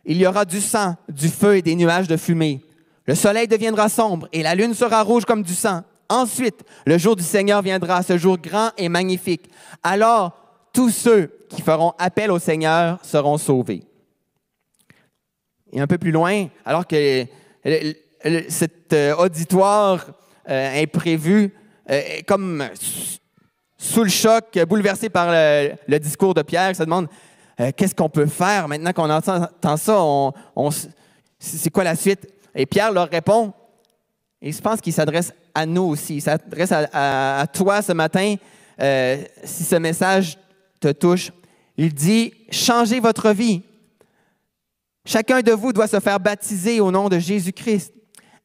Il 0.05 0.17
y 0.17 0.27
aura 0.27 0.45
du 0.45 0.61
sang, 0.61 0.97
du 1.09 1.29
feu 1.29 1.57
et 1.57 1.63
des 1.63 1.75
nuages 1.75 2.09
de 2.09 2.17
fumée. 2.17 2.63
Le 3.07 3.15
soleil 3.15 3.49
deviendra 3.49 3.89
sombre 3.89 4.29
et 4.33 4.43
la 4.43 4.55
lune 4.55 4.75
sera 4.75 5.03
rouge 5.03 5.25
comme 5.25 5.43
du 5.43 5.55
sang. 5.55 5.83
Ensuite, 6.09 6.65
le 6.87 6.97
jour 6.97 7.17
du 7.17 7.23
Seigneur 7.23 7.61
viendra, 7.63 8.03
ce 8.03 8.17
jour 8.17 8.39
grand 8.39 8.71
et 8.79 8.89
magnifique. 8.89 9.51
Alors, 9.83 10.33
tous 10.73 10.91
ceux 10.91 11.31
qui 11.49 11.63
feront 11.63 11.93
appel 11.99 12.31
au 12.31 12.39
Seigneur 12.39 12.99
seront 13.03 13.37
sauvés. 13.37 13.83
Et 15.73 15.81
un 15.81 15.87
peu 15.87 15.99
plus 15.99 16.13
loin, 16.13 16.47
alors 16.65 16.87
que 16.87 17.27
cet 18.49 18.93
euh, 18.93 19.15
auditoire 19.17 20.07
euh, 20.49 20.83
imprévu 20.83 21.53
euh, 21.91 22.01
comme 22.27 22.65
sous 23.79 24.03
le 24.03 24.11
choc, 24.11 24.59
bouleversé 24.69 25.09
par 25.09 25.29
le, 25.31 25.99
discours 25.99 26.35
de 26.35 26.43
Pierre, 26.43 26.71
il 26.71 26.75
se 26.75 26.83
demande 26.83 27.09
qu'est-ce 27.77 27.95
qu'on 27.95 28.09
peut 28.09 28.27
faire 28.27 28.69
maintenant 28.69 28.93
qu'on 28.93 29.09
entend 29.09 29.77
ça, 29.77 30.33
c'est 31.39 31.71
quoi 31.71 31.85
la 31.85 31.95
suite? 31.95 32.27
Et 32.55 32.67
Pierre 32.67 32.93
leur 32.93 33.09
répond, 33.09 33.53
et 34.43 34.51
je 34.51 34.61
pense 34.61 34.81
qu'il 34.81 34.93
s'adresse 34.93 35.33
à 35.55 35.65
nous 35.65 35.83
aussi, 35.83 36.17
il 36.17 36.21
s'adresse 36.21 36.73
à, 36.73 37.47
toi 37.53 37.81
ce 37.81 37.93
matin, 37.93 38.35
si 39.45 39.65
ce 39.65 39.77
message 39.77 40.37
te 40.81 40.93
touche. 40.93 41.31
Il 41.77 41.95
dit, 41.95 42.35
changez 42.51 42.99
votre 42.99 43.31
vie. 43.31 43.63
Chacun 45.05 45.41
de 45.41 45.53
vous 45.53 45.73
doit 45.73 45.87
se 45.87 46.01
faire 46.01 46.19
baptiser 46.19 46.81
au 46.81 46.91
nom 46.91 47.09
de 47.09 47.19
Jésus-Christ. 47.19 47.95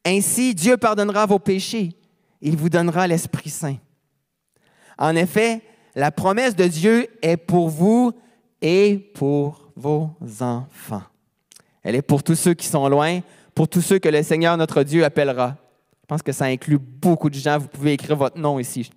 Ainsi, 0.04 0.54
Dieu 0.54 0.76
pardonnera 0.76 1.26
vos 1.26 1.38
péchés. 1.38 1.96
Il 2.40 2.56
vous 2.56 2.68
donnera 2.68 3.06
l'Esprit 3.06 3.50
Saint. 3.50 3.76
En 4.98 5.16
effet, 5.16 5.62
la 5.94 6.10
promesse 6.10 6.56
de 6.56 6.66
Dieu 6.66 7.08
est 7.22 7.36
pour 7.36 7.68
vous 7.68 8.12
et 8.60 8.98
pour 9.14 9.70
vos 9.76 10.10
enfants. 10.40 11.02
Elle 11.82 11.94
est 11.94 12.02
pour 12.02 12.22
tous 12.22 12.34
ceux 12.34 12.54
qui 12.54 12.66
sont 12.66 12.88
loin, 12.88 13.20
pour 13.54 13.68
tous 13.68 13.82
ceux 13.82 13.98
que 13.98 14.08
le 14.08 14.22
Seigneur 14.22 14.56
notre 14.56 14.82
Dieu 14.82 15.04
appellera. 15.04 15.56
Je 16.02 16.06
pense 16.06 16.22
que 16.22 16.32
ça 16.32 16.46
inclut 16.46 16.78
beaucoup 16.78 17.30
de 17.30 17.34
gens. 17.34 17.58
Vous 17.58 17.68
pouvez 17.68 17.92
écrire 17.92 18.16
votre 18.16 18.38
nom 18.38 18.58
ici. 18.58 18.90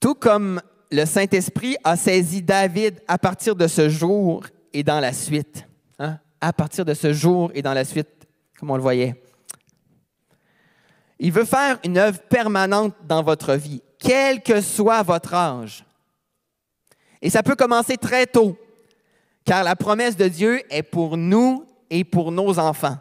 Tout 0.00 0.14
comme 0.14 0.60
le 0.90 1.04
Saint-Esprit 1.04 1.76
a 1.82 1.96
saisi 1.96 2.42
David 2.42 3.00
à 3.08 3.18
partir 3.18 3.56
de 3.56 3.66
ce 3.66 3.88
jour 3.88 4.44
et 4.72 4.82
dans 4.82 5.00
la 5.00 5.12
suite. 5.12 5.66
Hein? 5.98 6.18
à 6.40 6.52
partir 6.52 6.84
de 6.84 6.94
ce 6.94 7.12
jour 7.12 7.50
et 7.54 7.62
dans 7.62 7.74
la 7.74 7.84
suite, 7.84 8.08
comme 8.58 8.70
on 8.70 8.76
le 8.76 8.82
voyait. 8.82 9.20
Il 11.18 11.32
veut 11.32 11.44
faire 11.44 11.78
une 11.84 11.98
œuvre 11.98 12.20
permanente 12.20 12.94
dans 13.04 13.22
votre 13.22 13.54
vie, 13.54 13.82
quel 13.98 14.42
que 14.42 14.60
soit 14.60 15.02
votre 15.02 15.34
âge. 15.34 15.84
Et 17.22 17.30
ça 17.30 17.42
peut 17.42 17.56
commencer 17.56 17.96
très 17.96 18.26
tôt, 18.26 18.56
car 19.44 19.64
la 19.64 19.76
promesse 19.76 20.16
de 20.16 20.28
Dieu 20.28 20.62
est 20.70 20.82
pour 20.82 21.16
nous 21.16 21.64
et 21.90 22.04
pour 22.04 22.32
nos 22.32 22.58
enfants. 22.58 22.98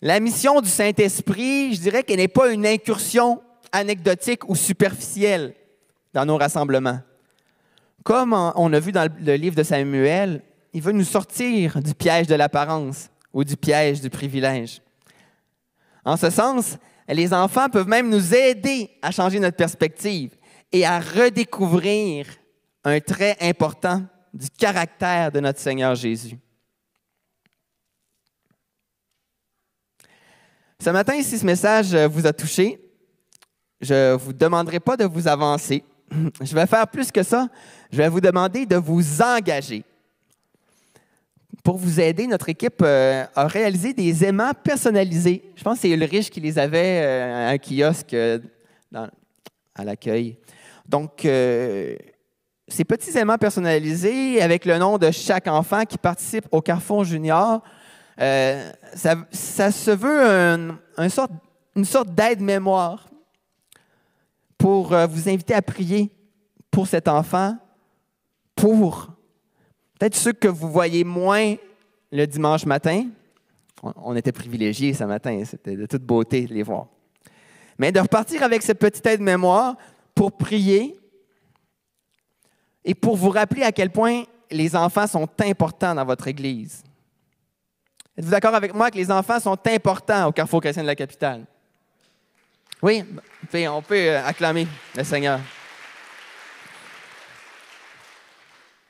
La 0.00 0.18
mission 0.18 0.62
du 0.62 0.70
Saint-Esprit, 0.70 1.74
je 1.74 1.80
dirais 1.80 2.02
qu'elle 2.02 2.16
n'est 2.16 2.28
pas 2.28 2.50
une 2.50 2.66
incursion 2.66 3.42
anecdotique 3.70 4.48
ou 4.48 4.56
superficielle 4.56 5.54
dans 6.14 6.24
nos 6.24 6.38
rassemblements. 6.38 7.00
Comme 8.02 8.32
on 8.32 8.72
a 8.72 8.80
vu 8.80 8.92
dans 8.92 9.12
le 9.20 9.34
livre 9.34 9.56
de 9.56 9.62
Samuel, 9.62 10.42
il 10.72 10.80
veut 10.80 10.92
nous 10.92 11.04
sortir 11.04 11.82
du 11.82 11.94
piège 11.94 12.26
de 12.26 12.34
l'apparence 12.34 13.10
ou 13.32 13.44
du 13.44 13.56
piège 13.56 14.00
du 14.00 14.08
privilège. 14.08 14.80
En 16.04 16.16
ce 16.16 16.30
sens, 16.30 16.76
les 17.08 17.32
enfants 17.32 17.68
peuvent 17.68 17.88
même 17.88 18.08
nous 18.08 18.34
aider 18.34 18.90
à 19.02 19.10
changer 19.10 19.40
notre 19.40 19.56
perspective 19.56 20.36
et 20.72 20.84
à 20.84 21.00
redécouvrir 21.00 22.26
un 22.84 23.00
trait 23.00 23.36
important 23.40 24.02
du 24.32 24.48
caractère 24.48 25.32
de 25.32 25.40
notre 25.40 25.58
Seigneur 25.58 25.94
Jésus. 25.94 26.38
Ce 30.78 30.88
matin, 30.90 31.20
si 31.22 31.38
ce 31.38 31.44
message 31.44 31.94
vous 31.94 32.26
a 32.26 32.32
touché, 32.32 32.80
je 33.80 34.12
ne 34.12 34.14
vous 34.14 34.32
demanderai 34.32 34.80
pas 34.80 34.96
de 34.96 35.04
vous 35.04 35.28
avancer. 35.28 35.84
Je 36.40 36.54
vais 36.54 36.66
faire 36.66 36.88
plus 36.88 37.12
que 37.12 37.22
ça. 37.22 37.48
Je 37.90 37.98
vais 37.98 38.08
vous 38.08 38.20
demander 38.20 38.66
de 38.66 38.76
vous 38.76 39.22
engager 39.22 39.84
pour 41.62 41.76
vous 41.76 42.00
aider, 42.00 42.26
notre 42.26 42.48
équipe 42.48 42.80
euh, 42.82 43.24
a 43.34 43.46
réalisé 43.46 43.92
des 43.92 44.24
aimants 44.24 44.52
personnalisés. 44.62 45.52
Je 45.56 45.62
pense 45.62 45.76
que 45.76 45.82
c'est 45.82 45.90
Ulrich 45.90 46.30
qui 46.30 46.40
les 46.40 46.58
avait 46.58 47.02
euh, 47.02 47.48
à 47.48 47.50
un 47.50 47.58
kiosque 47.58 48.14
euh, 48.14 48.38
à 48.92 49.84
l'accueil. 49.84 50.38
Donc, 50.88 51.20
ces 51.22 52.84
petits 52.84 53.16
aimants 53.16 53.38
personnalisés 53.38 54.42
avec 54.42 54.64
le 54.64 54.76
nom 54.78 54.98
de 54.98 55.10
chaque 55.12 55.46
enfant 55.46 55.84
qui 55.84 55.98
participe 55.98 56.46
au 56.50 56.60
Carrefour 56.60 57.04
Junior, 57.04 57.62
ça, 58.18 59.70
se 59.70 59.90
veut 59.92 60.68
une 61.76 61.84
sorte 61.84 62.08
d'aide-mémoire 62.08 63.08
pour 64.58 64.96
vous 65.06 65.28
inviter 65.28 65.54
à 65.54 65.62
prier 65.62 66.10
pour 66.72 66.88
cet 66.88 67.06
enfant, 67.06 67.56
pour 68.56 69.12
Peut-être 70.00 70.16
ceux 70.16 70.32
que 70.32 70.48
vous 70.48 70.70
voyez 70.70 71.04
moins 71.04 71.56
le 72.10 72.26
dimanche 72.26 72.64
matin. 72.64 73.06
On 73.82 74.16
était 74.16 74.32
privilégiés 74.32 74.94
ce 74.94 75.04
matin, 75.04 75.42
c'était 75.44 75.76
de 75.76 75.84
toute 75.84 76.02
beauté 76.02 76.46
de 76.46 76.54
les 76.54 76.62
voir. 76.62 76.86
Mais 77.78 77.92
de 77.92 78.00
repartir 78.00 78.42
avec 78.42 78.62
cette 78.62 78.78
petite 78.78 79.04
aide-mémoire 79.04 79.76
pour 80.14 80.32
prier 80.32 80.98
et 82.82 82.94
pour 82.94 83.14
vous 83.14 83.28
rappeler 83.28 83.62
à 83.62 83.72
quel 83.72 83.90
point 83.90 84.24
les 84.50 84.74
enfants 84.74 85.06
sont 85.06 85.28
importants 85.38 85.94
dans 85.94 86.06
votre 86.06 86.28
Église. 86.28 86.82
Êtes-vous 88.16 88.30
d'accord 88.30 88.54
avec 88.54 88.74
moi 88.74 88.90
que 88.90 88.96
les 88.96 89.10
enfants 89.10 89.38
sont 89.38 89.58
importants 89.66 90.28
au 90.28 90.32
Carrefour 90.32 90.62
chrétien 90.62 90.82
de 90.82 90.86
la 90.86 90.96
capitale? 90.96 91.44
Oui, 92.80 93.04
on 93.68 93.82
peut 93.82 93.96
euh, 93.96 94.24
acclamer 94.24 94.66
le 94.96 95.04
Seigneur. 95.04 95.40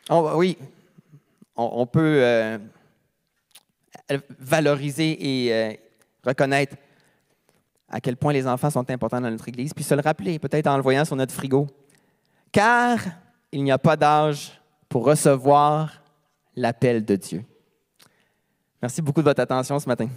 Oui, 0.09 0.57
on, 1.61 1.87
peut 1.87 2.21
euh, 2.23 2.59
valoriser 4.39 5.17
et 5.21 5.55
euh, 5.55 5.73
reconnaître 6.25 6.77
à 7.89 8.01
quel 8.01 8.17
point 8.17 8.33
les 8.33 8.47
enfants 8.47 8.71
sont 8.71 8.89
importants 8.91 9.21
dans 9.21 9.31
notre 9.31 9.49
Église, 9.49 9.75
puis 9.75 9.85
se 9.85 9.95
le 9.95 10.01
rappeler, 10.01 10.39
peut-être 10.39 10.69
en 10.69 10.77
le 10.77 10.83
voyant 10.83 11.05
sur 11.05 11.17
notre 11.17 11.35
frigo. 11.35 11.67
Car 12.53 12.99
il 13.53 13.65
n'y 13.65 13.73
a 13.73 13.79
pas 13.79 13.97
d'âge 13.97 14.61
pour 14.89 15.05
recevoir 15.05 16.03
l'appel 16.55 17.05
de 17.05 17.17
Dieu. 17.17 17.45
Merci 18.81 19.03
beaucoup 19.03 19.21
de 19.21 19.27
votre 19.27 19.41
attention 19.41 19.79
ce 19.79 19.89
matin. 19.89 20.09